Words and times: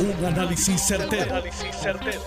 Un 0.00 0.24
análisis 0.24 0.80
certero, 0.80 1.42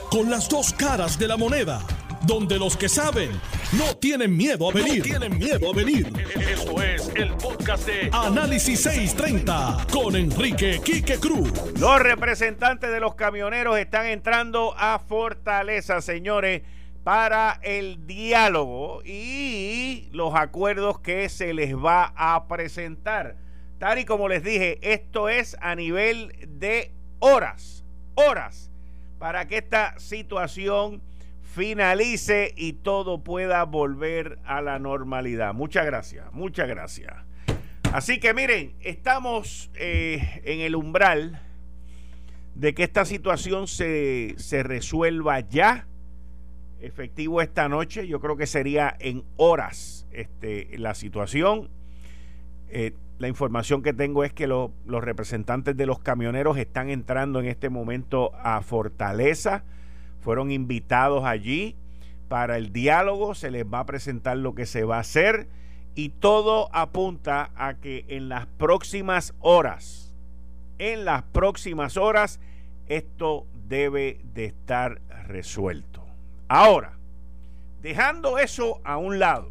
Con 0.10 0.30
las 0.30 0.50
dos 0.50 0.74
caras 0.74 1.18
de 1.18 1.26
la 1.26 1.38
moneda. 1.38 1.82
Donde 2.24 2.60
los 2.60 2.76
que 2.76 2.90
saben 2.90 3.32
no 3.72 3.96
tienen 3.96 4.36
miedo 4.36 4.70
a 4.70 4.74
venir. 4.74 5.02
tienen 5.02 5.38
miedo 5.38 5.72
a 5.72 5.74
venir. 5.74 6.12
Esto 6.36 6.84
es 6.84 7.10
el 7.16 7.32
podcast 7.36 7.88
de 7.88 8.10
Análisis 8.12 8.82
630 8.82 9.88
con 9.90 10.18
Enrique 10.18 10.82
Quique 10.84 11.18
Cruz. 11.18 11.50
Los 11.80 12.00
representantes 12.02 12.92
de 12.92 13.00
los 13.00 13.16
camioneros 13.16 13.78
están 13.78 14.06
entrando 14.08 14.76
a 14.78 15.00
Fortaleza, 15.00 16.02
señores, 16.02 16.64
para 17.06 17.58
el 17.64 18.06
diálogo 18.06 19.02
y 19.06 20.10
los 20.12 20.36
acuerdos 20.36 21.00
que 21.00 21.30
se 21.30 21.54
les 21.54 21.74
va 21.74 22.14
a 22.18 22.50
presentar. 22.50 23.38
Tal 23.80 23.98
y 23.98 24.06
como 24.06 24.28
les 24.28 24.44
dije, 24.44 24.78
esto 24.82 25.30
es 25.30 25.56
a 25.62 25.74
nivel 25.76 26.36
de 26.60 26.92
horas, 27.22 27.86
horas, 28.16 28.70
para 29.18 29.48
que 29.48 29.60
esta 29.60 29.98
situación 30.00 31.02
finalice 31.42 32.54
y 32.58 32.74
todo 32.74 33.24
pueda 33.24 33.64
volver 33.64 34.40
a 34.44 34.62
la 34.62 34.80
normalidad. 34.80 35.54
Muchas 35.54 35.86
gracias, 35.86 36.32
muchas 36.34 36.68
gracias. 36.68 37.14
Así 37.94 38.20
que 38.20 38.34
miren, 38.34 38.74
estamos 38.82 39.70
eh, 39.76 40.42
en 40.46 40.62
el 40.62 40.76
umbral 40.76 41.42
de 42.56 42.74
que 42.74 42.84
esta 42.84 43.06
situación 43.06 43.68
se, 43.68 44.36
se 44.38 44.64
resuelva 44.64 45.40
ya, 45.42 45.88
efectivo 46.80 47.42
esta 47.42 47.70
noche. 47.70 48.08
Yo 48.08 48.20
creo 48.20 48.38
que 48.38 48.48
sería 48.48 48.96
en 49.00 49.24
horas 49.38 50.08
este, 50.12 50.78
la 50.78 50.96
situación. 50.96 51.70
Eh, 52.72 52.94
la 53.20 53.28
información 53.28 53.84
que 53.84 53.94
tengo 53.94 54.24
es 54.24 54.34
que 54.34 54.48
los 54.48 54.72
representantes 54.88 55.78
de 55.78 55.86
los 55.86 56.00
camioneros 56.00 56.58
están 56.58 56.90
entrando 56.90 57.40
en 57.40 57.46
este 57.46 57.70
momento 57.70 58.32
a 58.42 58.62
Fortaleza. 58.62 59.64
Fueron 60.22 60.50
invitados 60.50 61.24
allí 61.24 61.76
para 62.30 62.58
el 62.58 62.74
diálogo. 62.74 63.36
Se 63.36 63.52
les 63.52 63.64
va 63.64 63.82
a 63.82 63.86
presentar 63.86 64.38
lo 64.38 64.56
que 64.56 64.66
se 64.66 64.86
va 64.86 64.98
a 64.98 65.02
hacer. 65.02 65.48
Y 65.94 66.10
todo 66.10 66.70
apunta 66.74 67.52
a 67.56 67.76
que 67.76 68.06
en 68.08 68.28
las 68.28 68.48
próximas 68.48 69.36
horas, 69.40 70.16
en 70.80 71.06
las 71.06 71.22
próximas 71.22 71.98
horas, 71.98 72.40
esto 72.88 73.46
debe 73.68 74.20
de 74.34 74.46
estar 74.46 75.00
resuelto. 75.28 76.04
Ahora, 76.48 76.94
dejando 77.84 78.40
eso 78.40 78.82
a 78.84 78.98
un 78.98 79.20
lado, 79.20 79.51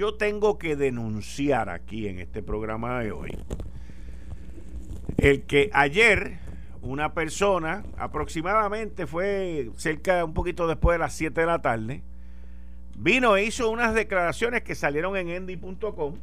yo 0.00 0.14
tengo 0.14 0.56
que 0.56 0.76
denunciar 0.76 1.68
aquí 1.68 2.08
en 2.08 2.20
este 2.20 2.42
programa 2.42 3.00
de 3.00 3.12
hoy 3.12 3.36
el 5.18 5.42
que 5.42 5.68
ayer 5.74 6.38
una 6.80 7.12
persona, 7.12 7.84
aproximadamente 7.98 9.06
fue 9.06 9.70
cerca, 9.76 10.24
un 10.24 10.32
poquito 10.32 10.66
después 10.66 10.94
de 10.94 11.00
las 11.00 11.12
7 11.12 11.38
de 11.38 11.46
la 11.46 11.60
tarde, 11.60 12.02
vino 12.96 13.36
e 13.36 13.44
hizo 13.44 13.68
unas 13.68 13.92
declaraciones 13.92 14.62
que 14.62 14.74
salieron 14.74 15.18
en 15.18 15.28
endy.com 15.28 16.14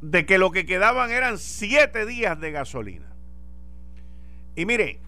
de 0.00 0.26
que 0.26 0.36
lo 0.36 0.50
que 0.50 0.66
quedaban 0.66 1.12
eran 1.12 1.38
7 1.38 2.04
días 2.04 2.40
de 2.40 2.50
gasolina. 2.50 3.06
Y 4.56 4.66
mire, 4.66 4.98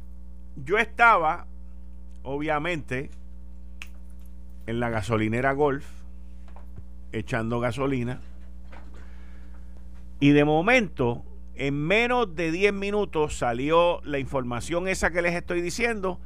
yo 0.55 0.79
estaba, 0.79 1.49
obviamente, 2.23 3.11
en 4.69 4.79
la 4.79 4.91
gasolinera 4.91 5.51
Golf, 5.55 5.98
echando 7.13 7.61
gasolina. 7.61 8.21
Y 10.21 10.31
de 10.31 10.45
momento, 10.45 11.25
en 11.55 11.75
menos 11.87 12.35
de 12.35 12.51
10 12.51 12.73
minutos 12.73 13.39
salió 13.39 14.01
la 14.05 14.19
información 14.19 14.89
esa 14.89 15.11
que 15.11 15.23
les 15.23 15.35
estoy 15.35 15.61
diciendo. 15.61 16.21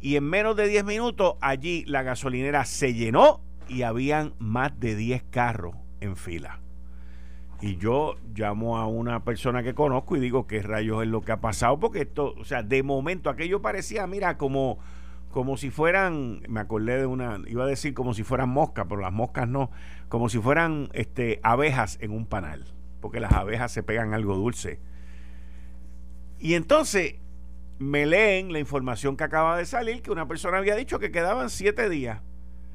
Y 0.00 0.16
en 0.16 0.24
menos 0.24 0.56
de 0.56 0.66
10 0.68 0.84
minutos 0.84 1.34
allí 1.40 1.84
la 1.86 2.02
gasolinera 2.02 2.64
se 2.64 2.94
llenó 2.94 3.40
y 3.68 3.82
habían 3.82 4.34
más 4.38 4.78
de 4.80 4.96
10 4.96 5.24
carros 5.30 5.74
en 6.00 6.16
fila. 6.16 6.60
Y 7.62 7.76
yo 7.76 8.16
llamo 8.34 8.78
a 8.78 8.86
una 8.86 9.22
persona 9.22 9.62
que 9.62 9.74
conozco 9.74 10.16
y 10.16 10.20
digo 10.20 10.46
qué 10.46 10.62
rayos 10.62 11.02
es 11.02 11.08
lo 11.08 11.20
que 11.20 11.32
ha 11.32 11.40
pasado, 11.42 11.78
porque 11.78 12.00
esto, 12.00 12.34
o 12.38 12.44
sea, 12.44 12.62
de 12.62 12.82
momento 12.82 13.28
aquello 13.28 13.60
parecía, 13.60 14.06
mira, 14.06 14.38
como 14.38 14.78
como 15.30 15.56
si 15.56 15.70
fueran, 15.70 16.42
me 16.48 16.60
acordé 16.60 16.98
de 16.98 17.06
una, 17.06 17.38
iba 17.46 17.64
a 17.64 17.66
decir 17.66 17.94
como 17.94 18.14
si 18.14 18.24
fueran 18.24 18.48
moscas, 18.48 18.86
pero 18.88 19.00
las 19.00 19.12
moscas 19.12 19.48
no, 19.48 19.70
como 20.10 20.28
si 20.28 20.40
fueran 20.40 20.90
este, 20.92 21.38
abejas 21.44 21.96
en 22.02 22.10
un 22.10 22.26
panal, 22.26 22.64
porque 23.00 23.20
las 23.20 23.32
abejas 23.32 23.70
se 23.70 23.84
pegan 23.84 24.12
algo 24.12 24.34
dulce. 24.34 24.80
Y 26.40 26.54
entonces 26.54 27.14
me 27.78 28.06
leen 28.06 28.52
la 28.52 28.58
información 28.58 29.16
que 29.16 29.22
acaba 29.22 29.56
de 29.56 29.64
salir, 29.64 30.02
que 30.02 30.10
una 30.10 30.26
persona 30.26 30.58
había 30.58 30.74
dicho 30.74 30.98
que 30.98 31.12
quedaban 31.12 31.48
siete 31.48 31.88
días. 31.88 32.22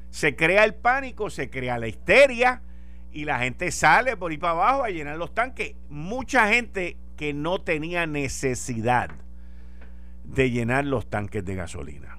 Se 0.08 0.34
crea 0.34 0.64
el 0.64 0.74
pánico, 0.74 1.28
se 1.28 1.50
crea 1.50 1.78
la 1.78 1.88
histeria 1.88 2.62
y 3.12 3.26
la 3.26 3.38
gente 3.38 3.70
sale 3.70 4.16
por 4.16 4.32
ahí 4.32 4.38
para 4.38 4.54
abajo 4.54 4.84
a 4.84 4.88
llenar 4.88 5.18
los 5.18 5.34
tanques. 5.34 5.74
Mucha 5.90 6.48
gente 6.48 6.96
que 7.18 7.34
no 7.34 7.60
tenía 7.60 8.06
necesidad 8.06 9.10
de 10.24 10.50
llenar 10.50 10.86
los 10.86 11.10
tanques 11.10 11.44
de 11.44 11.54
gasolina. 11.54 12.18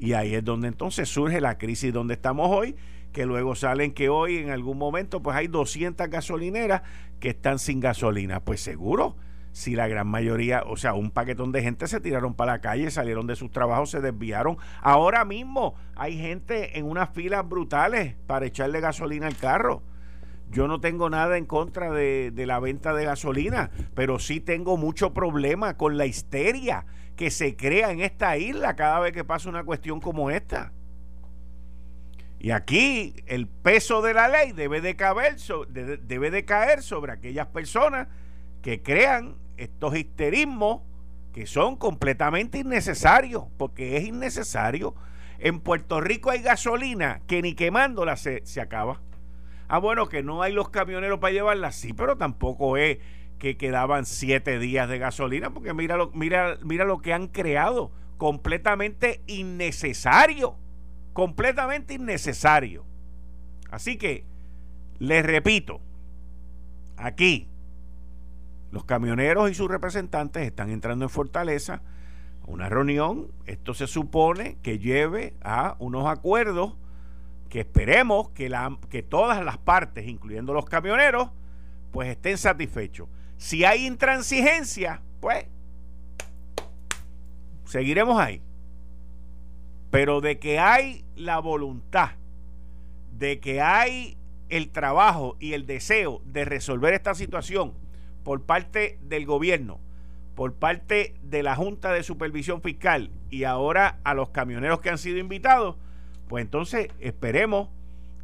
Y 0.00 0.14
ahí 0.14 0.34
es 0.34 0.44
donde 0.44 0.66
entonces 0.66 1.08
surge 1.08 1.40
la 1.40 1.58
crisis 1.58 1.92
donde 1.92 2.14
estamos 2.14 2.48
hoy, 2.50 2.74
que 3.12 3.26
luego 3.26 3.54
salen 3.54 3.92
que 3.92 4.08
hoy 4.08 4.38
en 4.38 4.50
algún 4.50 4.78
momento 4.78 5.22
pues 5.22 5.36
hay 5.36 5.48
200 5.48 6.08
gasolineras 6.08 6.82
que 7.20 7.30
están 7.30 7.58
sin 7.58 7.80
gasolina. 7.80 8.40
Pues 8.40 8.60
seguro, 8.60 9.16
si 9.52 9.74
la 9.74 9.88
gran 9.88 10.06
mayoría, 10.06 10.62
o 10.66 10.76
sea, 10.76 10.94
un 10.94 11.10
paquetón 11.10 11.52
de 11.52 11.62
gente 11.62 11.86
se 11.86 12.00
tiraron 12.00 12.34
para 12.34 12.52
la 12.52 12.60
calle, 12.60 12.90
salieron 12.90 13.26
de 13.26 13.36
sus 13.36 13.50
trabajos, 13.50 13.90
se 13.90 14.00
desviaron. 14.00 14.58
Ahora 14.82 15.24
mismo 15.24 15.74
hay 15.96 16.18
gente 16.18 16.78
en 16.78 16.86
unas 16.86 17.10
filas 17.10 17.48
brutales 17.48 18.14
para 18.26 18.46
echarle 18.46 18.80
gasolina 18.80 19.26
al 19.26 19.36
carro. 19.36 19.82
Yo 20.50 20.66
no 20.66 20.80
tengo 20.80 21.10
nada 21.10 21.36
en 21.36 21.44
contra 21.44 21.90
de, 21.90 22.30
de 22.30 22.46
la 22.46 22.58
venta 22.58 22.94
de 22.94 23.04
gasolina, 23.04 23.70
pero 23.94 24.18
sí 24.18 24.40
tengo 24.40 24.76
mucho 24.76 25.12
problema 25.12 25.76
con 25.76 25.98
la 25.98 26.06
histeria 26.06 26.86
que 27.16 27.30
se 27.30 27.56
crea 27.56 27.90
en 27.90 28.00
esta 28.00 28.38
isla 28.38 28.76
cada 28.76 29.00
vez 29.00 29.12
que 29.12 29.24
pasa 29.24 29.48
una 29.50 29.64
cuestión 29.64 30.00
como 30.00 30.30
esta. 30.30 30.72
Y 32.40 32.52
aquí 32.52 33.14
el 33.26 33.46
peso 33.48 34.00
de 34.00 34.14
la 34.14 34.28
ley 34.28 34.52
debe 34.52 34.80
de, 34.80 34.96
caber, 34.96 35.36
debe 35.68 36.30
de 36.30 36.44
caer 36.44 36.82
sobre 36.82 37.12
aquellas 37.12 37.48
personas 37.48 38.08
que 38.62 38.82
crean 38.82 39.36
estos 39.56 39.96
histerismos 39.96 40.82
que 41.32 41.46
son 41.46 41.76
completamente 41.76 42.58
innecesarios, 42.58 43.44
porque 43.56 43.96
es 43.96 44.04
innecesario. 44.04 44.94
En 45.38 45.60
Puerto 45.60 46.00
Rico 46.00 46.30
hay 46.30 46.42
gasolina 46.42 47.20
que 47.26 47.42
ni 47.42 47.54
quemándola 47.54 48.16
se, 48.16 48.44
se 48.44 48.60
acaba. 48.60 49.00
Ah, 49.68 49.78
bueno, 49.78 50.08
que 50.08 50.22
no 50.22 50.42
hay 50.42 50.52
los 50.52 50.70
camioneros 50.70 51.18
para 51.18 51.32
llevarla, 51.32 51.72
sí, 51.72 51.92
pero 51.92 52.16
tampoco 52.16 52.76
es 52.76 52.98
que 53.38 53.56
quedaban 53.56 54.06
siete 54.06 54.58
días 54.58 54.88
de 54.88 54.98
gasolina, 54.98 55.50
porque 55.50 55.74
mira 55.74 55.96
lo, 55.96 56.10
mira, 56.12 56.58
mira 56.64 56.84
lo 56.84 56.98
que 56.98 57.12
han 57.12 57.28
creado, 57.28 57.92
completamente 58.16 59.20
innecesario, 59.26 60.56
completamente 61.18 61.94
innecesario. 61.94 62.84
Así 63.72 63.98
que, 63.98 64.24
les 65.00 65.26
repito, 65.26 65.80
aquí 66.96 67.48
los 68.70 68.84
camioneros 68.84 69.50
y 69.50 69.54
sus 69.54 69.68
representantes 69.68 70.46
están 70.46 70.70
entrando 70.70 71.04
en 71.04 71.08
Fortaleza 71.08 71.82
a 72.46 72.46
una 72.48 72.68
reunión. 72.68 73.32
Esto 73.46 73.74
se 73.74 73.88
supone 73.88 74.58
que 74.62 74.78
lleve 74.78 75.34
a 75.42 75.74
unos 75.80 76.06
acuerdos 76.06 76.76
que 77.48 77.58
esperemos 77.58 78.28
que, 78.28 78.48
la, 78.48 78.78
que 78.88 79.02
todas 79.02 79.44
las 79.44 79.58
partes, 79.58 80.06
incluyendo 80.06 80.54
los 80.54 80.66
camioneros, 80.66 81.30
pues 81.90 82.10
estén 82.10 82.38
satisfechos. 82.38 83.08
Si 83.38 83.64
hay 83.64 83.86
intransigencia, 83.86 85.02
pues 85.18 85.46
seguiremos 87.64 88.20
ahí. 88.20 88.40
Pero 89.90 90.20
de 90.20 90.38
que 90.38 90.58
hay 90.58 91.04
la 91.16 91.38
voluntad, 91.38 92.10
de 93.12 93.40
que 93.40 93.60
hay 93.60 94.16
el 94.48 94.70
trabajo 94.70 95.36
y 95.40 95.52
el 95.52 95.66
deseo 95.66 96.20
de 96.24 96.44
resolver 96.44 96.94
esta 96.94 97.14
situación 97.14 97.74
por 98.24 98.42
parte 98.42 98.98
del 99.02 99.26
gobierno, 99.26 99.80
por 100.34 100.54
parte 100.54 101.14
de 101.22 101.42
la 101.42 101.56
Junta 101.56 101.92
de 101.92 102.02
Supervisión 102.02 102.62
Fiscal 102.62 103.10
y 103.30 103.44
ahora 103.44 103.98
a 104.04 104.14
los 104.14 104.30
camioneros 104.30 104.80
que 104.80 104.90
han 104.90 104.98
sido 104.98 105.18
invitados, 105.18 105.76
pues 106.28 106.44
entonces 106.44 106.88
esperemos 107.00 107.68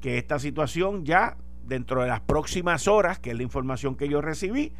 que 0.00 0.18
esta 0.18 0.38
situación 0.38 1.04
ya 1.04 1.36
dentro 1.66 2.02
de 2.02 2.08
las 2.08 2.20
próximas 2.20 2.88
horas, 2.88 3.18
que 3.18 3.30
es 3.30 3.36
la 3.36 3.42
información 3.42 3.96
que 3.96 4.08
yo 4.08 4.20
recibí, 4.20 4.72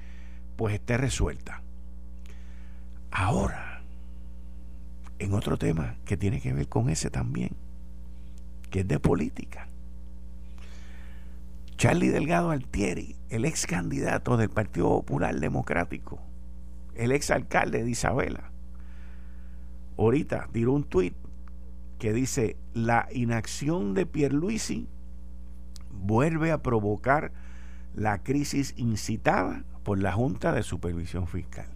pues 0.56 0.74
esté 0.74 0.96
resuelta. 0.96 1.62
Ahora, 3.10 3.73
en 5.18 5.34
otro 5.34 5.56
tema 5.56 5.96
que 6.04 6.16
tiene 6.16 6.40
que 6.40 6.52
ver 6.52 6.68
con 6.68 6.88
ese 6.90 7.10
también, 7.10 7.50
que 8.70 8.80
es 8.80 8.88
de 8.88 8.98
política. 8.98 9.68
Charlie 11.76 12.08
Delgado 12.08 12.50
Altieri, 12.50 13.16
el 13.28 13.44
ex 13.44 13.66
candidato 13.66 14.36
del 14.36 14.48
Partido 14.48 14.88
Popular 14.88 15.38
Democrático, 15.38 16.20
el 16.94 17.12
ex 17.12 17.30
alcalde 17.30 17.82
de 17.82 17.90
Isabela, 17.90 18.50
ahorita 19.98 20.48
tiró 20.52 20.72
un 20.72 20.84
tuit 20.84 21.14
que 21.98 22.12
dice, 22.12 22.56
la 22.74 23.08
inacción 23.12 23.94
de 23.94 24.06
Pierluisi 24.06 24.88
vuelve 25.90 26.52
a 26.52 26.62
provocar 26.62 27.32
la 27.94 28.22
crisis 28.22 28.74
incitada 28.76 29.64
por 29.84 29.98
la 29.98 30.12
Junta 30.12 30.52
de 30.52 30.62
Supervisión 30.62 31.26
Fiscal. 31.26 31.73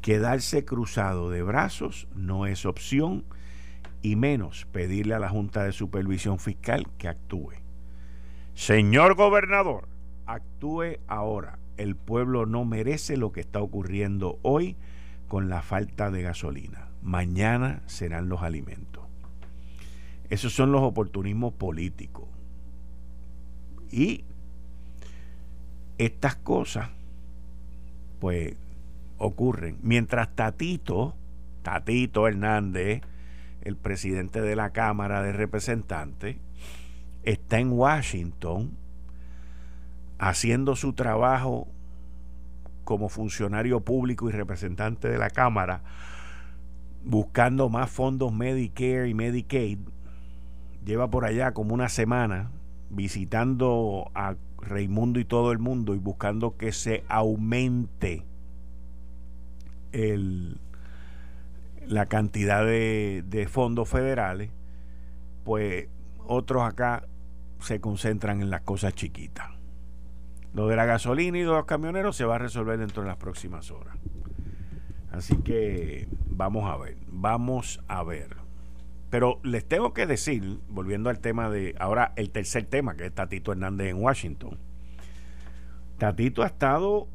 Quedarse 0.00 0.64
cruzado 0.64 1.30
de 1.30 1.42
brazos 1.42 2.08
no 2.14 2.46
es 2.46 2.64
opción 2.64 3.24
y 4.02 4.16
menos 4.16 4.66
pedirle 4.72 5.14
a 5.14 5.18
la 5.18 5.28
Junta 5.28 5.64
de 5.64 5.72
Supervisión 5.72 6.38
Fiscal 6.38 6.86
que 6.96 7.08
actúe. 7.08 7.52
Señor 8.54 9.14
gobernador, 9.14 9.88
actúe 10.26 10.98
ahora. 11.06 11.58
El 11.76 11.96
pueblo 11.96 12.46
no 12.46 12.64
merece 12.64 13.16
lo 13.16 13.32
que 13.32 13.40
está 13.40 13.60
ocurriendo 13.60 14.38
hoy 14.42 14.76
con 15.28 15.48
la 15.48 15.62
falta 15.62 16.10
de 16.10 16.22
gasolina. 16.22 16.88
Mañana 17.02 17.82
serán 17.86 18.28
los 18.28 18.42
alimentos. 18.42 19.04
Esos 20.28 20.52
son 20.52 20.72
los 20.72 20.82
oportunismos 20.82 21.52
políticos. 21.54 22.28
Y 23.90 24.24
estas 25.98 26.36
cosas, 26.36 26.88
pues, 28.20 28.54
ocurren. 29.20 29.78
Mientras 29.82 30.34
Tatito, 30.34 31.14
Tatito 31.62 32.26
Hernández, 32.26 33.02
el 33.60 33.76
presidente 33.76 34.40
de 34.40 34.56
la 34.56 34.70
Cámara 34.70 35.22
de 35.22 35.32
Representantes, 35.32 36.38
está 37.22 37.58
en 37.58 37.70
Washington 37.70 38.76
haciendo 40.18 40.74
su 40.74 40.94
trabajo 40.94 41.68
como 42.84 43.08
funcionario 43.08 43.80
público 43.80 44.28
y 44.28 44.32
representante 44.32 45.08
de 45.08 45.18
la 45.18 45.30
Cámara, 45.30 45.82
buscando 47.04 47.68
más 47.68 47.90
fondos 47.90 48.32
Medicare 48.32 49.08
y 49.08 49.14
Medicaid. 49.14 49.78
Lleva 50.84 51.10
por 51.10 51.26
allá 51.26 51.52
como 51.52 51.74
una 51.74 51.90
semana 51.90 52.50
visitando 52.88 54.10
a 54.14 54.34
Raimundo 54.62 55.20
y 55.20 55.24
todo 55.26 55.52
el 55.52 55.58
mundo 55.58 55.94
y 55.94 55.98
buscando 55.98 56.56
que 56.56 56.72
se 56.72 57.04
aumente 57.08 58.24
la 61.86 62.06
cantidad 62.06 62.64
de, 62.64 63.24
de 63.26 63.48
fondos 63.48 63.88
federales, 63.88 64.50
pues 65.44 65.88
otros 66.26 66.62
acá 66.62 67.04
se 67.60 67.80
concentran 67.80 68.40
en 68.40 68.50
las 68.50 68.62
cosas 68.62 68.94
chiquitas. 68.94 69.50
Lo 70.54 70.66
de 70.66 70.76
la 70.76 70.84
gasolina 70.84 71.38
y 71.38 71.44
los 71.44 71.64
camioneros 71.64 72.16
se 72.16 72.24
va 72.24 72.36
a 72.36 72.38
resolver 72.38 72.78
dentro 72.78 73.02
de 73.02 73.08
las 73.08 73.18
próximas 73.18 73.70
horas. 73.70 73.96
Así 75.12 75.36
que 75.38 76.08
vamos 76.28 76.70
a 76.70 76.76
ver, 76.76 76.96
vamos 77.08 77.80
a 77.88 78.02
ver. 78.02 78.36
Pero 79.10 79.40
les 79.42 79.66
tengo 79.66 79.92
que 79.92 80.06
decir, 80.06 80.60
volviendo 80.68 81.10
al 81.10 81.18
tema 81.18 81.50
de 81.50 81.74
ahora 81.78 82.12
el 82.16 82.30
tercer 82.30 82.64
tema, 82.66 82.94
que 82.94 83.06
es 83.06 83.14
Tatito 83.14 83.52
Hernández 83.52 83.88
en 83.88 84.02
Washington. 84.02 84.58
Tatito 85.98 86.42
ha 86.42 86.46
estado, 86.46 87.08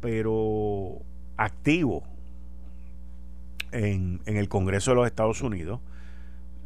pero 0.00 1.02
activo 1.36 2.02
en, 3.74 4.20
el 4.26 4.48
Congreso 4.48 4.92
de 4.92 4.96
los 4.96 5.06
Estados 5.06 5.42
Unidos. 5.42 5.80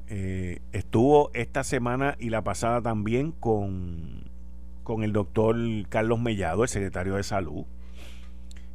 Eh, 0.09 0.61
estuvo 0.73 1.31
esta 1.35 1.65
semana 1.65 2.17
y 2.19 2.31
la 2.31 2.43
pasada 2.45 2.81
también 2.81 3.33
con, 3.33 4.31
con 4.85 5.03
el 5.03 5.13
doctor 5.13 5.57
Carlos 5.89 6.21
Mellado, 6.21 6.63
el 6.63 6.69
secretario 6.69 7.17
de 7.17 7.23
Salud, 7.23 7.65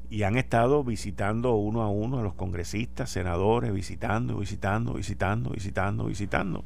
y 0.09 0.23
han 0.23 0.37
estado 0.37 0.83
visitando 0.83 1.55
uno 1.55 1.81
a 1.81 1.89
uno 1.89 2.19
a 2.19 2.23
los 2.23 2.33
congresistas, 2.33 3.09
senadores, 3.09 3.73
visitando, 3.73 4.37
visitando, 4.37 4.93
visitando, 4.93 5.51
visitando, 5.51 6.05
visitando, 6.05 6.65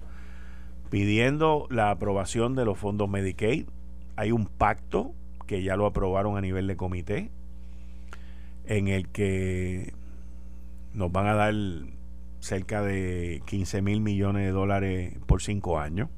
pidiendo 0.89 1.67
la 1.69 1.91
aprobación 1.91 2.55
de 2.55 2.65
los 2.65 2.77
fondos 2.77 3.09
Medicaid. 3.09 3.67
Hay 4.15 4.31
un 4.31 4.47
pacto 4.47 5.13
que 5.45 5.63
ya 5.63 5.77
lo 5.77 5.85
aprobaron 5.85 6.37
a 6.37 6.41
nivel 6.41 6.67
de 6.67 6.75
comité, 6.75 7.31
en 8.65 8.89
el 8.89 9.07
que 9.07 9.93
nos 10.97 11.11
van 11.11 11.27
a 11.27 11.35
dar 11.35 11.53
cerca 12.39 12.81
de 12.81 13.43
15 13.45 13.83
mil 13.83 14.01
millones 14.01 14.45
de 14.45 14.51
dólares 14.51 15.13
por 15.27 15.43
cinco 15.43 15.79
años. 15.79 16.09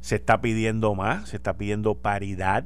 Se 0.00 0.14
está 0.14 0.40
pidiendo 0.40 0.94
más, 0.94 1.30
se 1.30 1.36
está 1.36 1.56
pidiendo 1.56 1.96
paridad. 1.96 2.64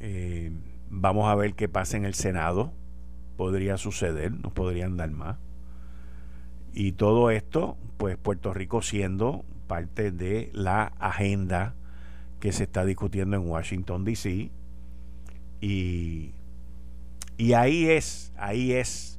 Eh, 0.00 0.52
vamos 0.90 1.26
a 1.30 1.34
ver 1.34 1.54
qué 1.54 1.70
pasa 1.70 1.96
en 1.96 2.04
el 2.04 2.12
Senado. 2.12 2.74
Podría 3.38 3.78
suceder, 3.78 4.30
nos 4.30 4.52
podrían 4.52 4.98
dar 4.98 5.10
más. 5.10 5.38
Y 6.74 6.92
todo 6.92 7.30
esto, 7.30 7.78
pues 7.96 8.18
Puerto 8.18 8.52
Rico 8.52 8.82
siendo 8.82 9.46
parte 9.68 10.10
de 10.10 10.50
la 10.52 10.92
agenda 10.98 11.74
que 12.40 12.52
se 12.52 12.64
está 12.64 12.84
discutiendo 12.84 13.38
en 13.38 13.48
Washington, 13.48 14.04
D.C. 14.04 14.50
Y, 15.62 16.32
y 17.38 17.52
ahí 17.54 17.88
es, 17.88 18.34
ahí 18.36 18.72
es 18.72 19.15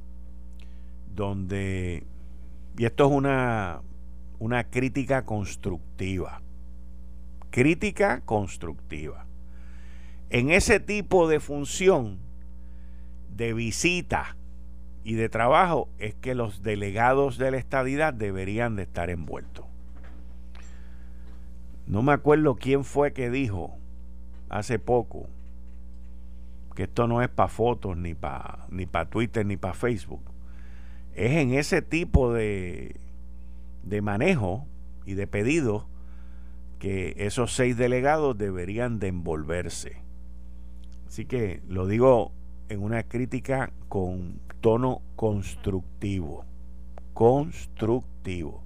donde, 1.18 2.04
y 2.76 2.84
esto 2.84 3.06
es 3.06 3.10
una, 3.12 3.82
una 4.38 4.62
crítica 4.70 5.24
constructiva, 5.24 6.40
crítica 7.50 8.20
constructiva. 8.20 9.26
En 10.30 10.52
ese 10.52 10.78
tipo 10.78 11.26
de 11.26 11.40
función 11.40 12.18
de 13.34 13.52
visita 13.52 14.36
y 15.02 15.14
de 15.14 15.28
trabajo 15.28 15.88
es 15.98 16.14
que 16.14 16.36
los 16.36 16.62
delegados 16.62 17.36
de 17.36 17.50
la 17.50 17.56
estadidad 17.56 18.14
deberían 18.14 18.76
de 18.76 18.84
estar 18.84 19.10
envueltos. 19.10 19.66
No 21.88 22.02
me 22.02 22.12
acuerdo 22.12 22.54
quién 22.54 22.84
fue 22.84 23.12
que 23.12 23.28
dijo 23.28 23.76
hace 24.50 24.78
poco 24.78 25.26
que 26.76 26.84
esto 26.84 27.08
no 27.08 27.22
es 27.22 27.28
para 27.28 27.48
fotos, 27.48 27.96
ni 27.96 28.14
para 28.14 28.66
ni 28.70 28.86
para 28.86 29.10
Twitter, 29.10 29.44
ni 29.44 29.56
para 29.56 29.74
Facebook 29.74 30.22
es 31.18 31.32
en 31.32 31.52
ese 31.52 31.82
tipo 31.82 32.32
de, 32.32 32.94
de 33.82 34.02
manejo 34.02 34.66
y 35.04 35.14
de 35.14 35.26
pedido 35.26 35.86
que 36.78 37.14
esos 37.18 37.54
seis 37.54 37.76
delegados 37.76 38.38
deberían 38.38 39.00
de 39.00 39.08
envolverse. 39.08 39.96
Así 41.08 41.24
que 41.24 41.60
lo 41.66 41.88
digo 41.88 42.30
en 42.68 42.82
una 42.82 43.02
crítica 43.02 43.72
con 43.88 44.38
tono 44.60 45.02
constructivo. 45.16 46.44
Constructivo. 47.14 48.62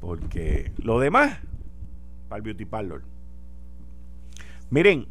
Porque 0.00 0.70
lo 0.76 1.00
demás, 1.00 1.40
para 2.28 2.36
el 2.36 2.42
beauty 2.42 2.66
parlor. 2.66 3.02
Miren, 4.70 5.06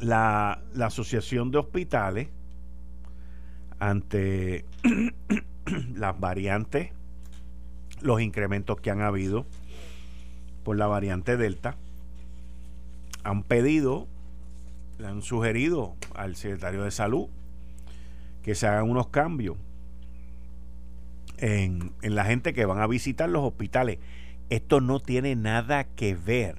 la, 0.00 0.60
la 0.74 0.86
Asociación 0.86 1.50
de 1.50 1.58
Hospitales 1.58 2.28
ante 3.78 4.64
las 5.94 6.18
variantes, 6.18 6.90
los 8.00 8.20
incrementos 8.20 8.80
que 8.80 8.90
han 8.90 9.02
habido 9.02 9.46
por 10.62 10.76
la 10.76 10.86
variante 10.86 11.36
Delta, 11.36 11.76
han 13.22 13.42
pedido, 13.42 14.06
le 14.98 15.06
han 15.06 15.22
sugerido 15.22 15.94
al 16.14 16.36
secretario 16.36 16.84
de 16.84 16.90
Salud 16.90 17.28
que 18.42 18.54
se 18.54 18.66
hagan 18.66 18.90
unos 18.90 19.08
cambios 19.08 19.56
en, 21.38 21.92
en 22.02 22.14
la 22.14 22.24
gente 22.24 22.52
que 22.52 22.66
van 22.66 22.80
a 22.80 22.86
visitar 22.86 23.28
los 23.28 23.42
hospitales. 23.42 23.98
Esto 24.50 24.80
no 24.80 25.00
tiene 25.00 25.34
nada 25.36 25.84
que 25.84 26.14
ver 26.14 26.58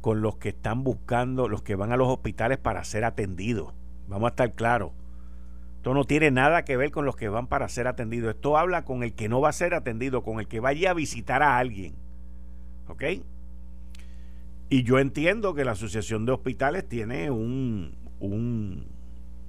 con 0.00 0.22
los 0.22 0.36
que 0.36 0.50
están 0.50 0.84
buscando, 0.84 1.48
los 1.48 1.62
que 1.62 1.74
van 1.74 1.92
a 1.92 1.96
los 1.96 2.08
hospitales 2.08 2.58
para 2.58 2.84
ser 2.84 3.04
atendidos. 3.04 3.72
Vamos 4.08 4.28
a 4.28 4.30
estar 4.30 4.52
claros. 4.52 4.92
Esto 5.80 5.94
no 5.94 6.04
tiene 6.04 6.30
nada 6.30 6.62
que 6.66 6.76
ver 6.76 6.90
con 6.90 7.06
los 7.06 7.16
que 7.16 7.30
van 7.30 7.46
para 7.46 7.66
ser 7.70 7.86
atendidos. 7.86 8.34
Esto 8.34 8.58
habla 8.58 8.84
con 8.84 9.02
el 9.02 9.14
que 9.14 9.30
no 9.30 9.40
va 9.40 9.48
a 9.48 9.54
ser 9.54 9.72
atendido, 9.72 10.22
con 10.22 10.38
el 10.38 10.46
que 10.46 10.60
vaya 10.60 10.90
a 10.90 10.92
visitar 10.92 11.42
a 11.42 11.56
alguien. 11.56 11.94
¿Ok? 12.86 13.02
Y 14.68 14.82
yo 14.82 14.98
entiendo 14.98 15.54
que 15.54 15.64
la 15.64 15.72
Asociación 15.72 16.26
de 16.26 16.32
Hospitales 16.32 16.86
tiene 16.86 17.30
un, 17.30 17.94
un, 18.18 18.88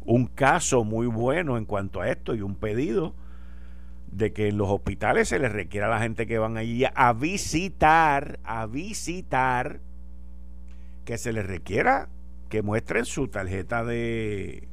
un 0.05 0.25
caso 0.27 0.85
muy 0.85 1.05
bueno 1.07 1.57
en 1.57 1.65
cuanto 1.65 1.99
a 1.99 2.07
esto 2.07 2.33
y 2.33 2.39
un 2.39 2.55
pedido 2.55 3.13
de 4.09 4.31
que 4.31 4.47
en 4.47 4.57
los 4.57 4.69
hospitales 4.69 5.27
se 5.27 5.37
les 5.37 5.51
requiera 5.51 5.87
a 5.87 5.89
la 5.89 5.99
gente 5.99 6.27
que 6.27 6.39
van 6.39 6.55
allí 6.55 6.85
a 6.95 7.11
visitar, 7.11 8.39
a 8.45 8.67
visitar, 8.67 9.81
que 11.03 11.17
se 11.17 11.33
les 11.33 11.45
requiera 11.45 12.07
que 12.47 12.61
muestren 12.61 13.03
su 13.03 13.27
tarjeta 13.27 13.83
de, 13.83 14.69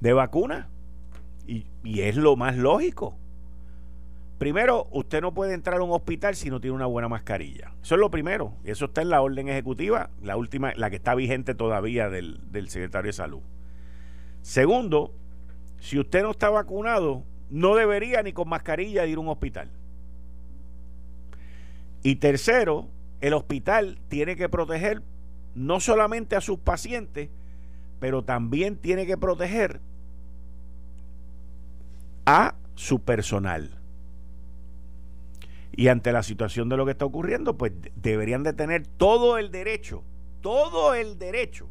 de 0.00 0.12
vacuna. 0.12 0.68
Y, 1.46 1.66
es 2.00 2.16
lo 2.16 2.36
más 2.36 2.56
lógico. 2.56 3.16
Primero, 4.38 4.88
usted 4.90 5.20
no 5.20 5.34
puede 5.34 5.54
entrar 5.54 5.80
a 5.80 5.84
un 5.84 5.92
hospital 5.92 6.34
si 6.34 6.50
no 6.50 6.60
tiene 6.60 6.74
una 6.74 6.86
buena 6.86 7.08
mascarilla. 7.08 7.72
Eso 7.82 7.94
es 7.94 8.00
lo 8.00 8.10
primero. 8.10 8.54
Eso 8.64 8.86
está 8.86 9.02
en 9.02 9.10
la 9.10 9.20
orden 9.20 9.48
ejecutiva, 9.48 10.10
la 10.22 10.36
última, 10.36 10.72
la 10.76 10.90
que 10.90 10.96
está 10.96 11.14
vigente 11.14 11.54
todavía 11.54 12.08
del, 12.08 12.40
del 12.50 12.68
secretario 12.68 13.10
de 13.10 13.12
salud. 13.12 13.42
Segundo, 14.42 15.12
si 15.78 15.98
usted 15.98 16.22
no 16.22 16.30
está 16.30 16.50
vacunado, 16.50 17.22
no 17.50 17.74
debería 17.74 18.22
ni 18.22 18.32
con 18.32 18.48
mascarilla 18.48 19.06
ir 19.06 19.18
a 19.18 19.20
un 19.20 19.28
hospital. 19.28 19.68
Y 22.02 22.16
tercero, 22.16 22.88
el 23.20 23.32
hospital 23.32 23.98
tiene 24.08 24.36
que 24.36 24.48
proteger 24.48 25.02
no 25.54 25.80
solamente 25.80 26.36
a 26.36 26.40
sus 26.40 26.58
pacientes, 26.58 27.30
pero 28.00 28.24
también 28.24 28.76
tiene 28.76 29.06
que 29.06 29.16
proteger 29.16 29.80
a 32.26 32.54
su 32.74 33.00
personal. 33.00 33.78
Y 35.76 35.88
ante 35.88 36.12
la 36.12 36.22
situación 36.22 36.68
de 36.68 36.76
lo 36.76 36.84
que 36.84 36.92
está 36.92 37.04
ocurriendo, 37.04 37.56
pues 37.56 37.72
deberían 37.96 38.42
de 38.42 38.52
tener 38.52 38.86
todo 38.86 39.38
el 39.38 39.50
derecho, 39.50 40.02
todo 40.40 40.94
el 40.94 41.18
derecho 41.18 41.68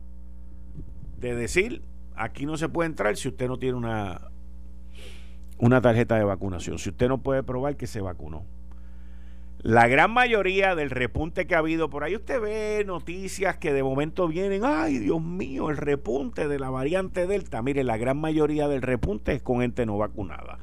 de 1.20 1.36
decir, 1.36 1.82
aquí 2.16 2.46
no 2.46 2.58
se 2.58 2.68
puede 2.68 2.90
entrar 2.90 3.16
si 3.16 3.30
usted 3.30 3.48
no 3.48 3.58
tiene 3.58 3.78
una, 3.78 4.30
una 5.58 5.82
tarjeta 5.82 6.16
de 6.18 6.26
vacunación, 6.26 6.78
si 6.78 6.90
usted 6.90 7.08
no 7.08 7.20
puede 7.20 7.44
probar 7.44 7.78
que 7.78 7.88
se 7.88 8.02
vacunó. 8.02 8.44
La 9.64 9.88
gran 9.88 10.12
mayoría 10.12 10.76
del 10.76 10.90
repunte 10.90 11.48
que 11.48 11.56
ha 11.56 11.60
habido 11.60 11.90
por 11.90 12.04
ahí, 12.04 12.18
usted 12.18 12.42
ve 12.42 12.84
noticias 12.86 13.56
que 13.56 13.72
de 13.72 13.82
momento 13.82 14.28
vienen, 14.28 14.66
ay 14.66 14.98
Dios 14.98 15.22
mío, 15.22 15.70
el 15.70 15.78
repunte 15.78 16.50
de 16.50 16.60
la 16.60 16.70
variante 16.70 17.28
Delta. 17.28 17.62
Mire, 17.62 17.86
la 17.86 17.96
gran 17.96 18.18
mayoría 18.18 18.68
del 18.68 18.82
repunte 18.82 19.32
es 19.32 19.42
con 19.42 19.62
gente 19.62 19.86
no 19.86 19.98
vacunada. 19.98 20.60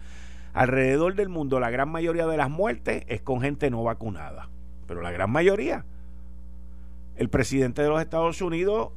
Alrededor 0.52 1.14
del 1.14 1.30
mundo, 1.30 1.60
la 1.60 1.70
gran 1.70 1.88
mayoría 1.88 2.26
de 2.26 2.36
las 2.36 2.50
muertes 2.50 3.04
es 3.08 3.22
con 3.22 3.40
gente 3.40 3.70
no 3.70 3.82
vacunada. 3.82 4.50
Pero 4.86 5.00
la 5.00 5.10
gran 5.10 5.30
mayoría. 5.30 5.86
El 7.16 7.30
presidente 7.30 7.80
de 7.80 7.88
los 7.88 8.02
Estados 8.02 8.42
Unidos, 8.42 8.90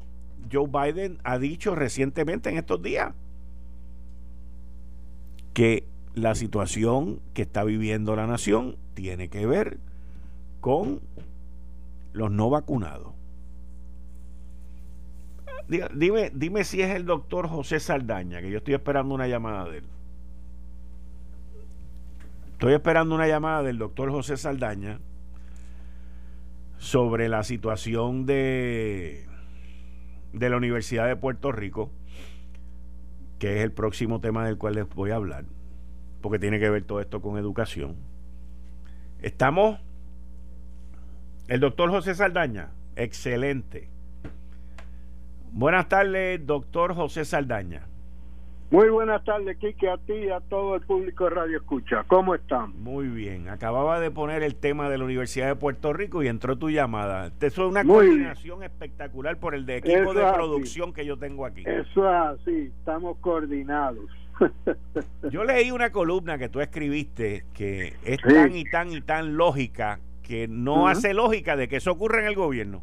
Joe 0.52 0.68
Biden, 0.68 1.20
ha 1.24 1.38
dicho 1.38 1.76
recientemente 1.76 2.50
en 2.50 2.58
estos 2.58 2.82
días 2.82 3.14
que 5.54 5.86
la 6.14 6.36
situación 6.36 7.22
que 7.34 7.44
está 7.44 7.64
viviendo 7.64 8.18
la 8.18 8.28
nación 8.28 8.76
tiene 8.96 9.30
que 9.30 9.46
ver 9.46 9.78
con 10.63 11.01
los 12.13 12.32
no 12.32 12.50
vacunados. 12.50 13.12
Dime, 15.67 16.32
dime 16.34 16.63
si 16.63 16.82
es 16.82 16.96
el 16.96 17.05
doctor 17.05 17.50
José 17.50 17.82
Saldaña, 17.82 18.39
que 18.39 18.50
yo 18.50 18.60
estoy 18.60 18.74
esperando 18.74 19.13
una 19.13 19.27
llamada 19.27 19.70
de 19.70 19.79
él. 19.79 19.84
Estoy 22.53 22.75
esperando 22.75 23.13
una 23.13 23.27
llamada 23.27 23.62
del 23.62 23.77
doctor 23.77 24.10
José 24.10 24.38
Saldaña 24.38 25.01
sobre 26.77 27.27
la 27.27 27.43
situación 27.43 28.25
de, 28.25 29.25
de 30.32 30.50
la 30.50 30.55
Universidad 30.55 31.08
de 31.08 31.17
Puerto 31.17 31.51
Rico, 31.51 31.91
que 33.38 33.58
es 33.58 33.63
el 33.65 33.74
próximo 33.74 34.22
tema 34.22 34.46
del 34.46 34.58
cual 34.58 34.75
les 34.75 34.88
voy 34.88 35.12
a 35.12 35.15
hablar, 35.15 35.43
porque 36.22 36.39
tiene 36.39 36.58
que 36.58 36.70
ver 36.70 36.86
todo 36.86 37.01
esto 37.01 37.22
con 37.22 37.38
educación. 37.38 37.98
Estamos 39.22 39.82
el 41.48 41.60
doctor 41.60 41.90
José 41.90 42.16
Saldaña, 42.16 42.70
excelente. 42.96 43.90
Buenas 45.52 45.88
tardes, 45.88 46.46
doctor 46.46 46.96
José 46.96 47.26
Saldaña. 47.26 47.84
Muy 48.72 48.90
buenas 48.90 49.24
tardes, 49.24 49.56
Kike, 49.58 49.88
a 49.88 49.98
ti 50.00 50.14
y 50.14 50.30
a 50.32 50.40
todo 50.40 50.74
el 50.74 50.82
público 50.82 51.26
de 51.26 51.30
Radio 51.30 51.58
Escucha. 51.58 52.06
¿Cómo 52.08 52.34
están? 52.34 52.74
Muy 52.82 53.08
bien. 53.08 53.48
Acababa 53.48 54.00
de 54.00 54.10
poner 54.10 54.42
el 54.42 54.56
tema 54.56 54.90
de 54.90 54.98
la 54.98 55.04
Universidad 55.04 55.46
de 55.46 55.56
Puerto 55.56 55.94
Rico 55.94 56.24
y 56.24 56.28
entró 56.28 56.58
tu 56.58 56.72
llamada. 56.72 57.28
Eso 57.40 57.66
es 57.66 57.72
una 57.72 57.84
coordinación 57.84 58.64
espectacular 58.64 59.38
por 59.38 59.54
el 59.54 59.68
de 59.68 59.78
equipo 59.78 60.16
de 60.16 60.24
producción 60.34 60.92
que 60.92 61.06
yo 61.06 61.18
tengo 61.18 61.46
aquí. 61.46 61.62
Eso 61.68 62.10
es 62.10 62.42
así, 62.42 62.72
estamos 62.80 63.18
coordinados. 63.20 64.10
yo 65.30 65.44
leí 65.44 65.70
una 65.70 65.92
columna 65.92 66.40
que 66.40 66.50
tú 66.50 66.60
escribiste 66.60 67.46
que 67.54 67.94
es 68.04 68.20
tan 68.22 68.56
y 68.56 68.64
tan 68.64 68.92
y 68.92 69.02
tan 69.02 69.38
lógica 69.38 70.00
que 70.24 70.48
no 70.48 70.88
hace 70.88 71.13
lógica 71.13 71.56
de 71.56 71.68
que 71.68 71.77
eso 71.77 71.92
ocurra 71.92 72.20
en 72.20 72.27
el 72.27 72.36
gobierno. 72.36 72.82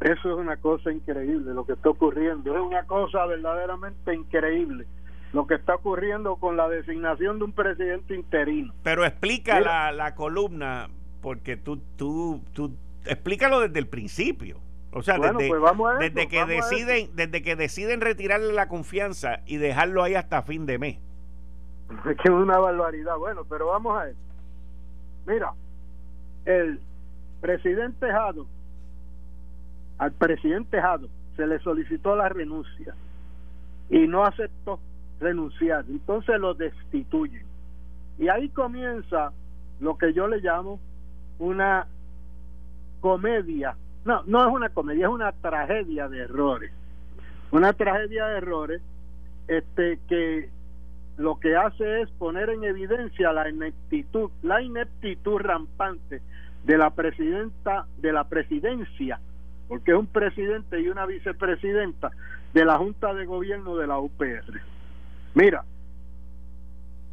Eso 0.00 0.30
es 0.30 0.36
una 0.36 0.58
cosa 0.58 0.92
increíble 0.92 1.54
lo 1.54 1.64
que 1.64 1.72
está 1.72 1.88
ocurriendo, 1.88 2.54
es 2.54 2.60
una 2.60 2.84
cosa 2.84 3.24
verdaderamente 3.24 4.14
increíble 4.14 4.86
lo 5.32 5.46
que 5.46 5.54
está 5.54 5.74
ocurriendo 5.74 6.36
con 6.36 6.56
la 6.56 6.68
designación 6.68 7.38
de 7.38 7.44
un 7.44 7.52
presidente 7.52 8.14
interino. 8.14 8.72
Pero 8.82 9.04
explica 9.04 9.60
la, 9.60 9.92
la, 9.92 10.14
columna, 10.14 10.88
porque 11.20 11.56
tú, 11.56 11.78
tú, 11.96 12.42
tú, 12.52 12.74
explícalo 13.04 13.60
desde 13.60 13.78
el 13.78 13.88
principio. 13.88 14.58
O 14.92 15.02
sea, 15.02 15.18
desde, 15.18 15.50
pues 15.50 15.62
desde 15.98 16.28
que 16.28 16.46
deciden, 16.46 17.10
desde 17.14 17.42
que 17.42 17.54
deciden 17.54 18.00
retirarle 18.00 18.54
la 18.54 18.68
confianza 18.68 19.40
y 19.44 19.58
dejarlo 19.58 20.02
ahí 20.02 20.14
hasta 20.14 20.42
fin 20.42 20.64
de 20.64 20.78
mes. 20.78 20.98
Es 22.06 22.16
que 22.16 22.28
es 22.28 22.30
una 22.30 22.58
barbaridad. 22.58 23.16
Bueno, 23.18 23.44
pero 23.44 23.66
vamos 23.66 23.98
a 23.98 24.04
ver. 24.04 24.14
Mira, 25.26 25.52
el 26.46 26.80
presidente 27.40 28.10
Jado, 28.10 28.46
al 29.98 30.12
presidente 30.12 30.80
Jado 30.80 31.08
se 31.36 31.46
le 31.46 31.58
solicitó 31.58 32.16
la 32.16 32.28
renuncia 32.28 32.94
y 33.90 34.06
no 34.06 34.24
aceptó 34.24 34.80
renunciar, 35.20 35.84
entonces 35.88 36.38
lo 36.40 36.54
destituyen. 36.54 37.44
Y 38.18 38.28
ahí 38.28 38.48
comienza 38.48 39.32
lo 39.80 39.98
que 39.98 40.12
yo 40.12 40.26
le 40.26 40.38
llamo 40.40 40.80
una 41.38 41.86
comedia, 43.00 43.76
no, 44.04 44.22
no 44.26 44.46
es 44.46 44.54
una 44.54 44.68
comedia, 44.70 45.06
es 45.06 45.12
una 45.12 45.32
tragedia 45.32 46.08
de 46.08 46.20
errores. 46.20 46.72
Una 47.50 47.72
tragedia 47.72 48.26
de 48.26 48.38
errores 48.38 48.82
este 49.48 49.98
que 50.08 50.50
lo 51.16 51.38
que 51.38 51.56
hace 51.56 52.02
es 52.02 52.10
poner 52.10 52.50
en 52.50 52.64
evidencia 52.64 53.32
la 53.32 53.48
ineptitud, 53.48 54.30
la 54.42 54.60
ineptitud 54.60 55.38
rampante 55.38 56.20
de 56.64 56.78
la 56.78 56.90
presidenta 56.90 57.86
de 57.98 58.12
la 58.12 58.24
presidencia, 58.24 59.20
porque 59.68 59.92
es 59.92 59.98
un 59.98 60.06
presidente 60.06 60.80
y 60.80 60.88
una 60.88 61.06
vicepresidenta 61.06 62.10
de 62.52 62.64
la 62.64 62.76
Junta 62.76 63.14
de 63.14 63.24
Gobierno 63.24 63.76
de 63.76 63.86
la 63.86 63.98
UPR. 63.98 64.60
Mira, 65.34 65.64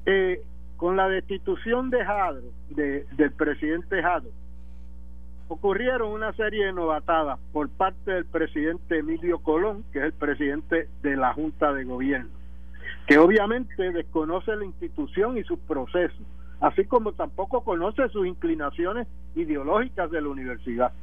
eh, 0.06 0.42
con 0.78 0.98
la 0.98 1.08
destitución 1.08 1.90
de 1.90 2.04
Jadro, 2.04 2.48
de, 2.70 3.06
del 3.12 3.32
presidente 3.32 4.02
Jadro, 4.02 4.32
ocurrieron 5.48 6.12
una 6.12 6.34
serie 6.34 6.66
de 6.66 6.74
novatadas 6.74 7.40
por 7.52 7.70
parte 7.70 8.12
del 8.12 8.26
presidente 8.26 9.00
Emilio 9.00 9.40
Colón, 9.40 9.86
que 9.94 10.00
es 10.00 10.06
el 10.06 10.14
presidente 10.14 10.90
de 11.02 11.16
la 11.16 11.34
Junta 11.34 11.74
de 11.74 11.84
Gobierno, 11.84 12.32
que 13.08 13.18
obviamente 13.18 13.92
desconoce 13.92 14.56
la 14.56 14.66
institución 14.66 15.38
y 15.38 15.44
sus 15.44 15.60
procesos 15.60 16.26
así 16.64 16.86
como 16.86 17.12
tampoco 17.12 17.62
conoce 17.66 18.08
sus 18.08 18.26
inclinaciones 18.26 19.06
ideológicas 19.36 20.10
de 20.10 20.22
la 20.22 20.30
universidad. 20.30 20.94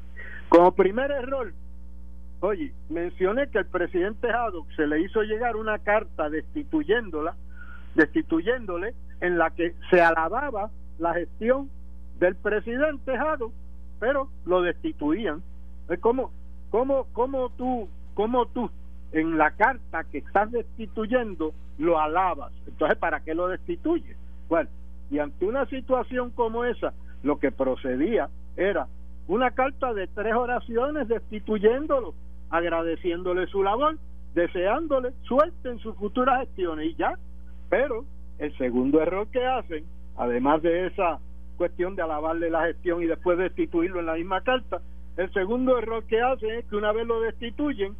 Como 0.49 0.73
primer 0.73 1.11
error, 1.11 1.53
oye, 2.41 2.73
mencioné 2.89 3.51
que 3.51 3.59
el 3.59 3.67
presidente 3.67 4.31
Haddock 4.31 4.67
se 4.75 4.87
le 4.87 5.03
hizo 5.03 5.23
llegar 5.23 5.57
una 5.57 5.79
carta 5.79 6.31
destituyéndola, 6.31 7.37
destituyéndole, 7.95 8.95
en 9.21 9.37
la 9.37 9.51
que 9.51 9.75
se 9.91 10.01
alababa 10.01 10.71
la 10.99 11.13
gestión 11.13 11.69
del 12.19 12.37
presidente 12.37 13.15
Haddock, 13.15 13.53
pero 13.99 14.31
lo 14.47 14.63
destituían. 14.63 15.43
¿Cómo, 16.01 16.33
cómo, 16.71 17.07
cómo 17.13 17.51
tú, 17.51 17.87
cómo 18.15 18.47
tú 18.47 18.71
en 19.13 19.39
la 19.39 19.51
carta 19.53 20.05
que 20.05 20.19
estás 20.19 20.51
destituyendo 20.51 21.53
lo 21.79 21.99
alabas? 21.99 22.53
Entonces, 22.67 22.99
¿para 22.99 23.21
qué 23.21 23.35
lo 23.35 23.49
destituyes? 23.49 24.17
Bueno, 24.49 24.69
y 25.11 25.19
ante 25.19 25.45
una 25.45 25.67
situación 25.67 26.31
como 26.31 26.65
esa, 26.65 26.93
lo 27.23 27.39
que 27.39 27.51
procedía 27.51 28.29
era 28.57 28.87
una 29.29 29.51
carta 29.51 29.93
de 29.95 30.07
tres 30.09 30.35
oraciones 30.35 31.09
destituyéndolo, 31.09 32.15
agradeciéndole 32.51 33.47
su 33.47 33.63
labor, 33.63 33.97
deseándole 34.35 35.13
suerte 35.23 35.71
en 35.71 35.79
sus 35.79 35.97
futuras 35.97 36.41
gestiones 36.41 36.87
y 36.87 36.95
ya. 36.95 37.15
Pero 37.69 38.05
el 38.39 38.57
segundo 38.59 39.01
error 39.01 39.29
que 39.29 39.45
hacen, 39.45 39.85
además 40.17 40.63
de 40.63 40.87
esa 40.87 41.19
cuestión 41.57 41.95
de 41.95 42.03
alabarle 42.03 42.51
la 42.51 42.67
gestión 42.67 43.03
y 43.03 43.07
después 43.07 43.39
destituirlo 43.39 44.01
en 44.01 44.07
la 44.07 44.15
misma 44.15 44.41
carta, 44.41 44.81
el 45.17 45.33
segundo 45.33 45.79
error 45.79 46.05
que 46.05 46.21
hacen 46.21 46.51
es 46.51 46.65
que 46.67 46.77
una 46.77 46.93
vez 46.93 47.07
lo 47.07 47.21
destituyen, 47.21 47.95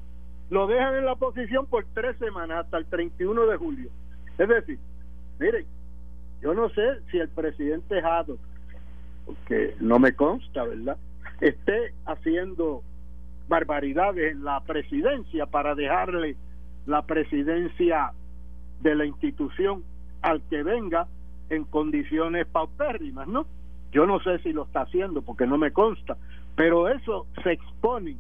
lo 0.51 0.67
dejan 0.67 0.97
en 0.97 1.07
la 1.07 1.15
posición 1.15 1.67
por 1.67 1.85
tres 1.95 2.17
semanas 2.19 2.65
hasta 2.65 2.79
el 2.79 2.87
31 2.87 3.47
de 3.47 3.57
julio. 3.57 3.91
Es 4.37 4.49
decir, 4.49 4.79
miren, 5.39 5.65
yo 6.43 6.55
no 6.55 6.69
sé 6.71 7.01
si 7.11 7.19
el 7.19 7.29
presidente 7.29 8.03
Jado, 8.03 8.37
porque 9.27 9.77
no 9.81 9.99
me 9.99 10.13
consta, 10.15 10.65
¿verdad?, 10.65 10.97
esté 11.41 11.95
haciendo 12.05 12.83
barbaridades 13.49 14.33
en 14.33 14.45
la 14.45 14.61
presidencia 14.61 15.47
para 15.47 15.75
dejarle 15.75 16.37
la 16.87 17.03
presidencia 17.03 18.13
de 18.81 18.95
la 18.95 19.07
institución 19.07 19.85
al 20.23 20.43
que 20.49 20.63
venga 20.63 21.07
en 21.49 21.65
condiciones 21.65 22.47
paupérrimas, 22.47 23.27
¿no? 23.29 23.47
Yo 23.93 24.07
no 24.07 24.21
sé 24.21 24.39
si 24.41 24.53
lo 24.53 24.65
está 24.65 24.83
haciendo 24.83 25.23
porque 25.23 25.47
no 25.47 25.59
me 25.59 25.73
consta, 25.73 26.17
pero 26.57 26.89
eso 26.89 27.27
se 27.43 27.53
exponen, 27.53 28.19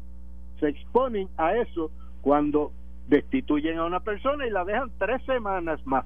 se 0.59 0.69
exponen 0.69 1.29
a 1.37 1.55
eso 1.57 1.91
cuando 2.23 2.73
destituyen 3.09 3.79
a 3.79 3.85
una 3.85 4.01
persona 4.01 4.47
y 4.47 4.51
la 4.51 4.65
dejan 4.65 4.91
tres 4.99 5.23
semanas 5.25 5.85
más. 5.87 6.05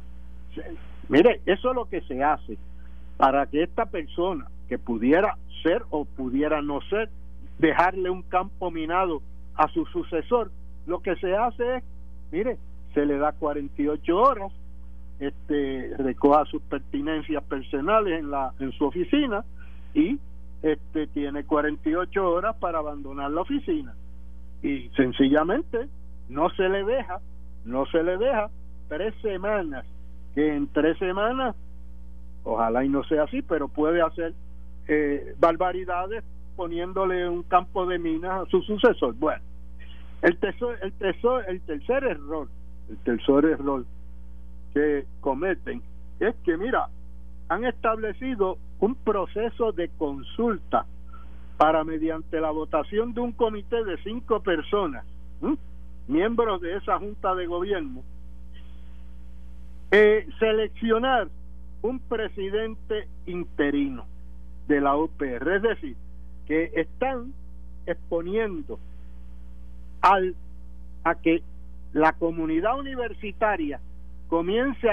Mire, 1.09 1.40
eso 1.47 1.71
es 1.71 1.75
lo 1.75 1.85
que 1.87 2.00
se 2.02 2.23
hace 2.23 2.56
para 3.16 3.47
que 3.47 3.62
esta 3.62 3.87
persona 3.87 4.47
que 4.68 4.78
pudiera 4.78 5.37
ser 5.62 5.83
o 5.90 6.04
pudiera 6.04 6.62
no 6.62 6.80
ser, 6.83 7.11
dejarle 7.59 8.11
un 8.11 8.23
campo 8.23 8.71
minado 8.71 9.23
a 9.54 9.68
su 9.68 9.85
sucesor, 9.87 10.50
lo 10.87 11.00
que 11.00 11.16
se 11.16 11.35
hace 11.37 11.76
es, 11.76 11.85
mire, 12.33 12.59
se 12.92 13.06
le 13.06 13.18
da 13.18 13.33
48 13.33 14.16
horas, 14.16 14.52
este 15.21 15.97
recoja 15.99 16.44
sus 16.47 16.62
pertinencias 16.62 17.42
personales 17.44 18.18
en 18.18 18.30
la 18.30 18.52
en 18.59 18.73
su 18.73 18.85
oficina 18.85 19.44
y 19.94 20.18
este 20.62 21.06
tiene 21.09 21.44
48 21.44 22.28
horas 22.28 22.56
para 22.56 22.78
abandonar 22.78 23.30
la 23.30 23.42
oficina. 23.42 23.94
Y 24.62 24.88
sencillamente 24.97 25.88
no 26.28 26.50
se 26.50 26.69
le 26.69 26.85
deja, 26.85 27.21
no 27.64 27.87
se 27.87 28.02
le 28.02 28.16
deja 28.16 28.50
tres 28.88 29.14
semanas, 29.23 29.85
que 30.35 30.54
en 30.54 30.66
tres 30.69 30.99
semanas, 30.99 31.54
ojalá 32.45 32.85
y 32.85 32.88
no 32.88 33.04
sea 33.04 33.25
así, 33.25 33.43
pero 33.43 33.69
puede 33.69 34.02
hacer 34.02 34.35
eh, 34.88 35.35
barbaridades 35.38 36.25
poniéndole 36.57 37.28
un 37.28 37.43
campo 37.43 37.87
de 37.87 37.99
minas 37.99 38.47
a 38.47 38.50
su 38.50 38.62
sucesor. 38.62 39.14
Bueno, 39.14 39.43
el, 40.23 40.38
tesor, 40.38 40.78
el, 40.83 40.93
tesor, 40.93 41.45
el 41.49 41.61
tercer 41.62 42.04
error, 42.04 42.49
el 42.88 42.97
tercer 42.99 43.45
error 43.45 43.85
que 44.73 45.07
cometen 45.21 45.83
es 46.21 46.35
que, 46.45 46.57
mira, 46.57 46.88
han 47.49 47.64
establecido 47.64 48.59
un 48.81 48.95
proceso 48.95 49.73
de 49.73 49.88
consulta 49.99 50.87
para 51.57 51.85
mediante 51.85 52.40
la 52.40 52.50
votación 52.50 53.14
de 53.14 53.21
un 53.21 53.33
comité 53.33 53.85
de 53.85 53.97
cinco 53.99 54.40
personas, 54.40 55.04
miembros 56.09 56.61
de 56.61 56.77
esa 56.77 56.99
junta 56.99 57.35
de 57.35 57.47
gobierno, 57.47 58.03
eh, 59.91 60.27
seleccionar 60.39 61.29
un 61.83 62.01
presidente 62.01 63.09
interino 63.27 64.07
de 64.69 64.81
la 64.81 64.97
UPR. 64.97 65.57
Es 65.57 65.63
decir, 65.63 65.97
que 66.47 66.71
están 66.75 67.33
exponiendo 67.87 68.79
al, 70.01 70.35
a 71.05 71.15
que 71.15 71.43
la 71.93 72.13
comunidad 72.13 72.79
universitaria 72.79 73.81
comience 74.29 74.89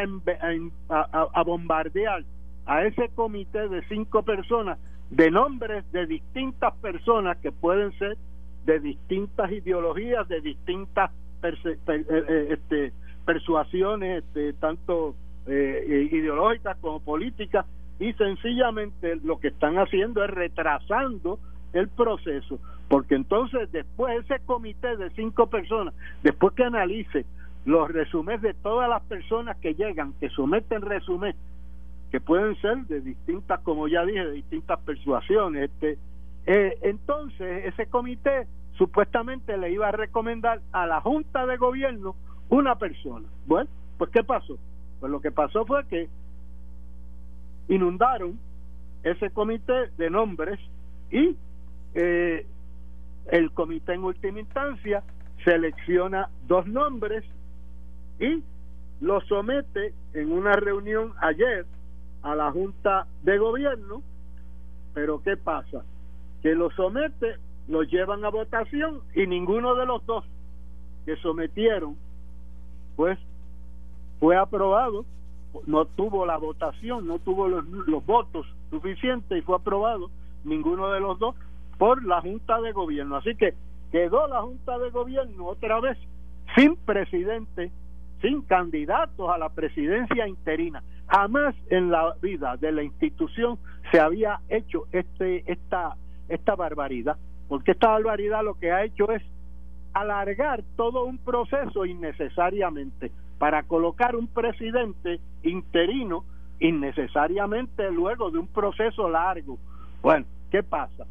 a, 0.90 1.44
bombardear 1.44 2.24
a 2.66 2.84
ese 2.84 3.10
comité 3.10 3.68
de 3.70 3.82
cinco 3.88 4.24
personas 4.24 4.78
de 5.10 5.32
nombres 5.32 5.90
de 5.92 6.06
distintas 6.06 6.74
personas 6.76 7.38
que 7.38 7.52
pueden 7.52 7.92
ser 7.98 8.18
de 8.66 8.80
distintas 8.80 9.52
ideologías, 9.52 10.28
de 10.28 10.42
distintas 10.42 11.12
eh, 11.44 11.76
eh, 11.88 12.48
este, 12.52 12.94
persuasiones, 13.26 14.24
este, 14.24 14.54
tanto 14.54 15.16
eh, 15.48 16.10
ideológicas 16.12 16.78
como 16.78 17.00
políticas, 17.00 17.66
y 18.00 18.14
sencillamente 18.14 19.16
lo 19.24 19.40
que 19.40 19.50
están 19.50 19.78
haciendo 19.78 20.24
es 20.24 20.30
retrasando 20.30 21.40
el 21.74 21.88
proceso, 21.88 22.60
porque 22.88 23.16
entonces 23.16 23.72
después 23.72 24.24
ese 24.24 24.44
comité 24.46 24.98
de 24.98 25.10
cinco 25.12 25.48
personas, 25.48 25.94
después 26.24 26.54
que 26.54 26.64
analice 26.64 27.26
los 27.66 27.90
resúmenes 27.90 28.42
de 28.42 28.54
todas 28.56 28.90
las 28.90 29.04
personas 29.04 29.58
que 29.58 29.74
llegan, 29.76 30.14
que 30.20 30.30
someten 30.30 30.82
resumen, 30.82 31.36
que 32.12 32.20
pueden 32.20 32.60
ser 32.60 32.78
de 32.88 33.02
distintas, 33.02 33.62
como 33.62 33.88
ya 33.88 34.04
dije, 34.04 34.26
de 34.26 34.32
distintas 34.34 34.80
persuasiones, 34.82 35.70
este, 35.72 35.98
eh, 36.46 36.78
entonces 36.82 37.66
ese 37.66 37.88
comité 37.88 38.48
supuestamente 38.78 39.58
le 39.58 39.72
iba 39.72 39.88
a 39.88 39.92
recomendar 39.92 40.62
a 40.72 40.86
la 40.88 41.02
Junta 41.02 41.46
de 41.46 41.58
Gobierno 41.58 42.16
una 42.50 42.76
persona. 42.76 43.28
Bueno, 43.46 43.70
pues 43.98 44.10
¿qué 44.12 44.24
pasó? 44.24 44.58
Pues 45.00 45.12
lo 45.12 45.22
que 45.22 45.32
pasó 45.32 45.66
fue 45.66 45.86
que 45.88 46.10
inundaron 47.68 48.40
ese 49.04 49.30
comité 49.32 49.90
de 49.98 50.10
nombres 50.10 50.60
y 51.12 51.36
eh, 51.94 52.46
el 53.28 53.52
comité 53.52 53.94
en 53.94 54.04
última 54.04 54.40
instancia 54.40 55.04
selecciona 55.44 56.30
dos 56.48 56.68
nombres 56.68 57.24
y 58.20 58.44
lo 59.02 59.22
somete 59.22 59.94
en 60.14 60.32
una 60.32 60.54
reunión 60.54 61.14
ayer 61.20 61.66
a 62.22 62.36
la 62.36 62.52
Junta 62.52 63.08
de 63.24 63.38
Gobierno, 63.38 64.04
pero 64.94 65.22
¿qué 65.24 65.38
pasa? 65.38 65.84
Que 66.42 66.56
lo 66.56 66.72
somete, 66.72 67.36
lo 67.68 67.84
llevan 67.84 68.26
a 68.26 68.30
votación 68.30 69.02
y 69.16 69.28
ninguno 69.28 69.76
de 69.76 69.86
los 69.86 70.06
dos 70.06 70.26
que 71.06 71.16
sometieron, 71.18 71.96
pues 72.96 73.18
fue 74.20 74.36
aprobado 74.38 75.06
no 75.68 75.86
tuvo 75.86 76.26
la 76.26 76.38
votación, 76.38 77.08
no 77.08 77.20
tuvo 77.20 77.48
los, 77.48 77.66
votos 78.06 78.46
suficientes 78.70 79.38
y 79.38 79.42
fue 79.42 79.56
aprobado 79.56 80.10
ninguno 80.44 80.90
de 80.92 81.00
los 81.00 81.20
dos 81.20 81.36
por 81.78 82.04
la 82.06 82.22
Junta 82.22 82.62
de 82.62 82.72
Gobierno. 82.72 83.18
Así 83.18 83.36
que 83.36 83.54
quedó 83.92 84.28
la 84.28 84.42
Junta 84.42 84.78
de 84.80 84.90
Gobierno 84.90 85.46
otra 85.46 85.80
vez 85.80 85.98
sin 86.56 86.76
presidente, 86.78 87.72
sin 88.22 88.42
candidatos 88.44 89.30
a 89.30 89.38
la 89.38 89.50
presidencia 89.50 90.28
interina. 90.28 90.84
Jamás 91.08 91.56
en 91.70 91.92
la 91.92 92.16
vida 92.22 92.56
de 92.58 92.72
la 92.72 92.84
institución 92.84 93.60
se 93.92 94.00
había 94.00 94.40
hecho 94.50 94.86
este 94.92 95.44
esta 95.52 95.98
esta 96.34 96.56
barbaridad, 96.56 97.18
porque 97.48 97.72
esta 97.72 97.90
barbaridad 97.90 98.44
lo 98.44 98.56
que 98.56 98.72
ha 98.72 98.84
hecho 98.84 99.12
es 99.12 99.22
alargar 99.94 100.64
todo 100.76 101.04
un 101.06 101.18
proceso 101.18 101.86
innecesariamente 101.86 103.12
para 103.38 103.64
colocar 103.64 104.16
un 104.16 104.28
presidente 104.28 105.20
interino 105.44 106.24
innecesariamente 106.60 107.92
luego 107.92 108.32
de 108.32 108.38
un 108.38 108.48
proceso 108.48 109.10
largo. 109.10 109.58
Bueno, 110.02 110.26
¿qué 110.52 110.64
pasa? 110.64 111.06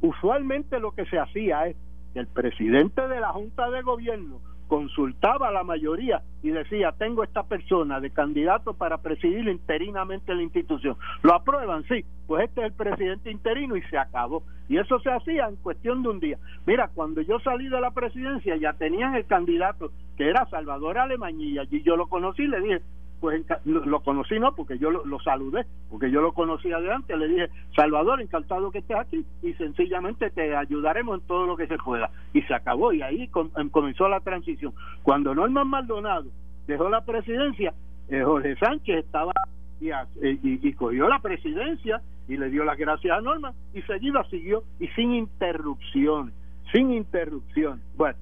Usualmente 0.00 0.78
lo 0.80 0.92
que 0.92 1.04
se 1.06 1.18
hacía 1.18 1.66
es 1.66 1.76
que 2.14 2.20
el 2.20 2.26
presidente 2.26 3.06
de 3.08 3.20
la 3.20 3.32
Junta 3.32 3.70
de 3.70 3.82
Gobierno 3.82 4.40
consultaba 4.72 5.48
a 5.48 5.52
la 5.52 5.64
mayoría 5.64 6.22
y 6.42 6.48
decía, 6.48 6.92
tengo 6.92 7.22
esta 7.22 7.42
persona 7.42 8.00
de 8.00 8.08
candidato 8.08 8.72
para 8.72 8.96
presidir 8.96 9.46
interinamente 9.46 10.34
la 10.34 10.42
institución. 10.42 10.96
¿Lo 11.20 11.34
aprueban? 11.34 11.84
Sí, 11.88 12.06
pues 12.26 12.44
este 12.44 12.62
es 12.62 12.66
el 12.68 12.72
presidente 12.72 13.30
interino 13.30 13.76
y 13.76 13.82
se 13.82 13.98
acabó. 13.98 14.44
Y 14.70 14.78
eso 14.78 14.98
se 15.00 15.10
hacía 15.10 15.46
en 15.46 15.56
cuestión 15.56 16.02
de 16.02 16.08
un 16.08 16.20
día. 16.20 16.38
Mira, 16.64 16.88
cuando 16.94 17.20
yo 17.20 17.38
salí 17.40 17.68
de 17.68 17.82
la 17.82 17.90
presidencia 17.90 18.56
ya 18.56 18.72
tenían 18.72 19.14
el 19.14 19.26
candidato 19.26 19.92
que 20.16 20.30
era 20.30 20.46
Salvador 20.46 20.96
Alemañilla 20.96 21.64
y 21.70 21.82
yo 21.82 21.94
lo 21.94 22.06
conocí, 22.06 22.46
le 22.46 22.62
dije, 22.62 22.80
pues 23.22 23.40
lo 23.64 24.00
conocí 24.00 24.36
no 24.40 24.52
porque 24.52 24.78
yo 24.78 24.90
lo, 24.90 25.20
saludé 25.20 25.64
porque 25.88 26.10
yo 26.10 26.20
lo 26.20 26.32
conocía 26.32 26.80
de 26.80 26.92
antes 26.92 27.16
le 27.16 27.28
dije 27.28 27.48
Salvador 27.76 28.20
encantado 28.20 28.72
que 28.72 28.78
estés 28.78 28.96
aquí 28.96 29.24
y 29.42 29.52
sencillamente 29.54 30.28
te 30.30 30.56
ayudaremos 30.56 31.20
en 31.20 31.26
todo 31.28 31.46
lo 31.46 31.56
que 31.56 31.68
se 31.68 31.78
pueda 31.78 32.10
y 32.34 32.42
se 32.42 32.52
acabó 32.52 32.92
y 32.92 33.00
ahí 33.00 33.30
em, 33.56 33.68
comenzó 33.70 34.08
la 34.08 34.18
transición. 34.18 34.74
Cuando 35.04 35.36
Norman 35.36 35.68
Maldonado 35.68 36.30
dejó 36.66 36.90
la 36.90 37.04
presidencia 37.04 37.72
eh, 38.08 38.24
Jorge 38.24 38.56
Sánchez 38.56 39.04
estaba 39.04 39.32
y, 39.80 39.90
y, 40.20 40.72
cogió 40.72 41.08
la 41.08 41.20
presidencia 41.20 42.00
y 42.26 42.36
le 42.36 42.50
dio 42.50 42.64
las 42.64 42.76
gracias 42.76 43.16
a 43.16 43.20
Norman 43.20 43.54
y 43.72 43.82
seguida 43.82 44.24
siguió 44.30 44.64
y 44.80 44.88
sin 44.88 45.14
interrupción 45.14 46.32
sin 46.72 46.90
interrupción 46.92 47.80
bueno 47.96 48.18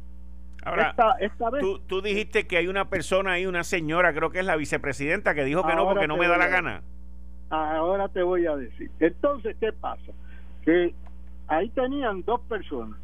Ahora, 0.63 0.95
Tú, 1.87 2.03
dijiste 2.03 2.47
que 2.47 2.59
hay 2.59 2.69
una 2.69 2.89
persona 2.89 3.33
ahí, 3.33 3.47
una 3.47 3.65
señora, 3.65 4.13
creo 4.13 4.31
que 4.31 4.41
es 4.41 4.45
la 4.45 4.57
vicepresidenta, 4.57 5.35
que 5.35 5.45
dijo 5.45 5.67
que 5.67 5.75
no 5.75 5.85
porque 5.85 6.07
no 6.07 6.17
me 6.17 6.29
da 6.29 6.37
la 6.37 6.49
gana. 6.49 6.83
Ahora 7.49 8.09
te 8.09 8.23
voy 8.23 8.47
a 8.47 8.57
decir. 8.57 8.91
Entonces, 9.01 9.57
¿qué 9.59 9.73
pasa? 9.73 10.13
Que 10.65 10.95
ahí 11.49 11.69
tenían 11.71 12.23
dos 12.23 12.41
personas. 12.43 12.99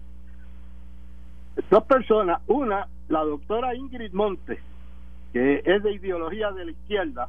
Dos 1.71 1.85
personas. 1.85 2.41
Una, 2.47 2.87
la 3.09 3.25
doctora 3.25 3.75
Ingrid 3.75 4.13
Montes, 4.13 4.59
que 5.33 5.63
es 5.65 5.83
de 5.83 5.93
ideología 5.93 6.53
de 6.53 6.67
la 6.67 6.71
izquierda, 6.71 7.29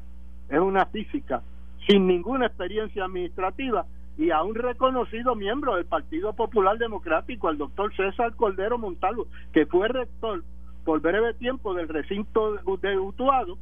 es 0.49 0.59
una 0.59 0.85
física 0.87 1.41
sin 1.87 2.05
ninguna 2.05 2.47
experiencia 2.47 3.05
administrativa 3.05 3.85
y 4.17 4.31
a 4.31 4.41
un 4.41 4.55
reconocido 4.55 5.35
miembro 5.35 5.75
del 5.75 5.85
Partido 5.85 6.33
Popular 6.33 6.77
Democrático, 6.77 7.47
al 7.47 7.57
doctor 7.57 7.95
César 7.95 8.35
Cordero 8.35 8.77
Montalvo, 8.77 9.27
que 9.53 9.65
fue 9.67 9.87
rector 9.87 10.43
por 10.83 11.01
breve 11.01 11.33
tiempo 11.35 11.73
del 11.73 11.87
recinto 11.87 12.55
de 12.81 12.97
Utuado 12.97 13.57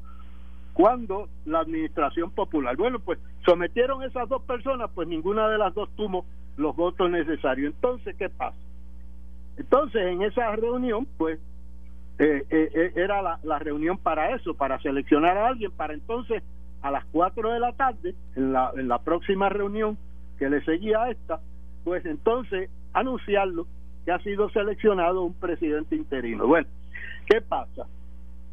cuando 0.73 1.27
la 1.45 1.59
administración 1.59 2.31
popular. 2.31 2.75
Bueno, 2.77 2.99
pues 2.99 3.19
sometieron 3.45 4.03
esas 4.03 4.29
dos 4.29 4.41
personas, 4.43 4.89
pues 4.93 5.07
ninguna 5.07 5.47
de 5.49 5.57
las 5.57 5.73
dos 5.73 5.89
tuvo 5.95 6.25
los 6.57 6.75
votos 6.75 7.09
necesarios. 7.09 7.73
Entonces, 7.73 8.15
¿qué 8.17 8.29
pasa? 8.29 8.57
Entonces, 9.57 10.01
en 10.01 10.21
esa 10.21 10.55
reunión, 10.55 11.07
pues, 11.17 11.39
eh, 12.19 12.43
eh, 12.49 12.69
eh, 12.73 12.91
era 12.95 13.21
la, 13.21 13.59
reunión 13.59 13.97
para 13.97 14.35
eso, 14.35 14.53
para 14.53 14.79
seleccionar 14.79 15.37
a 15.37 15.47
alguien, 15.47 15.71
para 15.71 15.93
entonces 15.93 16.43
a 16.81 16.91
las 16.91 17.05
4 17.11 17.53
de 17.53 17.59
la 17.59 17.73
tarde, 17.73 18.13
en 18.35 18.53
la, 18.53 18.71
en 18.75 18.87
la 18.87 18.99
próxima 18.99 19.49
reunión 19.49 19.97
que 20.37 20.49
le 20.49 20.63
seguía 20.63 21.03
a 21.03 21.11
esta, 21.11 21.39
pues 21.83 22.05
entonces 22.05 22.69
anunciarlo 22.93 23.67
que 24.03 24.11
ha 24.11 24.19
sido 24.19 24.49
seleccionado 24.49 25.23
un 25.23 25.33
presidente 25.33 25.95
interino. 25.95 26.47
Bueno, 26.47 26.67
¿qué 27.27 27.41
pasa? 27.41 27.87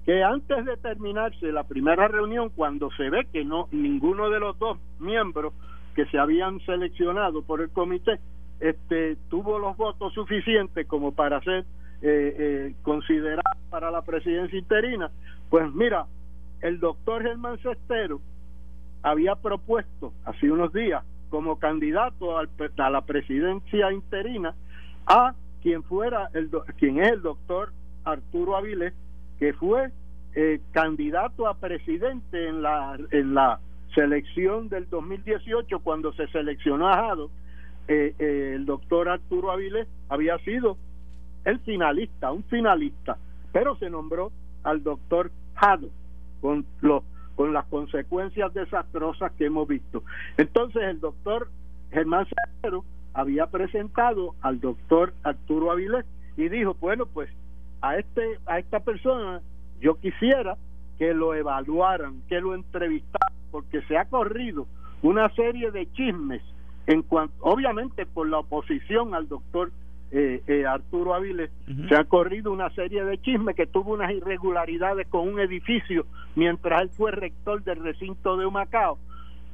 que 0.04 0.22
antes 0.24 0.64
de 0.64 0.76
terminarse 0.78 1.52
la 1.52 1.62
primera 1.62 2.08
reunión, 2.08 2.50
cuando 2.50 2.90
se 2.96 3.08
ve 3.08 3.26
que 3.32 3.44
no 3.44 3.68
ninguno 3.70 4.30
de 4.30 4.40
los 4.40 4.58
dos 4.58 4.78
miembros 4.98 5.54
que 5.94 6.06
se 6.06 6.18
habían 6.18 6.58
seleccionado 6.60 7.42
por 7.42 7.60
el 7.60 7.70
comité 7.70 8.18
este, 8.58 9.16
tuvo 9.28 9.58
los 9.58 9.76
votos 9.76 10.12
suficientes 10.14 10.86
como 10.86 11.12
para 11.12 11.40
ser 11.42 11.64
eh, 12.02 12.36
eh, 12.38 12.74
considerado 12.82 13.42
para 13.70 13.90
la 13.90 14.02
presidencia 14.02 14.58
interina, 14.58 15.10
pues 15.50 15.72
mira, 15.72 16.06
el 16.60 16.80
doctor 16.80 17.22
Germán 17.22 17.58
Cestero 17.58 18.20
había 19.02 19.34
propuesto 19.34 20.12
hace 20.24 20.50
unos 20.50 20.72
días 20.72 21.04
como 21.32 21.58
candidato 21.58 22.36
a 22.36 22.90
la 22.90 23.00
presidencia 23.00 23.90
interina 23.90 24.54
a 25.06 25.34
quien 25.62 25.82
fuera 25.82 26.28
el 26.34 26.50
quien 26.78 26.98
es 26.98 27.10
el 27.10 27.22
doctor 27.22 27.72
Arturo 28.04 28.54
Avilés 28.54 28.92
que 29.38 29.54
fue 29.54 29.90
eh, 30.34 30.60
candidato 30.72 31.48
a 31.48 31.54
presidente 31.54 32.48
en 32.48 32.60
la 32.60 32.98
en 33.12 33.32
la 33.32 33.60
selección 33.94 34.68
del 34.68 34.90
2018 34.90 35.78
cuando 35.78 36.12
se 36.12 36.26
seleccionó 36.28 36.86
a 36.86 36.96
Jado 36.96 37.30
eh, 37.88 38.14
eh, 38.18 38.52
el 38.56 38.66
doctor 38.66 39.08
Arturo 39.08 39.52
Avilés 39.52 39.88
había 40.10 40.36
sido 40.40 40.76
el 41.46 41.60
finalista 41.60 42.30
un 42.30 42.44
finalista 42.44 43.16
pero 43.52 43.74
se 43.76 43.88
nombró 43.88 44.32
al 44.64 44.82
doctor 44.82 45.30
Jado 45.54 45.88
con 46.42 46.66
los 46.82 47.02
con 47.34 47.52
las 47.52 47.66
consecuencias 47.66 48.52
desastrosas 48.54 49.32
que 49.32 49.46
hemos 49.46 49.66
visto. 49.68 50.02
Entonces 50.36 50.82
el 50.82 51.00
doctor 51.00 51.48
Germán 51.90 52.26
Cero 52.60 52.84
había 53.14 53.46
presentado 53.46 54.34
al 54.40 54.60
doctor 54.60 55.12
Arturo 55.22 55.70
Avilés 55.70 56.06
y 56.36 56.48
dijo 56.48 56.76
bueno 56.80 57.04
pues 57.06 57.28
a 57.82 57.96
este 57.96 58.38
a 58.46 58.58
esta 58.58 58.80
persona 58.80 59.40
yo 59.80 59.96
quisiera 59.96 60.56
que 60.98 61.12
lo 61.12 61.34
evaluaran, 61.34 62.22
que 62.28 62.40
lo 62.40 62.54
entrevistaran, 62.54 63.34
porque 63.50 63.82
se 63.82 63.98
ha 63.98 64.04
corrido 64.04 64.66
una 65.02 65.28
serie 65.34 65.72
de 65.72 65.90
chismes 65.92 66.42
en 66.86 67.02
cuanto, 67.02 67.34
obviamente 67.40 68.06
por 68.06 68.28
la 68.28 68.38
oposición 68.38 69.14
al 69.14 69.28
doctor 69.28 69.72
eh, 70.12 70.42
eh, 70.46 70.66
Arturo 70.66 71.14
Aviles, 71.14 71.50
se 71.88 71.96
ha 71.96 72.04
corrido 72.04 72.52
una 72.52 72.70
serie 72.70 73.04
de 73.04 73.18
chismes 73.18 73.56
que 73.56 73.66
tuvo 73.66 73.94
unas 73.94 74.12
irregularidades 74.12 75.08
con 75.08 75.26
un 75.26 75.40
edificio 75.40 76.06
mientras 76.36 76.82
él 76.82 76.90
fue 76.90 77.12
rector 77.12 77.62
del 77.64 77.82
recinto 77.82 78.36
de 78.36 78.46
Humacao 78.46 78.98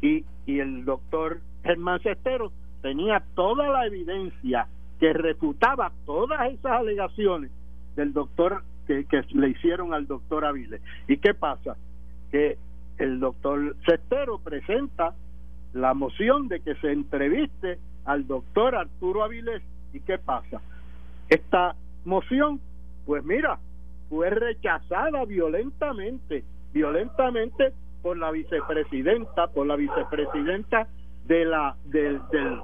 y, 0.03 0.25
y 0.47 0.59
el 0.59 0.85
doctor 0.85 1.39
Germán 1.63 2.01
Cestero 2.01 2.53
tenía 2.83 3.23
toda 3.35 3.69
la 3.69 3.87
evidencia 3.87 4.67
que 4.99 5.13
refutaba 5.13 5.93
todas 6.05 6.53
esas 6.53 6.73
alegaciones 6.73 7.51
del 7.97 8.13
doctor 8.13 8.63
que, 8.87 9.07
le 9.35 9.51
hicieron 9.51 9.93
al 9.93 10.07
doctor 10.07 10.45
Aviles. 10.45 10.81
¿Y 11.07 11.19
qué 11.19 11.35
pasa? 11.35 11.77
Que 12.31 12.57
el 12.99 13.21
doctor 13.21 13.77
Cestero 13.87 14.39
presenta 14.39 15.15
la 15.75 15.95
moción 15.95 16.49
de 16.49 16.61
que 16.61 16.75
se 16.77 16.93
entreviste 16.93 17.79
al 18.05 18.27
doctor 18.27 18.75
Arturo 18.75 19.23
Avilés. 19.23 19.63
¿Y 19.93 20.01
qué 20.01 20.19
pasa? 20.19 20.61
Esta 21.29 21.75
moción, 22.05 22.61
pues 23.07 23.25
mira, 23.25 23.59
fue 24.09 24.31
rechazada 24.31 25.25
violentamente, 25.25 26.45
violentamente 26.73 27.73
por 28.03 28.17
la 28.17 28.31
vicepresidenta, 28.31 29.49
por 29.49 29.67
la 29.67 29.77
vicepresidenta 29.77 30.89
de 31.27 31.45
la 31.45 31.77
del, 31.85 32.21
del, 32.31 32.61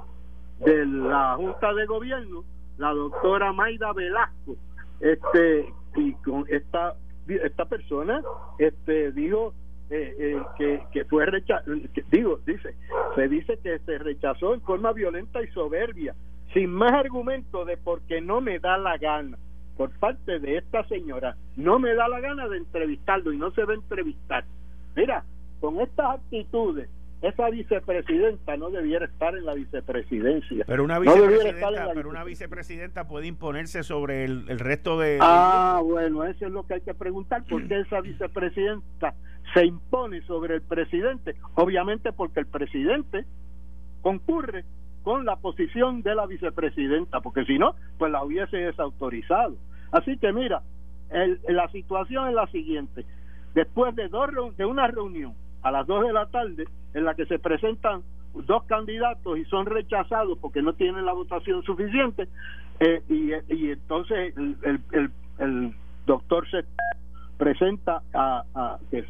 de 0.60 0.87
la 0.87 1.34
Junta 1.37 1.74
de 1.74 1.87
Gobierno, 1.87 2.44
la 2.78 2.92
doctora 2.92 3.52
Maida 3.52 3.92
Velasco, 3.92 4.56
este 5.00 5.72
y 5.96 6.12
con 6.14 6.44
esta 6.48 6.94
esta 7.28 7.64
persona 7.66 8.22
este 8.58 9.12
dijo 9.12 9.54
eh, 9.90 10.14
eh, 10.18 10.42
que, 10.56 10.82
que 10.92 11.04
fue 11.04 11.26
rechazado 11.26 11.76
digo 12.10 12.38
dice 12.46 12.74
se 13.14 13.28
dice 13.28 13.58
que 13.62 13.78
se 13.80 13.98
rechazó 13.98 14.54
en 14.54 14.60
forma 14.62 14.92
violenta 14.92 15.42
y 15.42 15.48
soberbia 15.48 16.14
sin 16.54 16.70
más 16.70 16.92
argumento 16.92 17.66
de 17.66 17.76
porque 17.76 18.22
no 18.22 18.40
me 18.40 18.58
da 18.58 18.78
la 18.78 18.96
gana 18.96 19.36
por 19.76 19.90
parte 19.98 20.38
de 20.38 20.56
esta 20.58 20.86
señora 20.88 21.36
no 21.56 21.78
me 21.78 21.94
da 21.94 22.08
la 22.08 22.20
gana 22.20 22.48
de 22.48 22.56
entrevistarlo 22.58 23.32
y 23.32 23.36
no 23.36 23.50
se 23.50 23.64
va 23.64 23.72
a 23.72 23.76
entrevistar 23.76 24.44
mira 24.94 25.24
con 25.60 25.80
estas 25.80 26.14
actitudes 26.16 26.88
esa 27.28 27.48
vicepresidenta 27.48 28.56
no 28.58 28.70
debiera 28.70 29.06
estar 29.06 29.34
en 29.34 29.46
la 29.46 29.54
vicepresidencia. 29.54 30.64
Pero 30.66 30.84
una 30.84 30.98
vicepresidenta, 30.98 31.92
pero 31.94 32.10
una 32.10 32.22
vicepresidenta 32.22 33.08
puede 33.08 33.26
imponerse 33.26 33.82
sobre 33.82 34.24
el, 34.24 34.58
resto 34.58 34.98
de... 34.98 35.18
Ah, 35.22 35.80
bueno, 35.82 36.24
eso 36.24 36.46
es 36.46 36.52
lo 36.52 36.66
que 36.66 36.74
hay 36.74 36.80
que 36.82 36.92
preguntar. 36.92 37.42
¿Por 37.44 37.66
qué 37.66 37.80
esa 37.80 38.02
vicepresidenta 38.02 39.14
se 39.54 39.64
impone 39.64 40.20
sobre 40.26 40.56
el 40.56 40.62
presidente? 40.62 41.34
Obviamente 41.54 42.12
porque 42.12 42.40
el 42.40 42.46
presidente 42.46 43.24
concurre 44.02 44.64
con 45.04 45.26
la 45.26 45.36
posición 45.36 46.02
de 46.02 46.14
la 46.14 46.26
vicepresidenta, 46.26 47.20
porque 47.20 47.44
si 47.44 47.58
no, 47.58 47.76
pues 47.98 48.10
la 48.10 48.24
hubiese 48.24 48.56
desautorizado. 48.56 49.54
Así 49.92 50.16
que 50.16 50.32
mira, 50.32 50.62
la 51.48 51.68
situación 51.68 52.28
es 52.28 52.34
la 52.34 52.46
siguiente. 52.48 53.04
Después 53.54 53.94
de, 53.94 54.08
dos, 54.08 54.30
de 54.56 54.64
una 54.64 54.88
reunión 54.88 55.34
a 55.62 55.70
las 55.70 55.86
2 55.86 56.06
de 56.06 56.12
la 56.12 56.26
tarde 56.26 56.64
en 56.94 57.04
la 57.04 57.14
que 57.14 57.26
se 57.26 57.38
presentan 57.38 58.02
dos 58.34 58.64
candidatos 58.64 59.38
y 59.38 59.44
son 59.44 59.66
rechazados 59.66 60.38
porque 60.40 60.62
no 60.62 60.72
tienen 60.72 61.06
la 61.06 61.12
votación 61.12 61.62
suficiente 61.62 62.26
eh, 62.80 63.00
y, 63.08 63.30
y, 63.54 63.70
entonces 63.70 64.36
el, 64.36 64.56
el, 64.90 65.10
el, 65.38 65.74
doctor 66.04 66.44
se 66.50 66.64
presenta 67.38 68.02
a, 68.12 68.42
a 68.54 68.78
que 68.90 69.04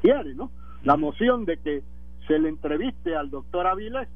quiere 0.00 0.34
no 0.34 0.50
la 0.82 0.96
moción 0.96 1.44
de 1.44 1.58
que 1.58 1.82
se 2.26 2.38
le 2.38 2.48
entreviste 2.48 3.14
al 3.14 3.30
doctor 3.30 3.66
Avilés 3.66 4.08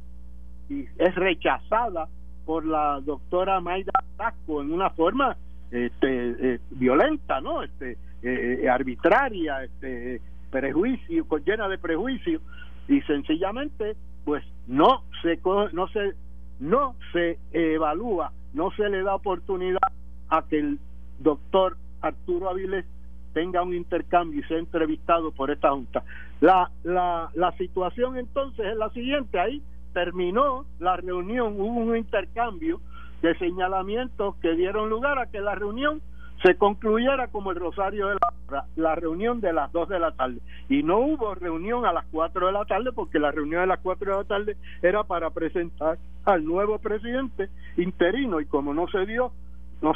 y 0.68 0.86
es 0.98 1.14
rechazada 1.14 2.08
por 2.44 2.64
la 2.64 3.00
doctora 3.00 3.60
Maida 3.60 3.92
Tasco 4.16 4.62
en 4.62 4.72
una 4.72 4.90
forma 4.90 5.36
este, 5.70 6.54
eh, 6.54 6.60
violenta 6.70 7.40
no 7.40 7.62
este 7.62 7.98
eh, 8.22 8.68
arbitraria 8.68 9.64
este 9.64 10.20
prejuicio, 10.50 11.26
llena 11.44 11.68
de 11.68 11.78
prejuicio 11.78 12.40
y 12.88 13.00
sencillamente 13.02 13.96
pues 14.24 14.44
no 14.66 15.02
se 15.22 15.38
no 15.72 15.88
se 15.88 16.14
no 16.58 16.96
se 17.12 17.38
evalúa, 17.52 18.32
no 18.54 18.70
se 18.72 18.88
le 18.88 19.02
da 19.02 19.14
oportunidad 19.14 19.78
a 20.28 20.42
que 20.48 20.58
el 20.58 20.78
doctor 21.18 21.76
Arturo 22.00 22.48
Avilés 22.50 22.86
tenga 23.34 23.62
un 23.62 23.74
intercambio 23.74 24.40
y 24.40 24.44
sea 24.44 24.58
entrevistado 24.58 25.30
por 25.30 25.50
esta 25.50 25.70
junta. 25.70 26.02
La, 26.40 26.70
la, 26.84 27.30
la 27.34 27.52
situación 27.58 28.16
entonces 28.16 28.64
es 28.66 28.76
la 28.76 28.88
siguiente, 28.90 29.38
ahí 29.38 29.62
terminó 29.96 30.66
la 30.78 30.98
reunión, 30.98 31.54
hubo 31.58 31.80
un 31.80 31.96
intercambio 31.96 32.82
de 33.22 33.34
señalamientos 33.38 34.36
que 34.42 34.52
dieron 34.54 34.90
lugar 34.90 35.18
a 35.18 35.30
que 35.30 35.40
la 35.40 35.54
reunión 35.54 36.02
se 36.42 36.54
concluyera 36.56 37.28
como 37.28 37.50
el 37.50 37.56
rosario 37.56 38.08
de 38.08 38.16
la, 38.50 38.66
la 38.76 38.94
reunión 38.94 39.40
de 39.40 39.54
las 39.54 39.72
2 39.72 39.88
de 39.88 39.98
la 39.98 40.12
tarde. 40.12 40.36
Y 40.68 40.82
no 40.82 40.98
hubo 40.98 41.34
reunión 41.34 41.86
a 41.86 41.94
las 41.94 42.04
4 42.12 42.48
de 42.48 42.52
la 42.52 42.66
tarde 42.66 42.92
porque 42.92 43.18
la 43.18 43.30
reunión 43.30 43.62
de 43.62 43.68
las 43.68 43.80
4 43.80 44.10
de 44.10 44.18
la 44.18 44.24
tarde 44.24 44.56
era 44.82 45.02
para 45.02 45.30
presentar 45.30 45.96
al 46.26 46.44
nuevo 46.44 46.78
presidente 46.78 47.48
interino 47.78 48.38
y 48.42 48.44
como 48.44 48.74
no 48.74 48.88
se 48.88 49.06
dio, 49.06 49.32
no, 49.80 49.94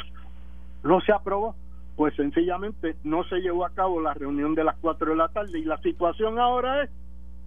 no 0.81 0.99
se 1.01 1.11
aprobó, 1.11 1.55
pues 1.95 2.15
sencillamente 2.15 2.95
no 3.03 3.23
se 3.25 3.35
llevó 3.35 3.67
a 3.67 3.75
cabo 3.75 4.01
la 4.01 4.15
reunión 4.15 4.55
de 4.55 4.63
las 4.63 4.77
4 4.77 5.11
de 5.11 5.15
la 5.15 5.27
tarde. 5.27 5.59
Y 5.59 5.63
la 5.63 5.77
situación 5.77 6.39
ahora 6.39 6.85
es 6.85 6.89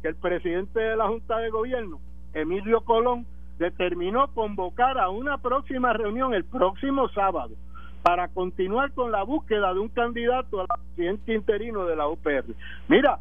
que 0.03 0.09
el 0.11 0.15
presidente 0.15 0.79
de 0.79 0.95
la 0.95 1.09
Junta 1.09 1.39
de 1.39 1.51
Gobierno, 1.51 1.99
Emilio 2.35 2.83
Colón, 2.83 3.27
determinó 3.59 4.29
convocar 4.35 4.99
a 4.99 5.09
una 5.09 5.39
próxima 5.39 5.93
reunión 5.93 6.35
el 6.35 6.45
próximo 6.45 7.09
sábado 7.11 7.55
para 8.03 8.29
continuar 8.29 8.93
con 8.93 9.13
la 9.13 9.23
búsqueda 9.23 9.73
de 9.73 9.81
un 9.81 9.89
candidato 9.89 10.61
al 10.61 10.67
presidente 10.67 11.35
interino 11.35 11.87
de 11.87 11.97
la 11.97 12.09
UPR. 12.09 12.45
Mira, 12.89 13.21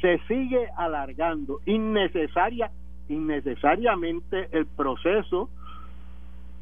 se 0.00 0.18
sigue 0.28 0.68
alargando 0.76 1.60
innecesaria, 1.66 2.70
innecesariamente 3.08 4.48
el 4.52 4.66
proceso 4.66 5.48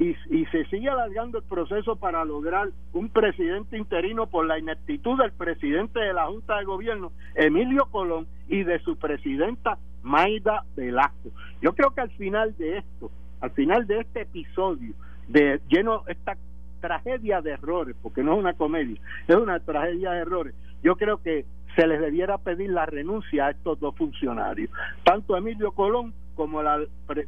y, 0.01 0.17
y, 0.31 0.45
se 0.47 0.65
sigue 0.65 0.89
alargando 0.89 1.37
el 1.37 1.43
proceso 1.43 1.95
para 1.95 2.25
lograr 2.25 2.69
un 2.91 3.09
presidente 3.09 3.77
interino 3.77 4.25
por 4.25 4.47
la 4.47 4.57
ineptitud 4.57 5.15
del 5.19 5.31
presidente 5.31 5.99
de 5.99 6.11
la 6.11 6.25
Junta 6.25 6.57
de 6.57 6.65
Gobierno, 6.65 7.11
Emilio 7.35 7.85
Colón, 7.91 8.25
y 8.47 8.63
de 8.63 8.79
su 8.79 8.97
presidenta 8.97 9.77
Maida 10.01 10.63
Velasco. 10.75 11.29
Yo 11.61 11.75
creo 11.75 11.91
que 11.91 12.01
al 12.01 12.09
final 12.11 12.57
de 12.57 12.79
esto, 12.79 13.11
al 13.41 13.51
final 13.51 13.85
de 13.85 13.99
este 13.99 14.21
episodio, 14.21 14.95
de 15.27 15.61
lleno 15.69 16.01
esta 16.07 16.35
tragedia 16.79 17.41
de 17.41 17.51
errores, 17.51 17.95
porque 18.01 18.23
no 18.23 18.33
es 18.33 18.39
una 18.39 18.53
comedia, 18.53 18.99
es 19.27 19.35
una 19.35 19.59
tragedia 19.59 20.13
de 20.13 20.21
errores. 20.21 20.55
Yo 20.81 20.95
creo 20.95 21.21
que 21.21 21.45
se 21.75 21.85
les 21.85 22.01
debiera 22.01 22.39
pedir 22.39 22.71
la 22.71 22.87
renuncia 22.87 23.45
a 23.45 23.51
estos 23.51 23.79
dos 23.79 23.95
funcionarios, 23.95 24.71
tanto 25.03 25.37
Emilio 25.37 25.73
Colón 25.73 26.15
como 26.33 26.63
la 26.63 26.79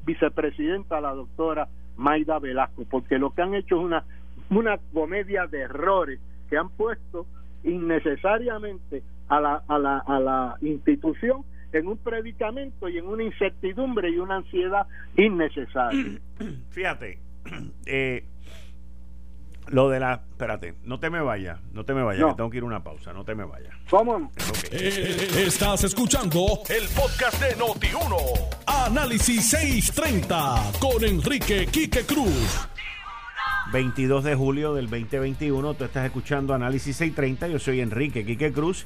vicepresidenta, 0.06 1.00
la 1.00 1.14
doctora 1.14 1.68
Maida 1.98 2.40
Velasco, 2.40 2.86
porque 2.90 3.18
lo 3.18 3.32
que 3.32 3.42
han 3.42 3.54
hecho 3.54 3.80
es 3.80 3.86
una, 3.86 4.06
una 4.50 4.78
comedia 4.94 5.48
de 5.48 5.62
errores 5.62 6.20
que 6.50 6.58
han 6.58 6.70
puesto 6.70 7.26
innecesariamente 7.64 9.04
a 9.30 9.40
la, 9.40 9.64
a 9.68 9.80
la, 9.80 9.98
a 10.00 10.20
la 10.20 10.58
institución 10.62 11.44
en 11.72 11.88
un 11.88 11.98
predicamento 11.98 12.88
y 12.88 12.98
en 12.98 13.06
una 13.06 13.24
incertidumbre 13.24 14.10
y 14.10 14.20
una 14.20 14.38
ansiedad 14.38 14.88
innecesaria. 15.18 16.20
Fíjate, 16.70 17.20
eh, 17.86 18.26
lo 19.68 19.90
de 19.90 20.00
la. 20.00 20.22
Espérate, 20.30 20.76
no 20.84 21.00
te 21.00 21.10
me 21.10 21.22
vayas, 21.22 21.60
no 21.72 21.86
te 21.86 21.94
me 21.94 22.04
vayas, 22.04 22.28
que 22.30 22.36
tengo 22.36 22.50
que 22.50 22.58
ir 22.58 22.64
a 22.64 22.68
una 22.68 22.84
pausa, 22.84 23.14
no 23.14 23.24
te 23.24 23.36
me 23.36 23.46
vayas. 23.46 23.74
¿Cómo? 23.90 24.32
Eh, 24.72 25.46
estás 25.46 25.84
escuchando 25.84 26.60
el 26.70 26.88
podcast 26.90 27.42
de 27.42 27.56
Noti1. 27.58 28.18
Análisis 28.66 29.50
630 29.50 30.72
con 30.80 31.04
Enrique 31.04 31.68
Quique 31.68 32.06
Cruz. 32.06 32.68
22 33.72 34.24
de 34.24 34.36
julio 34.36 34.74
del 34.76 34.88
2021, 34.88 35.74
tú 35.74 35.84
estás 35.84 36.06
escuchando 36.06 36.54
Análisis 36.54 36.96
630. 36.98 37.48
Yo 37.48 37.60
soy 37.60 37.82
Enrique 37.82 38.26
Quique 38.26 38.52
Cruz 38.52 38.86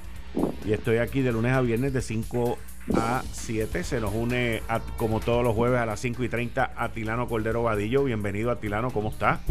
y 0.65 0.73
estoy 0.73 0.97
aquí 0.97 1.21
de 1.21 1.31
lunes 1.31 1.53
a 1.53 1.61
viernes 1.61 1.93
de 1.93 2.01
5 2.01 2.57
a 2.95 3.23
7. 3.31 3.83
Se 3.83 3.99
nos 3.99 4.13
une, 4.13 4.61
como 4.97 5.19
todos 5.19 5.43
los 5.43 5.55
jueves, 5.55 5.79
a 5.79 5.85
las 5.85 5.99
5 5.99 6.23
y 6.23 6.29
30 6.29 6.71
Atilano 6.75 7.27
Cordero 7.27 7.63
Vadillo. 7.63 8.03
Bienvenido, 8.03 8.51
Atilano, 8.51 8.91
¿cómo 8.91 9.09
está? 9.09 9.41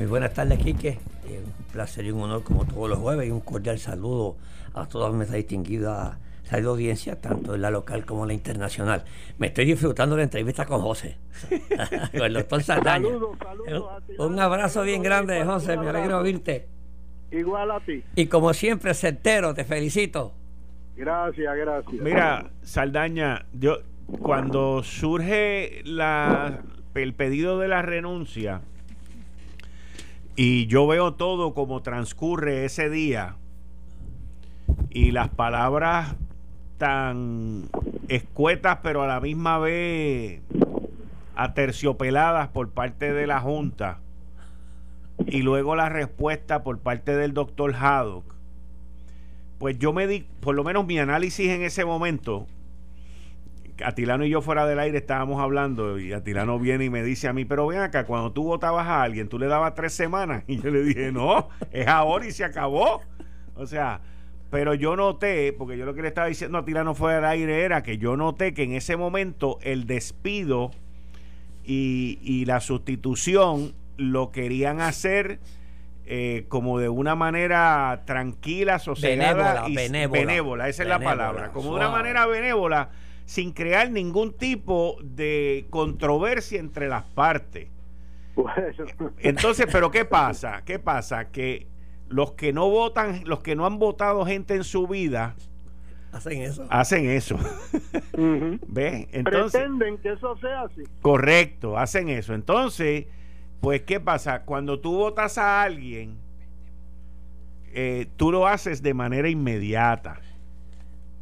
Muy 0.00 0.06
buenas 0.06 0.32
tardes, 0.32 0.58
Quique. 0.58 0.98
Eh, 1.28 1.42
un 1.44 1.72
placer 1.74 2.06
y 2.06 2.10
un 2.10 2.22
honor, 2.22 2.42
como 2.42 2.64
todos 2.64 2.88
los 2.88 2.98
jueves, 2.98 3.28
y 3.28 3.30
un 3.30 3.40
cordial 3.40 3.78
saludo 3.78 4.38
a 4.72 4.88
toda 4.88 5.10
nuestra 5.10 5.36
distinguida 5.36 6.18
audiencia, 6.50 7.20
tanto 7.20 7.54
en 7.54 7.60
la 7.60 7.70
local 7.70 8.06
como 8.06 8.22
en 8.22 8.28
la 8.28 8.32
internacional. 8.32 9.04
Me 9.36 9.48
estoy 9.48 9.66
disfrutando 9.66 10.16
la 10.16 10.22
entrevista 10.22 10.64
con 10.64 10.80
José, 10.80 11.18
con 12.12 12.22
el 12.22 12.32
doctor 12.32 12.62
Saldaña. 12.62 13.08
un, 14.18 14.40
abrazo 14.40 14.84
bien 14.84 15.02
grande, 15.02 15.44
José, 15.44 15.76
me 15.76 15.90
alegro 15.90 16.20
oírte. 16.20 16.66
Igual 17.30 17.70
a 17.70 17.80
ti. 17.80 18.02
Y 18.16 18.24
como 18.24 18.54
siempre, 18.54 18.94
certero, 18.94 19.52
te 19.52 19.64
felicito. 19.64 20.32
Gracias, 20.96 21.56
gracias. 21.58 22.00
Mira, 22.00 22.50
Saldaña, 22.62 23.44
yo 23.52 23.80
cuando 24.22 24.82
surge 24.82 25.82
la, 25.84 26.62
el 26.94 27.12
pedido 27.12 27.58
de 27.58 27.68
la 27.68 27.82
renuncia 27.82 28.62
y 30.42 30.68
yo 30.68 30.86
veo 30.86 31.12
todo 31.12 31.52
como 31.52 31.82
transcurre 31.82 32.64
ese 32.64 32.88
día. 32.88 33.36
Y 34.88 35.10
las 35.10 35.28
palabras 35.28 36.16
tan 36.78 37.68
escuetas 38.08 38.78
pero 38.82 39.02
a 39.02 39.06
la 39.06 39.20
misma 39.20 39.58
vez 39.58 40.40
aterciopeladas 41.36 42.48
por 42.48 42.70
parte 42.70 43.12
de 43.12 43.26
la 43.26 43.40
Junta 43.40 43.98
y 45.26 45.42
luego 45.42 45.76
la 45.76 45.90
respuesta 45.90 46.62
por 46.62 46.78
parte 46.78 47.14
del 47.14 47.34
doctor 47.34 47.74
Haddock 47.74 48.24
pues 49.58 49.78
yo 49.78 49.92
me 49.92 50.06
di, 50.06 50.26
por 50.40 50.54
lo 50.54 50.64
menos 50.64 50.86
mi 50.86 50.98
análisis 50.98 51.50
en 51.50 51.60
ese 51.60 51.84
momento, 51.84 52.46
Atilano 53.84 54.24
y 54.24 54.30
yo 54.30 54.42
fuera 54.42 54.66
del 54.66 54.78
aire 54.78 54.98
estábamos 54.98 55.40
hablando 55.40 55.98
y 55.98 56.12
Atilano 56.12 56.58
viene 56.58 56.84
y 56.84 56.90
me 56.90 57.02
dice 57.02 57.28
a 57.28 57.32
mí, 57.32 57.44
pero 57.44 57.66
ven 57.66 57.80
acá, 57.80 58.04
cuando 58.04 58.32
tú 58.32 58.44
votabas 58.44 58.86
a 58.86 59.02
alguien, 59.02 59.28
tú 59.28 59.38
le 59.38 59.46
dabas 59.46 59.74
tres 59.74 59.92
semanas. 59.92 60.44
Y 60.48 60.60
yo 60.60 60.70
le 60.70 60.82
dije, 60.82 61.12
no, 61.12 61.48
es 61.70 61.86
ahora 61.86 62.26
y 62.26 62.32
se 62.32 62.44
acabó. 62.44 63.02
O 63.54 63.66
sea, 63.66 64.00
pero 64.50 64.74
yo 64.74 64.96
noté, 64.96 65.52
porque 65.52 65.78
yo 65.78 65.84
lo 65.84 65.94
que 65.94 66.02
le 66.02 66.08
estaba 66.08 66.26
diciendo 66.26 66.58
a 66.58 66.62
Atilano 66.62 66.94
fuera 66.94 67.16
del 67.16 67.24
aire 67.24 67.64
era 67.64 67.82
que 67.82 67.98
yo 67.98 68.16
noté 68.16 68.52
que 68.52 68.64
en 68.64 68.72
ese 68.72 68.96
momento 68.96 69.58
el 69.62 69.86
despido 69.86 70.70
y, 71.64 72.18
y 72.22 72.46
la 72.46 72.60
sustitución 72.60 73.74
lo 73.96 74.32
querían 74.32 74.80
hacer 74.80 75.38
eh, 76.12 76.46
como 76.48 76.80
de 76.80 76.88
una 76.88 77.14
manera 77.14 78.02
tranquila, 78.04 78.80
sosegada 78.80 79.68
y 79.68 79.76
benévola, 80.08 80.68
esa 80.68 80.82
es 80.82 80.88
la 80.88 80.98
palabra, 80.98 81.52
como 81.52 81.70
de 81.70 81.76
una 81.76 81.88
manera 81.88 82.26
benévola, 82.26 82.88
sin 83.30 83.52
crear 83.52 83.92
ningún 83.92 84.32
tipo 84.32 84.96
de 85.04 85.64
controversia 85.70 86.58
entre 86.58 86.88
las 86.88 87.04
partes. 87.04 87.68
Entonces, 89.20 89.68
pero 89.70 89.92
¿qué 89.92 90.04
pasa? 90.04 90.62
¿Qué 90.64 90.80
pasa? 90.80 91.30
Que 91.30 91.68
los 92.08 92.32
que 92.32 92.52
no 92.52 92.68
votan, 92.68 93.22
los 93.26 93.38
que 93.38 93.54
no 93.54 93.66
han 93.66 93.78
votado 93.78 94.26
gente 94.26 94.56
en 94.56 94.64
su 94.64 94.88
vida, 94.88 95.36
hacen 96.10 96.42
eso. 96.42 96.66
Hacen 96.70 97.08
eso. 97.08 97.36
Entonces, 98.14 99.60
Pretenden 99.62 99.98
que 99.98 100.14
eso 100.14 100.36
sea 100.38 100.62
así. 100.62 100.82
Correcto, 101.00 101.78
hacen 101.78 102.08
eso. 102.08 102.34
Entonces, 102.34 103.06
pues, 103.60 103.82
¿qué 103.82 104.00
pasa? 104.00 104.42
Cuando 104.42 104.80
tú 104.80 104.96
votas 104.96 105.38
a 105.38 105.62
alguien, 105.62 106.16
eh, 107.74 108.08
tú 108.16 108.32
lo 108.32 108.48
haces 108.48 108.82
de 108.82 108.92
manera 108.92 109.28
inmediata. 109.28 110.18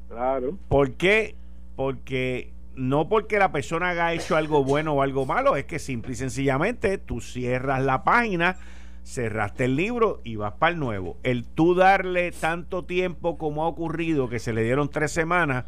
Claro. 0.09 0.57
¿Por 0.71 0.93
qué? 0.95 1.37
Porque 1.79 2.53
no 2.75 3.09
porque 3.09 3.39
la 3.39 3.53
persona 3.53 3.91
haya 3.91 4.13
hecho 4.13 4.35
algo 4.35 4.65
bueno 4.65 4.95
o 4.95 5.03
algo 5.03 5.27
malo, 5.27 5.55
es 5.55 5.65
que 5.65 5.79
simple 5.79 6.11
y 6.11 6.17
sencillamente 6.17 6.99
tú 6.99 7.21
cierras 7.21 7.85
la 7.85 8.03
página, 8.03 8.57
cerraste 9.05 9.67
el 9.67 9.77
libro 9.77 10.21
y 10.25 10.35
vas 10.35 10.55
para 10.55 10.73
el 10.73 10.81
nuevo. 10.81 11.19
El 11.23 11.45
tú 11.45 11.77
darle 11.77 12.33
tanto 12.33 12.85
tiempo 12.85 13.39
como 13.39 13.63
ha 13.63 13.69
ocurrido, 13.69 14.29
que 14.29 14.41
se 14.41 14.53
le 14.53 14.65
dieron 14.65 14.89
tres 14.89 15.13
semanas, 15.13 15.67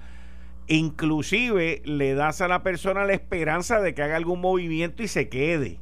inclusive 0.67 1.81
le 1.85 2.15
das 2.15 2.41
a 2.41 2.49
la 2.49 2.65
persona 2.65 3.05
la 3.05 3.13
esperanza 3.13 3.81
de 3.81 3.95
que 3.95 4.03
haga 4.03 4.17
algún 4.17 4.41
movimiento 4.41 5.05
y 5.05 5.07
se 5.07 5.29
quede. 5.29 5.79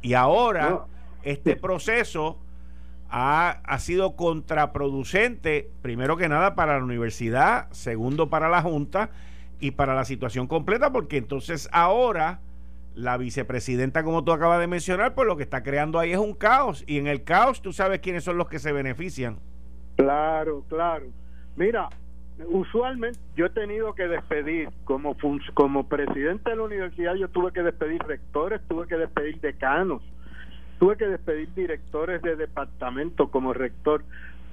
Y 0.00 0.14
ahora 0.14 0.86
este 1.24 1.56
proceso 1.56 2.38
ha, 3.16 3.60
ha, 3.62 3.78
sido 3.78 4.16
contraproducente, 4.16 5.70
primero 5.82 6.16
que 6.16 6.28
nada 6.28 6.56
para 6.56 6.78
la 6.78 6.84
universidad, 6.84 7.70
segundo 7.70 8.28
para 8.28 8.48
la 8.48 8.60
Junta 8.60 9.10
y 9.60 9.70
para 9.70 9.94
la 9.94 10.04
situación 10.04 10.48
completa, 10.48 10.90
porque 10.90 11.18
entonces 11.18 11.68
ahora 11.70 12.40
la 12.96 13.16
vicepresidenta, 13.16 14.02
como 14.02 14.24
tú 14.24 14.32
acabas 14.32 14.58
de 14.58 14.66
mencionar, 14.66 15.14
pues 15.14 15.28
lo 15.28 15.36
que 15.36 15.44
está 15.44 15.62
creando 15.62 16.00
ahí 16.00 16.10
es 16.10 16.18
un 16.18 16.34
caos. 16.34 16.82
Y 16.88 16.98
en 16.98 17.06
el 17.06 17.22
caos 17.22 17.62
tú 17.62 17.72
sabes 17.72 18.00
quiénes 18.00 18.24
son 18.24 18.36
los 18.36 18.48
que 18.48 18.58
se 18.58 18.72
benefician. 18.72 19.38
Claro, 19.94 20.64
claro. 20.68 21.06
Mira, 21.54 21.88
usualmente 22.48 23.20
yo 23.36 23.46
he 23.46 23.50
tenido 23.50 23.94
que 23.94 24.08
despedir 24.08 24.70
como 24.82 25.16
como 25.54 25.88
presidente 25.88 26.50
de 26.50 26.56
la 26.56 26.62
universidad 26.64 27.14
yo 27.14 27.28
tuve 27.28 27.52
que 27.52 27.62
despedir 27.62 28.02
rectores 28.02 28.60
tuve 28.66 28.88
que 28.88 28.96
despedir 28.96 29.40
decanos 29.40 30.02
tuve 30.78 30.96
que 30.96 31.06
despedir 31.06 31.52
directores 31.54 32.22
de 32.22 32.36
departamento 32.36 33.30
como 33.30 33.52
rector. 33.52 34.04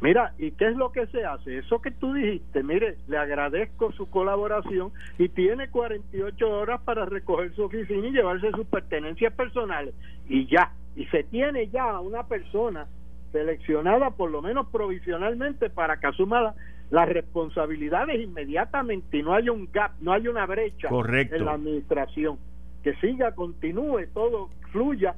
Mira 0.02 0.34
y 0.40 0.52
qué 0.52 0.68
es 0.68 0.76
lo 0.76 0.92
que 0.92 1.06
se 1.08 1.26
hace 1.26 1.60
eso 1.60 1.80
que 1.80 1.92
tú 1.92 2.14
dijiste 2.14 2.64
mire 2.64 2.98
le 3.08 3.18
agradezco 3.18 3.92
su 3.92 4.10
colaboración 4.10 4.92
y 5.20 5.30
tiene 5.30 5.70
48 5.70 6.50
horas 6.50 6.82
para 6.82 7.06
recoger 7.06 7.54
su 7.54 7.64
oficina 7.64 8.08
y 8.08 8.12
llevarse 8.12 8.50
sus 8.52 8.66
pertenencias 8.66 9.32
personales. 9.34 9.94
Y 10.28 10.48
ya 10.48 10.72
y 10.96 11.06
se 11.06 11.24
tiene 11.24 11.68
ya 11.70 12.00
una 12.00 12.24
persona 12.24 12.88
seleccionada 13.32 14.12
por 14.12 14.32
lo 14.32 14.42
menos 14.42 14.68
provisionalmente 14.68 15.70
para 15.70 15.98
que 15.98 16.08
asuma 16.08 16.56
las 16.90 17.08
responsabilidades 17.08 18.22
inmediatamente 18.22 19.18
y 19.18 19.24
no 19.24 19.34
haya 19.34 19.52
un 19.52 19.70
gap, 19.72 19.94
no 20.02 20.12
haya 20.12 20.30
una 20.30 20.46
brecha 20.46 20.90
en 20.90 21.46
la 21.46 21.54
administración. 21.54 22.38
Que 22.84 22.96
siga, 22.96 23.34
continúe, 23.34 24.08
todo 24.14 24.50
fluya 24.72 25.16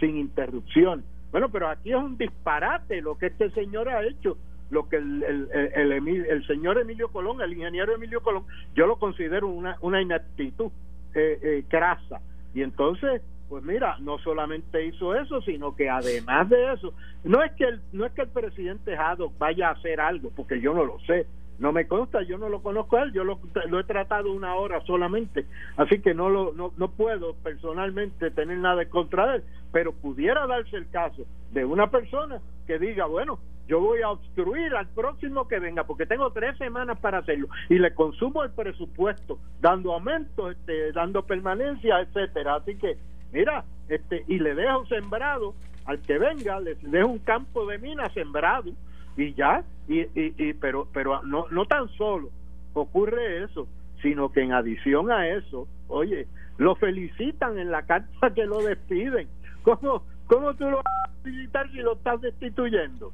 sin 0.00 0.16
interrupción. 0.16 1.04
Bueno, 1.30 1.48
pero 1.50 1.68
aquí 1.68 1.90
es 1.90 1.96
un 1.96 2.16
disparate 2.16 3.00
lo 3.00 3.18
que 3.18 3.26
este 3.26 3.50
señor 3.50 3.88
ha 3.88 4.06
hecho, 4.06 4.36
lo 4.70 4.88
que 4.88 4.96
el, 4.96 5.22
el, 5.22 5.92
el, 5.92 6.46
señor 6.46 6.78
Emilio 6.78 7.08
Colón, 7.08 7.40
el 7.40 7.52
ingeniero 7.52 7.94
Emilio 7.94 8.20
Colón, 8.20 8.44
yo 8.74 8.86
lo 8.86 8.96
considero 8.96 9.48
una, 9.48 9.76
una 9.80 10.00
ineptitud 10.00 10.70
eh, 11.14 11.38
eh, 11.42 11.64
crasa. 11.68 12.20
Y 12.54 12.62
entonces 12.62 13.20
pues 13.48 13.62
mira, 13.62 13.98
no 14.00 14.18
solamente 14.18 14.84
hizo 14.86 15.14
eso, 15.14 15.40
sino 15.42 15.76
que 15.76 15.88
además 15.88 16.48
de 16.48 16.72
eso, 16.72 16.94
no 17.24 17.42
es 17.42 17.52
que 17.52 17.64
el, 17.64 17.80
no 17.92 18.06
es 18.06 18.12
que 18.12 18.22
el 18.22 18.28
presidente 18.28 18.96
Haddock 18.96 19.36
vaya 19.38 19.68
a 19.68 19.72
hacer 19.72 20.00
algo, 20.00 20.30
porque 20.34 20.60
yo 20.60 20.72
no 20.72 20.84
lo 20.84 20.98
sé, 21.00 21.26
no 21.58 21.72
me 21.72 21.86
consta, 21.86 22.22
yo 22.22 22.38
no 22.38 22.48
lo 22.48 22.62
conozco 22.62 22.96
a 22.96 23.02
él, 23.04 23.12
yo 23.12 23.24
lo, 23.24 23.38
he 23.80 23.84
tratado 23.84 24.32
una 24.32 24.54
hora 24.54 24.80
solamente, 24.86 25.46
así 25.76 26.00
que 26.00 26.14
no 26.14 26.28
lo 26.28 26.52
no, 26.52 26.72
no 26.76 26.90
puedo 26.90 27.34
personalmente 27.34 28.30
tener 28.30 28.58
nada 28.58 28.84
contra 28.88 29.36
él, 29.36 29.44
pero 29.72 29.92
pudiera 29.92 30.46
darse 30.46 30.76
el 30.76 30.88
caso 30.90 31.24
de 31.52 31.64
una 31.64 31.90
persona 31.90 32.40
que 32.66 32.78
diga, 32.78 33.06
bueno, 33.06 33.38
yo 33.68 33.80
voy 33.80 34.02
a 34.02 34.10
obstruir 34.10 34.74
al 34.74 34.88
próximo 34.88 35.48
que 35.48 35.58
venga 35.58 35.84
porque 35.84 36.06
tengo 36.06 36.30
tres 36.32 36.56
semanas 36.58 36.98
para 37.00 37.18
hacerlo 37.18 37.48
y 37.68 37.78
le 37.78 37.94
consumo 37.94 38.42
el 38.42 38.50
presupuesto 38.50 39.38
dando 39.60 39.94
aumento 39.94 40.50
este, 40.50 40.92
dando 40.92 41.22
permanencia 41.22 42.00
etcétera 42.00 42.56
así 42.56 42.76
que 42.76 42.98
mira, 43.32 43.64
este, 43.88 44.24
y 44.28 44.38
le 44.38 44.54
dejo 44.54 44.86
sembrado 44.86 45.54
al 45.86 46.00
que 46.00 46.18
venga, 46.18 46.60
le 46.60 46.76
dejo 46.76 47.08
un 47.08 47.18
campo 47.18 47.66
de 47.66 47.78
minas 47.78 48.12
sembrado 48.12 48.70
y 49.16 49.34
ya, 49.34 49.64
y, 49.88 50.00
y, 50.14 50.52
pero, 50.54 50.88
pero 50.92 51.22
no, 51.22 51.46
no 51.50 51.66
tan 51.66 51.88
solo 51.90 52.30
ocurre 52.72 53.44
eso, 53.44 53.68
sino 54.02 54.30
que 54.30 54.42
en 54.42 54.52
adición 54.52 55.10
a 55.10 55.28
eso, 55.28 55.68
oye, 55.88 56.26
lo 56.58 56.74
felicitan 56.76 57.58
en 57.58 57.70
la 57.70 57.82
carta 57.82 58.34
que 58.34 58.44
lo 58.44 58.62
despiden. 58.62 59.28
¿Cómo, 59.62 60.02
cómo 60.26 60.54
tú 60.54 60.64
lo 60.64 60.76
vas 60.76 61.04
a 61.04 61.22
felicitar 61.22 61.70
si 61.70 61.78
lo 61.78 61.94
estás 61.94 62.20
destituyendo? 62.20 63.12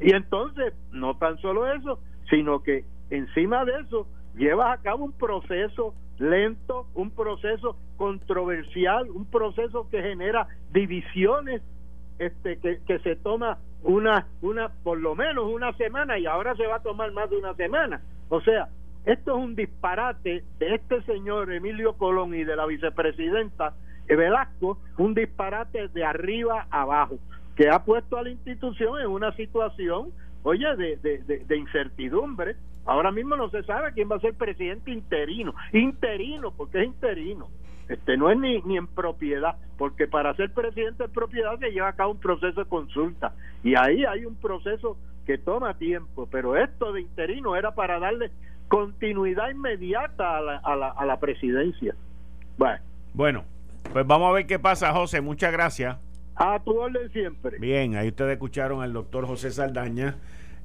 Y 0.00 0.14
entonces, 0.14 0.74
no 0.92 1.16
tan 1.16 1.38
solo 1.38 1.72
eso, 1.72 2.00
sino 2.28 2.62
que 2.62 2.84
encima 3.10 3.64
de 3.64 3.80
eso, 3.80 4.06
llevas 4.36 4.78
a 4.78 4.82
cabo 4.82 5.04
un 5.04 5.12
proceso 5.12 5.94
lento, 6.18 6.86
un 6.94 7.10
proceso 7.10 7.76
controversial, 7.96 9.08
un 9.10 9.26
proceso 9.26 9.88
que 9.90 10.02
genera 10.02 10.48
divisiones, 10.72 11.62
este, 12.18 12.58
que, 12.58 12.80
que 12.86 12.98
se 13.00 13.16
toma 13.16 13.58
una, 13.84 14.26
una, 14.42 14.68
por 14.82 14.98
lo 14.98 15.14
menos 15.14 15.46
una 15.46 15.72
semana 15.74 16.18
y 16.18 16.26
ahora 16.26 16.56
se 16.56 16.66
va 16.66 16.76
a 16.76 16.82
tomar 16.82 17.12
más 17.12 17.30
de 17.30 17.36
una 17.36 17.54
semana. 17.54 18.00
O 18.28 18.40
sea, 18.40 18.68
esto 19.04 19.36
es 19.36 19.44
un 19.44 19.54
disparate 19.54 20.42
de 20.58 20.74
este 20.74 21.02
señor 21.02 21.52
Emilio 21.52 21.92
Colón 21.94 22.34
y 22.34 22.44
de 22.44 22.56
la 22.56 22.66
vicepresidenta 22.66 23.74
Velasco, 24.06 24.78
un 24.98 25.14
disparate 25.14 25.88
de 25.88 26.04
arriba 26.04 26.66
abajo, 26.70 27.18
que 27.56 27.68
ha 27.68 27.84
puesto 27.84 28.16
a 28.16 28.22
la 28.22 28.30
institución 28.30 29.00
en 29.00 29.08
una 29.08 29.32
situación, 29.32 30.10
oye, 30.42 30.76
de, 30.76 30.96
de, 30.96 31.44
de 31.44 31.56
incertidumbre. 31.56 32.56
Ahora 32.86 33.10
mismo 33.10 33.34
no 33.36 33.48
se 33.48 33.62
sabe 33.62 33.92
quién 33.94 34.10
va 34.10 34.16
a 34.16 34.20
ser 34.20 34.34
presidente 34.34 34.90
interino, 34.90 35.54
interino, 35.72 36.50
porque 36.50 36.80
es 36.80 36.86
interino 36.86 37.48
este 37.88 38.16
no 38.16 38.30
es 38.30 38.38
ni, 38.38 38.60
ni 38.62 38.76
en 38.76 38.86
propiedad, 38.86 39.56
porque 39.76 40.06
para 40.06 40.34
ser 40.36 40.52
presidente 40.52 41.04
de 41.04 41.08
propiedad 41.08 41.58
se 41.58 41.70
lleva 41.70 41.88
a 41.88 41.96
cabo 41.96 42.12
un 42.12 42.20
proceso 42.20 42.60
de 42.60 42.68
consulta 42.68 43.34
y 43.62 43.74
ahí 43.74 44.04
hay 44.04 44.24
un 44.24 44.36
proceso 44.36 44.96
que 45.26 45.38
toma 45.38 45.74
tiempo, 45.78 46.28
pero 46.30 46.56
esto 46.56 46.92
de 46.92 47.00
interino 47.00 47.56
era 47.56 47.74
para 47.74 47.98
darle 47.98 48.30
continuidad 48.68 49.50
inmediata 49.50 50.36
a 50.36 50.40
la, 50.40 50.56
a 50.58 50.76
la, 50.76 50.88
a 50.88 51.04
la 51.06 51.18
presidencia. 51.18 51.94
Bueno. 52.56 52.80
bueno, 53.14 53.44
pues 53.92 54.06
vamos 54.06 54.30
a 54.30 54.32
ver 54.32 54.46
qué 54.46 54.58
pasa, 54.58 54.92
José. 54.92 55.20
Muchas 55.20 55.52
gracias. 55.52 55.96
A 56.36 56.58
tu 56.60 56.78
orden 56.78 57.10
siempre. 57.12 57.58
Bien, 57.58 57.96
ahí 57.96 58.08
ustedes 58.08 58.32
escucharon 58.32 58.82
al 58.82 58.92
doctor 58.92 59.26
José 59.26 59.50
Saldaña, 59.50 60.16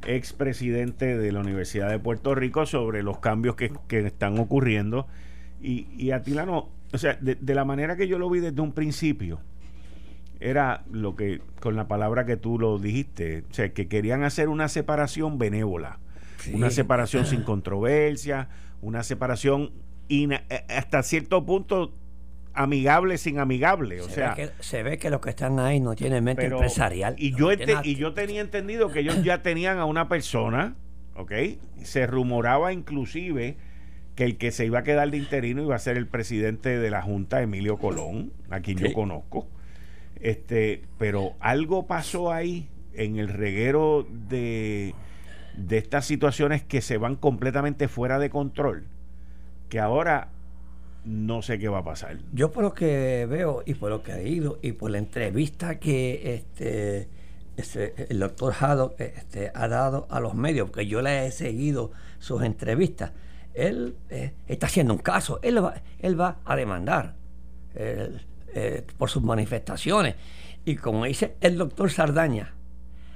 expresidente 0.07 1.17
de 1.17 1.31
la 1.31 1.39
Universidad 1.39 1.89
de 1.89 1.99
Puerto 1.99 2.33
Rico, 2.35 2.65
sobre 2.65 3.03
los 3.03 3.19
cambios 3.19 3.55
que, 3.55 3.71
que 3.87 3.99
están 3.99 4.39
ocurriendo. 4.39 5.07
Y, 5.61 5.87
y 5.97 6.11
Atilano, 6.11 6.69
o 6.91 6.97
sea, 6.97 7.17
de, 7.21 7.53
la 7.53 7.65
manera 7.65 7.95
que 7.95 8.07
yo 8.07 8.17
lo 8.17 8.29
vi 8.29 8.39
desde 8.39 8.61
un 8.61 8.73
principio, 8.73 9.39
era 10.39 10.83
lo 10.91 11.15
que, 11.15 11.41
con 11.59 11.75
la 11.75 11.87
palabra 11.87 12.25
que 12.25 12.37
tú 12.37 12.57
lo 12.57 12.79
dijiste, 12.79 13.43
o 13.49 13.53
sea, 13.53 13.73
que 13.73 13.87
querían 13.87 14.23
hacer 14.23 14.49
una 14.49 14.69
separación 14.69 15.37
benévola, 15.37 15.99
una 16.53 16.69
separación 16.69 17.25
sin 17.27 17.43
controversia, 17.43 18.49
una 18.81 19.03
separación 19.03 19.71
eh, 20.09 20.39
hasta 20.69 21.03
cierto 21.03 21.45
punto 21.45 21.93
amigable 22.53 23.17
sin 23.17 23.39
amigable. 23.39 24.01
O 24.01 24.05
se 24.05 24.15
sea, 24.15 24.33
ve 24.33 24.35
que, 24.35 24.63
se 24.63 24.83
ve 24.83 24.97
que 24.97 25.09
los 25.09 25.21
que 25.21 25.29
están 25.29 25.59
ahí 25.59 25.79
no 25.79 25.95
tienen 25.95 26.23
mente 26.23 26.45
empresarial. 26.45 27.15
Y 27.17 27.35
yo, 27.35 27.51
y 27.83 27.95
yo 27.95 28.13
tenía 28.13 28.41
entendido 28.41 28.89
que 28.91 28.99
ellos 29.01 29.23
ya 29.23 29.41
tenían 29.43 29.77
a 29.77 29.85
una 29.85 30.09
persona, 30.09 30.75
¿ok? 31.15 31.31
Se 31.83 32.07
rumoraba 32.07 32.73
inclusive 32.73 33.57
que 34.19 34.25
el 34.25 34.35
que 34.35 34.51
se 34.51 34.65
iba 34.65 34.79
a 34.79 34.83
quedar 34.83 35.09
de 35.11 35.15
interino 35.15 35.61
iba 35.61 35.77
a 35.77 35.79
ser 35.79 35.95
el 35.95 36.05
presidente 36.05 36.77
de 36.77 36.89
la 36.89 37.01
Junta, 37.01 37.41
Emilio 37.41 37.77
Colón, 37.77 38.33
a 38.49 38.59
quien 38.59 38.77
yo 38.77 38.91
conozco. 38.91 39.47
Este, 40.19 40.81
pero 40.97 41.35
algo 41.39 41.87
pasó 41.87 42.29
ahí 42.29 42.67
en 42.93 43.15
el 43.15 43.29
reguero 43.29 44.05
de, 44.27 44.93
de 45.55 45.77
estas 45.77 46.03
situaciones 46.03 46.61
que 46.63 46.81
se 46.81 46.97
van 46.97 47.15
completamente 47.15 47.87
fuera 47.87 48.19
de 48.19 48.29
control, 48.29 48.87
que 49.69 49.79
ahora 49.79 50.27
no 51.05 51.41
sé 51.41 51.57
qué 51.57 51.69
va 51.69 51.77
a 51.77 51.85
pasar. 51.85 52.17
Yo 52.33 52.51
por 52.51 52.63
lo 52.63 52.73
que 52.73 53.25
veo 53.25 53.63
y 53.65 53.75
por 53.75 53.89
lo 53.89 54.03
que 54.03 54.11
he 54.15 54.27
ido 54.27 54.59
y 54.61 54.73
por 54.73 54.91
la 54.91 54.97
entrevista 54.97 55.79
que 55.79 56.35
este, 56.35 57.07
este 57.55 58.11
el 58.11 58.19
doctor 58.19 58.53
Haddock 58.59 58.99
este, 58.99 59.49
ha 59.55 59.69
dado 59.69 60.07
a 60.09 60.19
los 60.19 60.33
medios, 60.33 60.69
porque 60.69 60.87
yo 60.87 61.01
le 61.01 61.25
he 61.25 61.31
seguido 61.31 61.93
sus 62.17 62.43
entrevistas, 62.43 63.13
él 63.53 63.95
eh, 64.09 64.33
está 64.47 64.67
haciendo 64.67 64.93
un 64.93 64.99
caso, 64.99 65.39
él 65.41 65.63
va, 65.63 65.75
él 65.99 66.19
va 66.19 66.37
a 66.45 66.55
demandar 66.55 67.15
eh, 67.75 68.85
por 68.97 69.09
sus 69.09 69.23
manifestaciones. 69.23 70.15
Y 70.65 70.75
como 70.75 71.05
dice 71.05 71.35
el 71.41 71.57
doctor 71.57 71.89
Sardaña, 71.91 72.53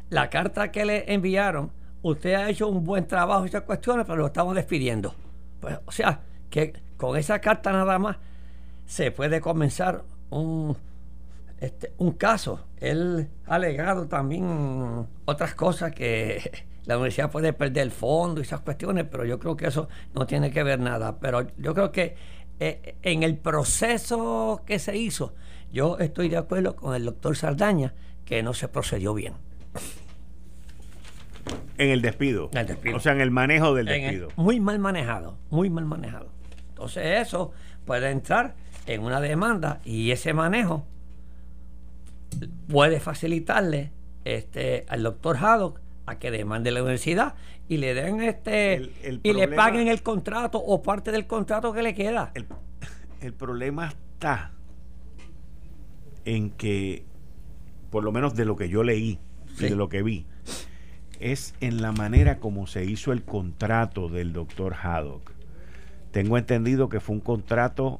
la 0.10 0.30
carta 0.30 0.72
que 0.72 0.86
le 0.86 1.14
enviaron, 1.14 1.72
usted 2.02 2.34
ha 2.36 2.50
hecho 2.50 2.68
un 2.68 2.84
buen 2.84 3.08
trabajo 3.08 3.46
esas 3.46 3.64
cuestiones, 3.64 4.06
pero 4.06 4.18
lo 4.18 4.28
estamos 4.28 4.56
despidiendo. 4.56 5.16
Pues, 5.60 5.80
o 5.86 5.92
sea, 5.92 6.22
que 6.50 6.74
con 6.98 7.18
esa 7.18 7.40
carta 7.40 7.72
nada 7.72 7.98
más 7.98 8.18
se 8.86 9.12
puede 9.12 9.42
comenzar 9.42 10.04
un, 10.30 10.78
este, 11.60 11.94
un 11.98 12.12
caso. 12.12 12.66
Él 12.78 13.30
ha 13.48 13.56
alegado 13.56 14.08
también 14.08 15.08
otras 15.26 15.56
cosas 15.56 15.94
que 15.94 16.66
la 16.86 16.98
universidad 16.98 17.32
puede 17.32 17.54
perder 17.54 17.84
el 17.84 17.92
fondo 17.92 18.42
y 18.42 18.44
esas 18.44 18.62
cuestiones, 18.62 19.06
pero 19.10 19.26
yo 19.26 19.40
creo 19.40 19.56
que 19.56 19.68
eso 19.68 19.88
no 20.14 20.26
tiene 20.26 20.52
que 20.52 20.64
ver 20.64 20.80
nada. 20.80 21.20
Pero 21.20 21.48
yo 21.58 21.74
creo 21.74 21.92
que 21.92 22.16
eh, 22.60 22.96
en 23.02 23.24
el 23.24 23.38
proceso 23.38 24.62
que 24.66 24.80
se 24.80 24.98
hizo, 24.98 25.34
yo 25.72 25.98
estoy 26.00 26.30
de 26.30 26.38
acuerdo 26.38 26.76
con 26.76 26.96
el 26.96 27.06
doctor 27.06 27.36
Sardaña 27.36 27.94
que 28.26 28.44
no 28.44 28.54
se 28.54 28.68
procedió 28.68 29.14
bien. 29.14 29.34
En 31.78 31.90
el 31.90 32.02
despido. 32.02 32.50
O 32.94 33.00
sea, 33.00 33.14
en 33.14 33.22
el 33.22 33.32
manejo 33.32 33.74
del 33.74 33.88
despido. 33.88 34.30
muy 34.36 34.60
mal 34.60 34.80
manejado, 34.80 35.38
muy 35.50 35.70
mal 35.70 35.86
manejado. 35.86 36.30
Entonces 36.70 37.28
eso 37.28 37.52
puede 37.86 38.10
entrar 38.12 38.56
en 38.86 39.02
una 39.02 39.22
demanda 39.22 39.80
y 39.84 40.12
ese 40.12 40.34
manejo 40.34 40.86
puede 42.68 43.00
facilitarle 43.00 43.92
este, 44.26 44.86
al 44.90 45.04
doctor 45.04 45.38
Haddock 45.38 45.80
a 46.06 46.20
que 46.20 46.32
demande 46.32 46.72
la 46.72 46.82
universidad 46.82 47.36
y 47.68 47.78
le 47.78 47.94
den 47.94 48.22
este 48.22 48.92
y 49.24 49.34
le 49.34 49.48
paguen 49.48 49.88
el 49.88 50.02
contrato 50.02 50.60
o 50.60 50.82
parte 50.82 51.12
del 51.12 51.28
contrato 51.28 51.74
que 51.74 51.82
le 51.82 51.94
queda. 51.94 52.34
El, 53.22 53.34
problema 53.34 53.88
está 53.88 54.52
en 56.26 56.50
que, 56.50 57.06
por 57.90 58.04
lo 58.04 58.12
menos 58.12 58.36
de 58.36 58.46
lo 58.46 58.56
que 58.56 58.70
yo 58.70 58.84
leí 58.84 59.20
y 59.60 59.64
de 59.64 59.76
lo 59.76 59.88
que 59.88 60.04
vi, 60.04 60.26
es 61.20 61.56
en 61.62 61.82
la 61.82 61.94
manera 61.94 62.40
como 62.40 62.68
se 62.68 62.84
hizo 62.84 63.14
el 63.14 63.24
contrato 63.24 64.10
del 64.10 64.34
doctor 64.34 64.76
Haddock. 64.82 65.32
Tengo 66.12 66.38
entendido 66.38 66.90
que 66.90 67.00
fue 67.00 67.16
un 67.16 67.22
contrato 67.22 68.00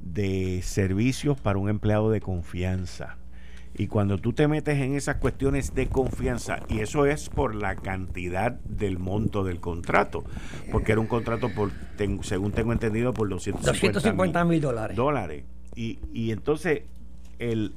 de 0.00 0.60
servicios 0.62 1.40
para 1.40 1.58
un 1.58 1.68
empleado 1.68 2.10
de 2.10 2.20
confianza 2.20 3.17
y 3.78 3.86
cuando 3.86 4.18
tú 4.18 4.32
te 4.32 4.48
metes 4.48 4.76
en 4.78 4.96
esas 4.96 5.16
cuestiones 5.16 5.72
de 5.72 5.86
confianza, 5.86 6.58
y 6.68 6.80
eso 6.80 7.06
es 7.06 7.28
por 7.28 7.54
la 7.54 7.76
cantidad 7.76 8.52
del 8.64 8.98
monto 8.98 9.44
del 9.44 9.60
contrato, 9.60 10.24
porque 10.72 10.92
era 10.92 11.00
un 11.00 11.06
contrato, 11.06 11.48
por 11.54 11.70
según 12.22 12.50
tengo 12.50 12.72
entendido, 12.72 13.14
por 13.14 13.28
250 13.28 14.44
mil 14.44 14.60
dólares. 14.60 14.96
dólares. 14.96 15.44
Y, 15.76 16.00
y 16.12 16.32
entonces, 16.32 16.82
el, 17.38 17.72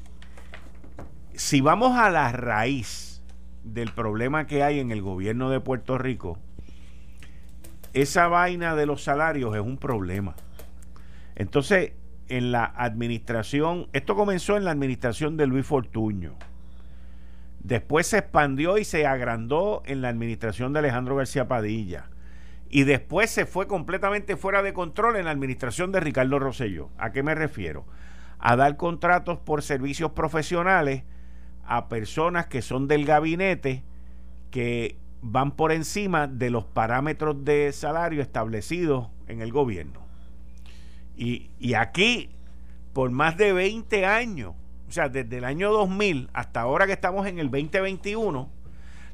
si 1.36 1.62
vamos 1.62 1.96
a 1.96 2.10
la 2.10 2.32
raíz 2.32 3.22
del 3.64 3.92
problema 3.94 4.48
que 4.48 4.64
hay 4.64 4.80
en 4.80 4.92
el 4.92 5.04
gobierno 5.04 5.52
de 5.52 5.60
Puerto 5.60 6.00
Rico, 6.00 6.40
esa 7.94 8.28
vaina 8.28 8.76
de 8.76 8.88
los 8.88 9.04
salarios 9.04 9.56
es 9.56 9.62
un 9.62 9.78
problema. 9.78 10.36
Entonces, 11.36 11.92
en 12.32 12.54
la 12.54 12.64
administración, 12.64 13.88
esto 13.92 14.16
comenzó 14.16 14.56
en 14.56 14.64
la 14.64 14.72
administración 14.72 15.36
de 15.36 15.48
Luis 15.48 15.66
Fortuño. 15.66 16.36
Después 17.60 18.08
se 18.08 18.20
expandió 18.20 18.78
y 18.78 18.86
se 18.86 19.06
agrandó 19.06 19.84
en 19.86 20.02
la 20.02 20.08
administración 20.08 20.72
de 20.72 20.80
Alejandro 20.80 21.18
García 21.18 21.50
Padilla. 21.50 22.06
Y 22.70 22.86
después 22.86 23.30
se 23.30 23.46
fue 23.46 23.68
completamente 23.68 24.38
fuera 24.38 24.64
de 24.64 24.72
control 24.72 25.18
en 25.18 25.26
la 25.26 25.32
administración 25.32 25.92
de 25.92 26.00
Ricardo 26.00 26.40
Rosselló. 26.40 26.90
¿A 26.98 27.12
qué 27.12 27.22
me 27.22 27.36
refiero? 27.36 27.86
A 28.40 28.56
dar 28.56 28.78
contratos 28.78 29.38
por 29.38 29.62
servicios 29.62 30.12
profesionales 30.12 31.04
a 31.66 31.90
personas 31.90 32.48
que 32.48 32.62
son 32.62 32.88
del 32.88 33.06
gabinete 33.06 33.84
que 34.52 34.96
van 35.22 35.52
por 35.52 35.74
encima 35.74 36.28
de 36.28 36.50
los 36.50 36.64
parámetros 36.64 37.44
de 37.44 37.74
salario 37.74 38.22
establecidos 38.22 39.10
en 39.28 39.42
el 39.42 39.52
gobierno. 39.52 40.01
Y, 41.24 41.76
aquí, 41.76 42.32
por 42.94 43.12
más 43.12 43.38
de 43.38 43.54
20 43.54 44.08
años, 44.08 44.56
o 44.90 44.92
sea, 44.92 45.08
desde 45.08 45.38
el 45.38 45.46
año 45.46 45.72
2000 45.72 46.32
hasta 46.34 46.62
ahora 46.62 46.88
que 46.88 46.94
estamos 46.94 47.28
en 47.28 47.38
el 47.38 47.52
2021, 47.52 48.50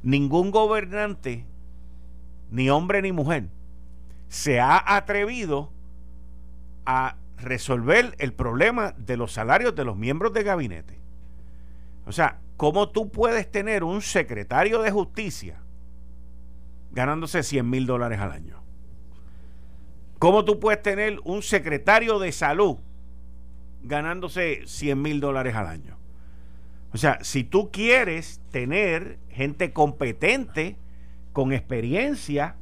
ningún 0.03 0.51
gobernante, 0.51 1.45
ni 2.49 2.69
hombre 2.69 3.01
ni 3.01 3.11
mujer, 3.11 3.49
se 4.29 4.61
ha 4.61 4.95
atrevido 4.95 5.73
a 6.85 7.17
resolver 7.39 8.15
el 8.19 8.31
problema 8.31 8.93
de 8.97 9.17
los 9.17 9.33
salarios 9.33 9.75
de 9.75 9.83
los 9.83 9.97
miembros 9.97 10.31
del 10.31 10.45
gabinete. 10.45 10.97
O 12.05 12.13
sea, 12.13 12.39
¿cómo 12.55 12.87
tú 12.89 13.09
puedes 13.09 13.51
tener 13.51 13.83
un 13.83 14.01
secretario 14.01 14.81
de 14.81 14.91
justicia 14.91 15.59
ganándose 16.93 17.43
100 17.43 17.69
mil 17.69 17.85
dólares 17.85 18.21
al 18.21 18.31
año? 18.31 18.56
¿Cómo 20.19 20.45
tú 20.45 20.59
puedes 20.59 20.81
tener 20.81 21.19
un 21.23 21.41
secretario 21.41 22.19
de 22.19 22.31
salud 22.31 22.77
ganándose 23.83 24.63
100 24.65 25.01
mil 25.01 25.19
dólares 25.19 25.55
al 25.55 25.67
año? 25.67 25.97
O 26.93 26.97
sea, 26.97 27.19
si 27.21 27.43
tú 27.43 27.71
quieres 27.71 28.41
tener 28.51 29.19
gente 29.29 29.73
competente, 29.73 30.77
con 31.37 31.53
experiencia, 31.53 32.55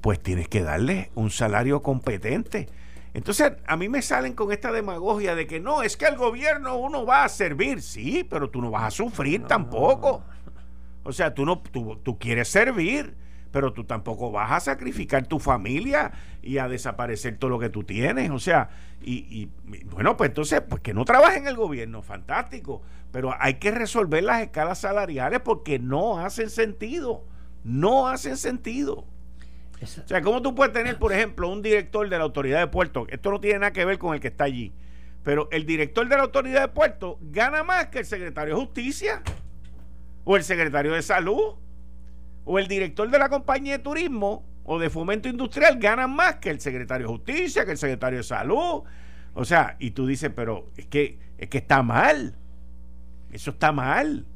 pues 0.00 0.18
tienes 0.22 0.48
que 0.48 0.62
darle 0.62 1.10
un 1.14 1.28
salario 1.28 1.82
competente. 1.82 2.66
Entonces, 3.12 3.52
a 3.66 3.76
mí 3.76 3.90
me 3.90 4.00
salen 4.00 4.32
con 4.32 4.50
esta 4.50 4.72
demagogia 4.72 5.34
de 5.34 5.46
que 5.46 5.60
no, 5.60 5.82
es 5.82 5.98
que 5.98 6.06
el 6.06 6.16
gobierno 6.16 6.76
uno 6.76 7.04
va 7.04 7.24
a 7.24 7.28
servir, 7.28 7.82
sí, 7.82 8.24
pero 8.24 8.48
tú 8.48 8.62
no 8.62 8.70
vas 8.70 8.84
a 8.84 8.90
sufrir 8.90 9.42
tampoco. 9.42 10.22
O 11.02 11.12
sea, 11.12 11.34
tú 11.34 11.44
no 11.44 11.58
tú, 11.58 12.00
tú 12.02 12.18
quieres 12.18 12.48
servir, 12.48 13.14
pero 13.52 13.72
tú 13.72 13.84
tampoco 13.84 14.30
vas 14.30 14.52
a 14.52 14.60
sacrificar 14.60 15.26
tu 15.26 15.38
familia 15.38 16.12
y 16.42 16.58
a 16.58 16.68
desaparecer 16.68 17.36
todo 17.36 17.50
lo 17.50 17.58
que 17.58 17.68
tú 17.68 17.84
tienes. 17.84 18.30
O 18.30 18.38
sea, 18.38 18.70
y, 19.02 19.48
bueno, 19.86 20.16
pues 20.16 20.30
entonces, 20.30 20.60
pues 20.68 20.82
que 20.82 20.94
no 20.94 21.04
trabaje 21.04 21.38
en 21.38 21.46
el 21.46 21.56
gobierno, 21.56 22.02
fantástico, 22.02 22.82
pero 23.12 23.34
hay 23.38 23.54
que 23.54 23.70
resolver 23.70 24.22
las 24.22 24.42
escalas 24.42 24.78
salariales 24.78 25.40
porque 25.40 25.78
no 25.78 26.18
hacen 26.18 26.50
sentido, 26.50 27.24
no 27.64 28.08
hacen 28.08 28.36
sentido. 28.36 29.04
O 29.82 29.86
sea, 29.86 30.20
¿cómo 30.20 30.42
tú 30.42 30.54
puedes 30.54 30.74
tener, 30.74 30.98
por 30.98 31.12
ejemplo, 31.12 31.48
un 31.48 31.62
director 31.62 32.08
de 32.08 32.18
la 32.18 32.24
autoridad 32.24 32.60
de 32.60 32.66
puerto? 32.66 33.06
Esto 33.08 33.30
no 33.30 33.40
tiene 33.40 33.60
nada 33.60 33.72
que 33.72 33.84
ver 33.84 33.98
con 33.98 34.14
el 34.14 34.20
que 34.20 34.28
está 34.28 34.44
allí, 34.44 34.72
pero 35.24 35.48
el 35.50 35.64
director 35.64 36.06
de 36.06 36.16
la 36.16 36.22
autoridad 36.22 36.60
de 36.60 36.68
puerto 36.68 37.18
gana 37.22 37.64
más 37.64 37.86
que 37.86 38.00
el 38.00 38.04
secretario 38.04 38.54
de 38.54 38.60
justicia 38.60 39.22
o 40.24 40.36
el 40.36 40.44
secretario 40.44 40.92
de 40.92 41.00
salud 41.00 41.54
o 42.44 42.58
el 42.58 42.68
director 42.68 43.10
de 43.10 43.18
la 43.18 43.28
compañía 43.28 43.78
de 43.78 43.82
turismo 43.82 44.44
o 44.64 44.78
de 44.78 44.90
fomento 44.90 45.28
industrial 45.28 45.78
ganan 45.78 46.14
más 46.14 46.36
que 46.36 46.50
el 46.50 46.60
secretario 46.60 47.06
de 47.06 47.12
justicia, 47.12 47.64
que 47.64 47.72
el 47.72 47.78
secretario 47.78 48.18
de 48.18 48.24
salud. 48.24 48.82
O 49.34 49.44
sea, 49.44 49.76
y 49.78 49.92
tú 49.92 50.06
dices, 50.06 50.30
pero 50.34 50.68
es 50.76 50.86
que, 50.86 51.18
es 51.38 51.48
que 51.48 51.58
está 51.58 51.82
mal. 51.82 52.34
Eso 53.32 53.50
está 53.50 53.72
mal. 53.72 54.26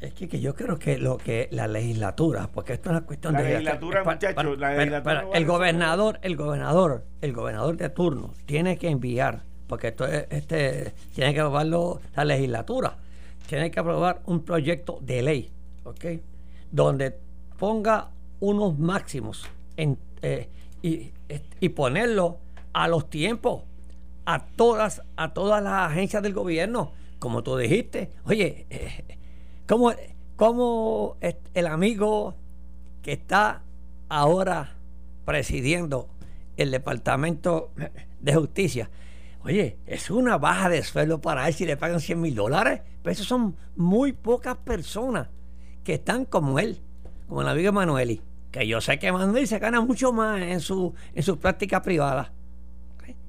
Es 0.00 0.14
que, 0.14 0.40
yo 0.40 0.54
creo 0.54 0.78
que 0.78 0.96
lo 0.96 1.18
que 1.18 1.48
la 1.50 1.66
legislatura, 1.66 2.48
porque 2.52 2.74
esto 2.74 2.90
es 2.90 2.96
una 2.96 3.04
cuestión 3.04 3.32
la 3.34 3.42
de 3.42 3.48
legislatura, 3.50 4.04
muchachos, 4.04 4.58
la 4.58 4.74
legislatura 4.76 5.26
el 5.34 5.44
gobernador, 5.44 6.18
el 6.22 6.36
gobernador, 6.36 7.04
el 7.20 7.32
gobernador 7.32 7.76
de 7.76 7.88
turno 7.90 8.32
tiene 8.46 8.78
que 8.78 8.88
enviar, 8.88 9.42
porque 9.66 9.88
esto 9.88 10.06
es, 10.06 10.26
este 10.30 10.94
tiene 11.14 11.34
que 11.34 11.40
aprobarlo 11.40 12.00
la 12.14 12.24
legislatura, 12.24 12.96
tiene 13.48 13.72
que 13.72 13.80
aprobar 13.80 14.22
un 14.26 14.44
proyecto 14.44 15.00
de 15.02 15.20
ley, 15.20 15.50
¿ok? 15.82 16.04
Donde 16.70 17.18
ponga 17.58 18.10
unos 18.40 18.78
máximos 18.78 19.46
en, 19.76 19.98
eh, 20.22 20.48
y, 20.80 21.12
y, 21.60 21.68
ponerlo 21.70 22.38
a 22.72 22.88
los 22.88 23.10
tiempos 23.10 23.62
a 24.24 24.46
todas, 24.46 25.02
a 25.16 25.32
todas 25.32 25.62
las 25.62 25.90
agencias 25.90 26.22
del 26.22 26.34
gobierno, 26.34 26.92
como 27.18 27.42
tú 27.42 27.56
dijiste. 27.56 28.12
Oye, 28.24 28.66
eh, 28.70 29.18
¿cómo, 29.66 29.92
¿cómo, 30.36 31.16
el 31.54 31.66
amigo 31.66 32.34
que 33.02 33.12
está 33.12 33.62
ahora 34.08 34.76
presidiendo 35.24 36.08
el 36.56 36.70
Departamento 36.70 37.70
de 38.20 38.34
Justicia, 38.34 38.90
oye, 39.42 39.78
es 39.86 40.10
una 40.10 40.38
baja 40.38 40.68
de 40.68 40.82
sueldo 40.82 41.20
para 41.20 41.48
él 41.48 41.54
si 41.54 41.66
le 41.66 41.76
pagan 41.76 42.00
100 42.00 42.20
mil 42.20 42.34
dólares? 42.34 42.82
Pero 43.02 43.12
eso 43.12 43.24
son 43.24 43.56
muy 43.76 44.12
pocas 44.12 44.56
personas 44.58 45.28
que 45.84 45.94
están 45.94 46.24
como 46.24 46.58
él 46.58 46.82
como 47.28 47.42
el 47.42 47.48
amigo 47.48 47.68
Emanueli, 47.68 48.22
que 48.50 48.66
yo 48.66 48.80
sé 48.80 48.98
que 48.98 49.12
Manuel 49.12 49.46
se 49.46 49.58
gana 49.58 49.80
mucho 49.80 50.12
más 50.12 50.40
en 50.40 50.60
su, 50.60 50.94
en 51.14 51.22
su 51.22 51.38
práctica 51.38 51.82
privada. 51.82 52.32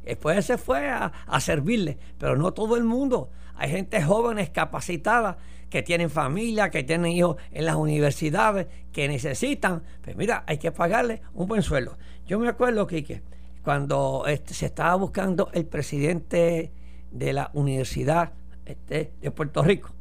Después 0.03 0.43
se 0.45 0.57
fue 0.57 0.89
a, 0.89 1.11
servirle, 1.39 1.99
pero 2.17 2.35
no 2.35 2.53
todo 2.53 2.77
el 2.77 2.83
mundo. 2.83 3.29
Hay 3.55 3.69
gente 3.69 4.01
jóvenes 4.01 4.49
capacitada 4.49 5.37
que 5.69 5.83
tienen 5.83 6.09
familia, 6.09 6.71
que 6.71 6.83
tienen 6.83 7.11
hijos 7.11 7.35
en 7.51 7.65
las 7.65 7.75
universidades, 7.75 8.67
que 8.91 9.07
necesitan. 9.07 9.83
Pues 10.01 10.15
mira, 10.15 10.43
hay 10.47 10.57
que 10.57 10.71
pagarle 10.71 11.21
un 11.33 11.47
buen 11.47 11.61
sueldo. 11.61 11.97
Yo 12.25 12.39
me 12.39 12.47
acuerdo, 12.47 12.87
Quique, 12.87 13.21
cuando 13.63 14.23
se 14.45 14.65
estaba 14.65 14.95
buscando 14.95 15.51
el 15.53 15.65
presidente 15.65 16.71
de 17.11 17.33
la 17.33 17.51
Universidad 17.53 18.31
este, 18.65 19.11
de 19.21 19.31
Puerto 19.31 19.61
Rico, 19.61 19.91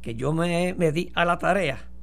que 0.00 0.14
yo 0.14 0.32
me, 0.32 0.74
me 0.74 0.90
di 0.90 1.12
a 1.14 1.24
la 1.24 1.38
tarea 1.38 1.93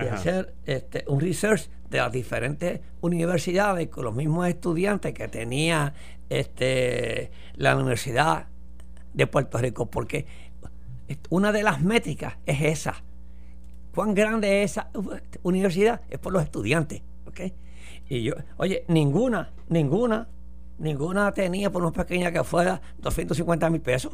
de 0.00 0.10
hacer 0.10 0.54
este, 0.66 1.04
un 1.08 1.20
research 1.20 1.68
de 1.90 1.98
las 1.98 2.12
diferentes 2.12 2.80
universidades 3.00 3.88
con 3.88 4.04
los 4.04 4.14
mismos 4.14 4.46
estudiantes 4.48 5.14
que 5.14 5.28
tenía 5.28 5.94
este, 6.28 7.30
la 7.54 7.76
Universidad 7.76 8.46
de 9.14 9.26
Puerto 9.26 9.58
Rico, 9.58 9.86
porque 9.86 10.26
una 11.30 11.52
de 11.52 11.62
las 11.62 11.80
métricas 11.80 12.34
es 12.46 12.60
esa. 12.60 13.02
¿Cuán 13.94 14.14
grande 14.14 14.62
es 14.62 14.72
esa 14.72 14.90
universidad? 15.42 16.02
Es 16.10 16.18
por 16.18 16.32
los 16.32 16.42
estudiantes. 16.42 17.02
Y 18.08 18.22
yo, 18.22 18.34
oye, 18.56 18.84
ninguna, 18.88 19.50
ninguna, 19.68 20.28
ninguna 20.78 21.32
tenía, 21.32 21.70
por 21.70 21.82
más 21.82 21.92
pequeña 21.92 22.32
que 22.32 22.42
fuera, 22.42 22.80
250 22.98 23.70
mil 23.70 23.80
pesos. 23.80 24.12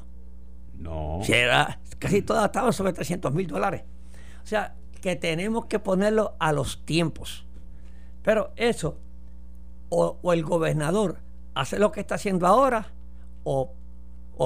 No. 0.78 1.20
Si 1.22 1.32
era, 1.32 1.78
casi 1.98 2.22
todas 2.22 2.46
estaban 2.46 2.72
sobre 2.72 2.92
300 2.92 3.32
mil 3.32 3.46
dólares. 3.46 3.82
O 4.42 4.46
sea, 4.46 4.74
que 5.04 5.16
tenemos 5.16 5.66
que 5.66 5.78
ponerlo 5.78 6.32
a 6.38 6.50
los 6.54 6.82
tiempos. 6.86 7.44
Pero 8.22 8.52
eso, 8.56 8.96
o, 9.90 10.32
el 10.32 10.42
gobernador 10.42 11.18
hace 11.52 11.78
lo 11.78 11.92
que 11.92 12.00
está 12.00 12.14
haciendo 12.14 12.46
ahora, 12.46 12.86
o, 13.42 13.70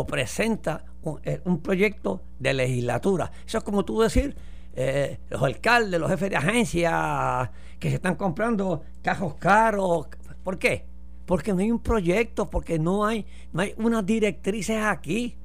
presenta 0.09 0.85
eh, 1.23 1.41
un, 1.45 1.61
proyecto 1.61 2.23
de 2.41 2.55
legislatura. 2.55 3.31
Eso 3.47 3.59
es 3.59 3.63
como 3.63 3.85
tú 3.85 4.01
decir, 4.01 4.35
eh, 4.75 5.21
los 5.31 5.45
alcaldes, 5.45 6.01
los 6.01 6.11
jefes 6.11 6.31
de 6.31 6.37
agencia 6.37 7.53
que 7.79 7.91
se 7.91 7.95
están 7.95 8.17
comprando 8.17 8.83
cajos 9.01 9.37
caros. 9.37 10.09
¿Por 10.43 10.59
qué? 10.59 10.85
Porque 11.25 11.53
no 11.53 11.61
hay 11.61 11.71
un 11.71 11.79
proyecto, 11.79 12.51
porque 12.51 12.81
no 12.81 13.07
hay, 13.07 13.25
no 13.53 13.63
hay 13.63 13.75
unas 13.77 14.05
directrices 14.05 14.83
aquí. 14.83 15.37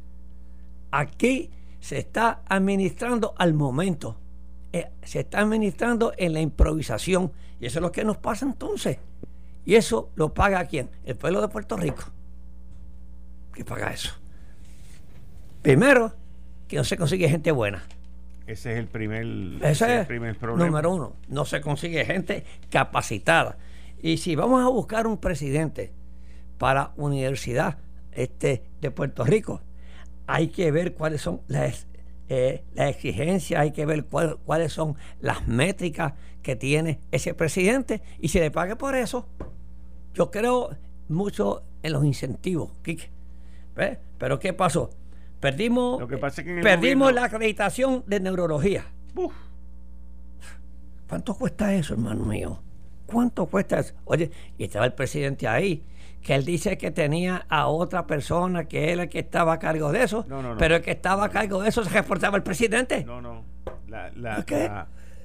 Aquí 0.89 1.51
se 1.79 1.99
está 1.99 2.41
administrando 2.47 3.35
al 3.37 3.53
momento. 3.53 4.17
Eh, 4.73 4.89
se 5.03 5.19
está 5.19 5.39
administrando 5.39 6.13
en 6.17 6.33
la 6.33 6.41
improvisación. 6.41 7.31
Y 7.59 7.67
eso 7.67 7.79
es 7.79 7.83
lo 7.83 7.91
que 7.91 8.03
nos 8.03 8.17
pasa 8.17 8.45
entonces. 8.45 8.97
¿Y 9.65 9.75
eso 9.75 10.09
lo 10.15 10.33
paga 10.33 10.65
quién? 10.65 10.89
El 11.05 11.15
pueblo 11.15 11.41
de 11.41 11.47
Puerto 11.47 11.77
Rico. 11.77 12.03
¿Qué 13.53 13.63
paga 13.63 13.93
eso? 13.93 14.13
Primero, 15.61 16.13
que 16.67 16.75
no 16.75 16.83
se 16.83 16.97
consigue 16.97 17.29
gente 17.29 17.51
buena. 17.51 17.83
Ese 18.47 18.73
es 18.73 18.79
el 18.79 18.87
primer, 18.87 19.25
ese 19.61 19.85
es 19.85 19.99
el 20.01 20.07
primer 20.07 20.37
problema. 20.37 20.65
Número 20.65 20.91
uno, 20.91 21.15
no 21.29 21.45
se 21.45 21.61
consigue 21.61 22.03
gente 22.03 22.43
capacitada. 22.69 23.57
Y 24.01 24.17
si 24.17 24.35
vamos 24.35 24.61
a 24.61 24.67
buscar 24.67 25.07
un 25.07 25.17
presidente 25.17 25.93
para 26.57 26.91
universidad 26.97 27.77
este, 28.11 28.63
de 28.81 28.91
Puerto 28.91 29.23
Rico, 29.23 29.61
hay 30.27 30.47
que 30.49 30.71
ver 30.71 30.93
cuáles 30.93 31.21
son 31.21 31.41
las 31.47 31.87
eh, 32.29 32.63
la 32.73 32.89
exigencia, 32.89 33.59
hay 33.59 33.71
que 33.71 33.85
ver 33.85 34.05
cuáles 34.05 34.71
son 34.71 34.95
las 35.19 35.47
métricas 35.47 36.13
que 36.41 36.55
tiene 36.55 36.99
ese 37.11 37.33
presidente 37.33 38.01
y 38.19 38.29
si 38.29 38.39
le 38.39 38.51
pague 38.51 38.75
por 38.75 38.95
eso. 38.95 39.27
Yo 40.13 40.31
creo 40.31 40.75
mucho 41.09 41.63
en 41.81 41.93
los 41.93 42.05
incentivos, 42.05 42.71
Pero 44.17 44.39
¿qué 44.39 44.53
pasó? 44.53 44.89
Perdimos, 45.39 46.01
perdimos 46.61 47.13
la 47.13 47.25
acreditación 47.25 48.03
de 48.07 48.19
neurología. 48.19 48.85
¿Cuánto 51.09 51.35
cuesta 51.35 51.73
eso, 51.73 51.93
hermano 51.93 52.25
mío? 52.25 52.59
¿Cuánto 53.05 53.45
cuesta 53.47 53.79
eso? 53.79 53.93
Oye, 54.05 54.31
y 54.57 54.63
estaba 54.63 54.85
el 54.85 54.93
presidente 54.93 55.47
ahí 55.47 55.83
que 56.23 56.33
él 56.33 56.45
dice 56.45 56.77
que 56.77 56.89
tenía 56.89 57.45
a 57.49 57.67
otra 57.67 58.07
persona 58.07 58.63
que 58.65 58.91
era 58.91 59.03
el 59.03 59.09
que 59.09 59.19
estaba 59.19 59.53
a 59.53 59.59
cargo 59.59 59.91
de 59.91 60.03
eso, 60.03 60.25
pero 60.57 60.77
el 60.77 60.81
que 60.81 60.91
estaba 60.91 61.25
a 61.25 61.29
cargo 61.29 61.61
de 61.61 61.69
eso 61.69 61.83
se 61.83 61.89
reportaba 61.89 62.37
el 62.37 62.43
presidente. 62.43 63.03
No, 63.03 63.21
no. 63.21 63.43
La, 63.87 64.09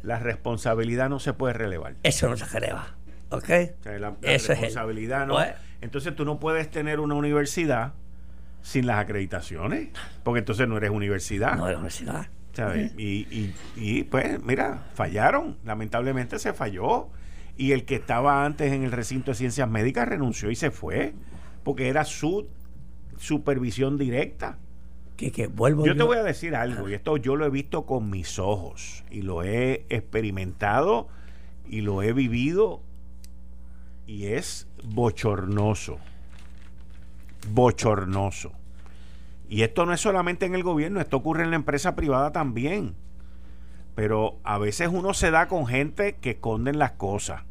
la, 0.03 0.19
responsabilidad 0.19 1.09
no 1.09 1.21
se 1.21 1.33
puede 1.33 1.55
relevar. 1.55 1.95
Eso 2.03 2.29
no 2.29 2.37
se 2.37 2.45
releva. 2.47 2.97
¿Ok? 3.31 3.49
la, 3.85 4.15
responsabilidad 4.21 5.27
no. 5.27 5.35
Pues, 5.35 5.55
entonces 5.81 6.15
tú 6.17 6.25
no 6.25 6.41
puedes 6.41 6.71
tener 6.71 6.99
una 7.01 7.15
universidad 7.15 7.95
sin 8.63 8.87
las 8.87 8.99
acreditaciones, 8.99 9.89
porque 10.25 10.41
entonces 10.41 10.69
no 10.69 10.77
eres 10.77 10.91
universidad. 10.91 11.57
No 11.57 11.67
eres 11.67 11.79
universidad. 11.79 12.27
Y, 12.97 13.27
y, 13.31 13.55
y 13.77 14.03
pues, 14.03 14.43
mira, 14.43 14.83
fallaron. 14.95 15.59
Lamentablemente 15.65 16.41
se 16.41 16.53
falló 16.53 17.09
y 17.59 17.73
el 17.73 17.85
que 17.85 17.97
estaba 17.97 18.47
antes 18.47 18.73
en 18.73 18.85
el 18.85 18.93
recinto 18.93 19.33
de 19.33 19.37
ciencias 19.37 19.69
médicas 19.69 20.09
renunció 20.09 20.51
y 20.51 20.55
se 20.55 20.71
fue, 20.71 21.13
porque 21.65 21.89
era 21.89 22.05
su 22.05 22.47
supervisión 23.19 23.99
directa. 23.99 24.59
Que, 25.17 25.49
vuelvo 25.49 25.85
yo, 25.85 25.97
te 25.97 26.05
voy 26.05 26.17
a 26.17 26.23
decir 26.23 26.55
algo, 26.55 26.89
y 26.89 26.95
esto 26.95 27.17
yo 27.17 27.35
lo 27.35 27.45
he 27.45 27.51
visto 27.51 27.85
con 27.85 28.09
mis 28.09 28.39
ojos, 28.39 29.05
y 29.11 29.23
lo 29.23 29.43
he 29.43 29.85
experimentado, 29.89 31.09
y 31.69 31.81
lo 31.81 32.03
he 32.05 32.13
vivido, 32.13 32.81
y 34.07 34.27
es 34.27 34.69
bochornoso. 34.85 35.99
Bochornoso. 37.51 38.53
Y 39.49 39.63
esto 39.63 39.85
no 39.85 39.93
es 39.93 40.01
solamente 40.01 40.47
en 40.47 40.55
el 40.55 40.63
gobierno, 40.63 41.01
esto 41.01 41.17
ocurre 41.17 41.43
en 41.43 41.51
la 41.51 41.57
empresa 41.57 41.97
privada 41.97 42.31
también. 42.31 42.95
Pero 43.97 44.39
a 44.45 44.59
veces 44.59 44.91
uno 44.93 45.13
se 45.13 45.33
da 45.33 45.49
con 45.49 45.67
gente 45.67 46.19
que 46.21 46.31
esconden 46.31 46.79
las 46.79 46.93
cosas. 46.93 47.48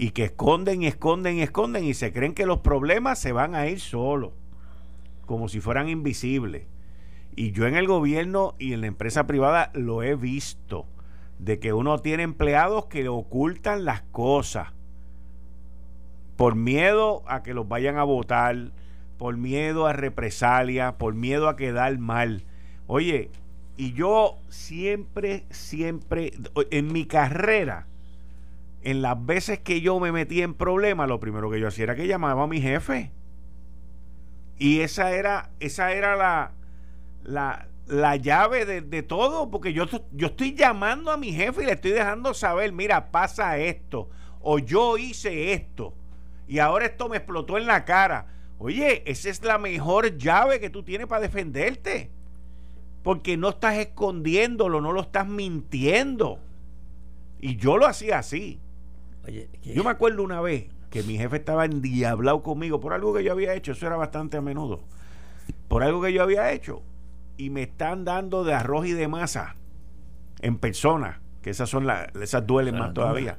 Y 0.00 0.12
que 0.12 0.26
esconden 0.26 0.84
y 0.84 0.86
esconden 0.86 1.38
y 1.38 1.42
esconden 1.42 1.84
y 1.84 1.92
se 1.92 2.12
creen 2.12 2.32
que 2.32 2.46
los 2.46 2.60
problemas 2.60 3.18
se 3.18 3.32
van 3.32 3.56
a 3.56 3.66
ir 3.66 3.80
solos. 3.80 4.30
Como 5.26 5.48
si 5.48 5.60
fueran 5.60 5.88
invisibles. 5.88 6.68
Y 7.34 7.50
yo 7.50 7.66
en 7.66 7.74
el 7.74 7.88
gobierno 7.88 8.54
y 8.60 8.74
en 8.74 8.82
la 8.82 8.86
empresa 8.86 9.26
privada 9.26 9.72
lo 9.74 10.04
he 10.04 10.14
visto. 10.14 10.86
De 11.40 11.58
que 11.58 11.72
uno 11.72 11.98
tiene 11.98 12.22
empleados 12.22 12.86
que 12.86 13.08
ocultan 13.08 13.84
las 13.84 14.02
cosas. 14.02 14.68
Por 16.36 16.54
miedo 16.54 17.24
a 17.26 17.42
que 17.42 17.52
los 17.52 17.66
vayan 17.66 17.98
a 17.98 18.04
votar. 18.04 18.70
Por 19.16 19.36
miedo 19.36 19.88
a 19.88 19.94
represalia. 19.94 20.96
Por 20.96 21.14
miedo 21.14 21.48
a 21.48 21.56
quedar 21.56 21.98
mal. 21.98 22.44
Oye, 22.86 23.32
y 23.76 23.94
yo 23.94 24.38
siempre, 24.48 25.44
siempre, 25.50 26.34
en 26.70 26.92
mi 26.92 27.04
carrera, 27.04 27.88
en 28.90 29.02
las 29.02 29.24
veces 29.26 29.58
que 29.58 29.80
yo 29.82 30.00
me 30.00 30.12
metí 30.12 30.40
en 30.40 30.54
problemas, 30.54 31.08
lo 31.08 31.20
primero 31.20 31.50
que 31.50 31.60
yo 31.60 31.68
hacía 31.68 31.84
era 31.84 31.94
que 31.94 32.06
llamaba 32.06 32.44
a 32.44 32.46
mi 32.46 32.60
jefe. 32.60 33.12
Y 34.56 34.80
esa 34.80 35.12
era, 35.12 35.50
esa 35.60 35.92
era 35.92 36.16
la, 36.16 36.52
la, 37.22 37.68
la 37.86 38.16
llave 38.16 38.64
de, 38.64 38.80
de, 38.80 39.02
todo, 39.02 39.50
porque 39.50 39.74
yo, 39.74 39.84
yo 40.12 40.28
estoy 40.28 40.54
llamando 40.54 41.10
a 41.10 41.18
mi 41.18 41.32
jefe 41.32 41.62
y 41.62 41.66
le 41.66 41.72
estoy 41.72 41.90
dejando 41.90 42.32
saber, 42.32 42.72
mira, 42.72 43.10
pasa 43.10 43.58
esto, 43.58 44.08
o 44.40 44.58
yo 44.58 44.96
hice 44.96 45.52
esto, 45.52 45.92
y 46.46 46.58
ahora 46.58 46.86
esto 46.86 47.10
me 47.10 47.18
explotó 47.18 47.58
en 47.58 47.66
la 47.66 47.84
cara. 47.84 48.28
Oye, 48.58 49.02
esa 49.04 49.28
es 49.28 49.44
la 49.44 49.58
mejor 49.58 50.16
llave 50.16 50.60
que 50.60 50.70
tú 50.70 50.82
tienes 50.82 51.06
para 51.06 51.20
defenderte 51.20 52.10
porque 53.02 53.36
no 53.36 53.50
estás 53.50 53.76
escondiéndolo, 53.76 54.80
no 54.80 54.92
lo 54.92 55.02
estás 55.02 55.26
mintiendo. 55.26 56.40
Y 57.40 57.56
yo 57.56 57.76
lo 57.76 57.86
hacía 57.86 58.18
así. 58.18 58.60
Yo 59.62 59.84
me 59.84 59.90
acuerdo 59.90 60.22
una 60.22 60.40
vez 60.40 60.68
que 60.90 61.02
mi 61.02 61.16
jefe 61.18 61.36
estaba 61.36 61.64
endiablado 61.64 62.42
conmigo 62.42 62.80
por 62.80 62.92
algo 62.92 63.14
que 63.14 63.22
yo 63.22 63.32
había 63.32 63.54
hecho, 63.54 63.72
eso 63.72 63.86
era 63.86 63.96
bastante 63.96 64.36
a 64.36 64.40
menudo, 64.40 64.80
por 65.68 65.82
algo 65.82 66.02
que 66.02 66.12
yo 66.12 66.22
había 66.22 66.52
hecho, 66.52 66.82
y 67.36 67.50
me 67.50 67.62
están 67.62 68.04
dando 68.04 68.44
de 68.44 68.54
arroz 68.54 68.86
y 68.86 68.92
de 68.92 69.08
masa 69.08 69.54
en 70.40 70.56
persona, 70.58 71.20
que 71.42 71.50
esas 71.50 71.68
son 71.68 71.86
las, 71.86 72.14
esas 72.16 72.46
duelen 72.46 72.78
más 72.78 72.94
todavía. 72.94 73.38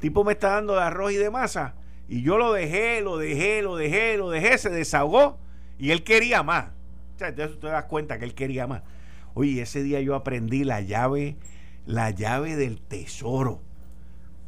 tipo 0.00 0.24
me 0.24 0.32
está 0.32 0.50
dando 0.50 0.74
de 0.74 0.82
arroz 0.82 1.12
y 1.12 1.16
de 1.16 1.30
masa, 1.30 1.74
y 2.08 2.22
yo 2.22 2.38
lo 2.38 2.52
dejé, 2.52 3.00
lo 3.00 3.16
dejé, 3.16 3.62
lo 3.62 3.76
dejé, 3.76 4.16
lo 4.16 4.30
dejé, 4.30 4.58
se 4.58 4.70
desahogó, 4.70 5.38
y 5.78 5.90
él 5.90 6.04
quería 6.04 6.42
más. 6.42 6.66
O 7.14 7.18
sea, 7.18 7.34
te 7.34 7.46
das 7.46 7.84
cuenta 7.84 8.18
que 8.18 8.24
él 8.24 8.34
quería 8.34 8.66
más. 8.66 8.82
Oye, 9.34 9.62
ese 9.62 9.82
día 9.82 10.00
yo 10.00 10.14
aprendí 10.14 10.64
la 10.64 10.80
llave, 10.80 11.36
la 11.86 12.10
llave 12.10 12.56
del 12.56 12.80
tesoro. 12.80 13.60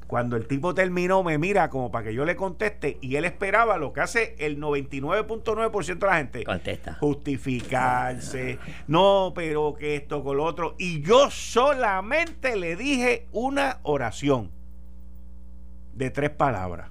Cuando 0.06 0.36
el 0.36 0.46
tipo 0.46 0.74
terminó, 0.74 1.22
me 1.22 1.38
mira 1.38 1.68
como 1.68 1.90
para 1.90 2.04
que 2.06 2.14
yo 2.14 2.24
le 2.24 2.36
conteste 2.36 2.98
y 3.00 3.16
él 3.16 3.24
esperaba 3.24 3.76
lo 3.76 3.92
que 3.92 4.00
hace 4.00 4.36
el 4.38 4.60
99.9% 4.60 5.98
de 5.98 6.06
la 6.06 6.16
gente. 6.16 6.44
Contesta. 6.44 6.94
Justificarse. 6.94 8.58
No, 8.86 9.32
pero 9.34 9.74
que 9.74 9.96
esto 9.96 10.22
con 10.22 10.36
lo 10.36 10.44
otro. 10.44 10.76
Y 10.78 11.02
yo 11.02 11.30
solamente 11.30 12.56
le 12.56 12.76
dije 12.76 13.26
una 13.32 13.80
oración 13.82 14.52
de 15.94 16.10
tres 16.10 16.30
palabras. 16.30 16.90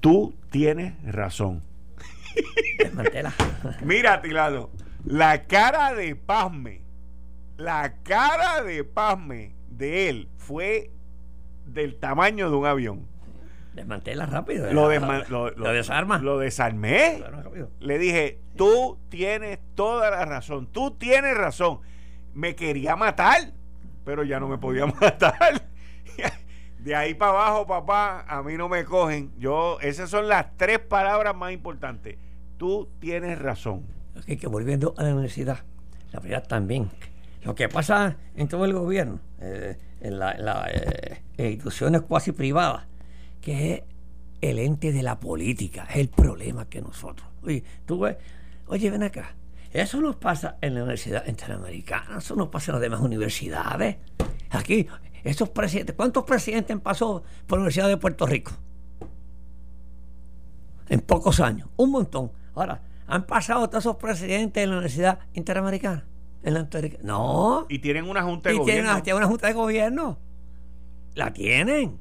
Tú 0.00 0.34
tienes 0.50 0.94
razón. 1.10 1.62
Mira, 3.82 4.20
Tilado 4.20 4.70
la 5.04 5.46
cara 5.46 5.94
de 5.94 6.14
pasme, 6.14 6.82
la 7.56 7.94
cara 8.02 8.62
de 8.62 8.84
pasme 8.84 9.54
de 9.82 10.08
él 10.08 10.28
fue 10.36 10.92
del 11.66 11.96
tamaño 11.96 12.48
de 12.50 12.56
un 12.56 12.66
avión. 12.66 13.08
Desmantela 13.74 14.26
rápido. 14.26 14.72
Lo, 14.72 14.88
lo, 15.50 15.72
desarma. 15.72 16.18
Lo 16.18 16.38
desarmé. 16.38 17.22
Le 17.80 17.98
dije, 17.98 18.38
tú 18.56 18.98
tienes 19.08 19.58
toda 19.74 20.10
la 20.10 20.24
razón, 20.24 20.68
tú 20.70 20.92
tienes 20.92 21.36
razón. 21.36 21.80
Me 22.32 22.54
quería 22.54 22.94
matar, 22.94 23.52
pero 24.04 24.22
ya 24.22 24.38
no 24.38 24.46
me 24.46 24.58
podía 24.58 24.86
matar. 25.00 25.68
De 26.78 26.94
ahí 26.94 27.14
para 27.14 27.32
abajo, 27.32 27.66
papá, 27.66 28.24
a 28.28 28.42
mí 28.42 28.56
no 28.56 28.68
me 28.68 28.84
cogen. 28.84 29.32
Yo, 29.38 29.78
esas 29.80 30.10
son 30.10 30.28
las 30.28 30.56
tres 30.56 30.78
palabras 30.78 31.34
más 31.34 31.52
importantes. 31.52 32.18
Tú 32.56 32.88
tienes 33.00 33.38
razón 33.38 33.86
que 34.26 34.46
volviendo 34.46 34.94
a 34.96 35.02
la 35.02 35.14
universidad, 35.14 35.58
la 36.12 36.20
verdad 36.20 36.46
también. 36.46 36.90
Lo 37.42 37.54
que 37.54 37.68
pasa 37.68 38.16
en 38.36 38.46
todo 38.46 38.64
el 38.64 38.72
gobierno, 38.72 39.20
eh, 39.44 39.76
en 40.00 40.18
las 40.20 40.36
eh, 40.70 41.20
instituciones 41.36 42.02
cuasi 42.02 42.30
privadas, 42.30 42.84
que 43.40 43.74
es 43.74 43.82
el 44.40 44.60
ente 44.60 44.92
de 44.92 45.02
la 45.02 45.18
política, 45.18 45.86
es 45.90 45.96
el 45.96 46.08
problema 46.08 46.68
que 46.68 46.80
nosotros. 46.80 47.28
Oye, 47.42 47.64
tú 47.84 48.00
ves, 48.00 48.16
oye, 48.68 48.88
ven 48.90 49.02
acá. 49.02 49.34
Eso 49.72 50.00
nos 50.00 50.16
pasa 50.16 50.58
en 50.60 50.74
la 50.74 50.82
Universidad 50.82 51.26
Interamericana, 51.26 52.18
eso 52.18 52.36
nos 52.36 52.48
pasa 52.48 52.70
en 52.70 52.74
las 52.74 52.82
demás 52.82 53.00
universidades. 53.00 53.96
Aquí, 54.50 54.86
esos 55.24 55.48
presidentes, 55.48 55.96
¿cuántos 55.96 56.24
presidentes 56.24 56.78
pasó 56.80 57.24
por 57.46 57.58
la 57.58 57.62
Universidad 57.62 57.88
de 57.88 57.96
Puerto 57.96 58.26
Rico? 58.26 58.52
En 60.88 61.00
pocos 61.00 61.40
años, 61.40 61.68
un 61.76 61.90
montón. 61.90 62.30
Ahora, 62.54 62.80
han 63.08 63.26
pasado 63.26 63.68
todos 63.68 63.82
esos 63.82 63.96
presidentes 63.96 64.62
en 64.62 64.70
la 64.70 64.76
Universidad 64.76 65.18
Interamericana. 65.34 66.04
En 66.42 66.54
la 66.54 66.68
no. 67.02 67.66
Y 67.68 67.78
tienen 67.78 68.08
una 68.08 68.22
junta 68.22 68.48
de 68.48 68.56
y 68.56 68.58
gobierno. 68.58 69.02
Tienen 69.02 69.22
una, 69.22 69.28
junta 69.28 69.46
de 69.46 69.52
gobierno. 69.52 70.18
La 71.14 71.32
tienen. 71.32 71.98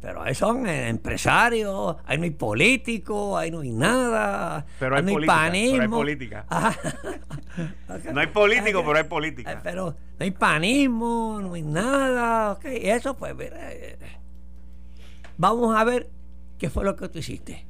Pero 0.00 0.22
ahí 0.22 0.34
son 0.34 0.66
eh, 0.66 0.88
empresarios, 0.88 1.96
ahí 2.06 2.18
no 2.18 2.24
hay 2.24 2.30
políticos, 2.30 3.36
ahí 3.36 3.50
no 3.50 3.60
hay 3.60 3.72
nada. 3.72 4.64
Pero 4.78 4.96
hay, 4.96 5.02
no 5.02 5.18
hay 5.18 5.26
panismo. 5.26 5.72
Pero 5.72 5.82
hay 5.82 5.88
política. 5.88 6.46
no 8.12 8.20
hay 8.20 8.26
político, 8.28 8.84
pero 8.86 8.96
hay 8.96 9.04
política. 9.04 9.60
Pero 9.62 9.96
no 10.18 10.24
hay 10.24 10.30
panismo, 10.30 11.40
no 11.42 11.54
hay 11.54 11.62
nada. 11.62 12.52
Okay. 12.52 12.88
Eso, 12.88 13.16
pues, 13.16 13.34
eh, 13.38 13.98
vamos 15.36 15.76
a 15.76 15.82
ver 15.82 16.08
qué 16.58 16.70
fue 16.70 16.84
lo 16.84 16.94
que 16.94 17.08
tú 17.08 17.18
hiciste. 17.18 17.66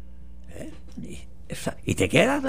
¿Eh? 0.50 0.72
Y 1.84 1.94
te 1.94 2.08
quedas 2.08 2.42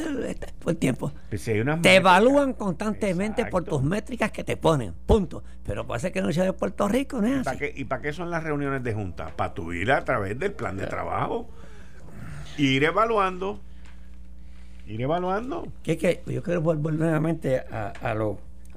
por 0.60 0.72
el 0.72 0.78
tiempo. 0.78 1.12
Pues 1.30 1.44
te 1.44 1.96
evalúan 1.96 2.54
constantemente 2.54 3.46
por 3.46 3.64
tus 3.64 3.82
métricas 3.82 4.32
que 4.32 4.44
te 4.44 4.58
ponen, 4.58 4.94
punto. 5.06 5.44
Pero 5.66 5.86
parece 5.86 6.12
que 6.12 6.22
no 6.22 6.32
sea 6.32 6.44
de 6.44 6.54
Puerto 6.54 6.88
Rico, 6.88 7.22
¿no 7.22 7.28
es 7.28 7.44
¿Para 7.44 7.58
qué, 7.58 7.74
¿Y 7.76 7.86
para 7.86 8.02
qué 8.02 8.14
son 8.14 8.30
las 8.30 8.44
reuniones 8.44 8.84
de 8.84 8.94
junta? 8.94 9.36
Para 9.36 9.54
tu 9.54 9.72
ir 9.72 9.92
a 9.92 10.04
través 10.04 10.38
del 10.38 10.54
plan 10.54 10.78
de 10.78 10.88
trabajo. 10.88 11.50
Ir 12.58 12.84
evaluando. 12.84 13.62
Ir 14.86 15.02
evaluando. 15.02 15.68
Que, 15.84 15.98
que 15.98 16.22
yo 16.26 16.44
quiero 16.44 16.62
volver 16.62 16.96
nuevamente 16.96 17.60
a, 17.60 17.94
a 18.02 18.14
lo 18.14 18.49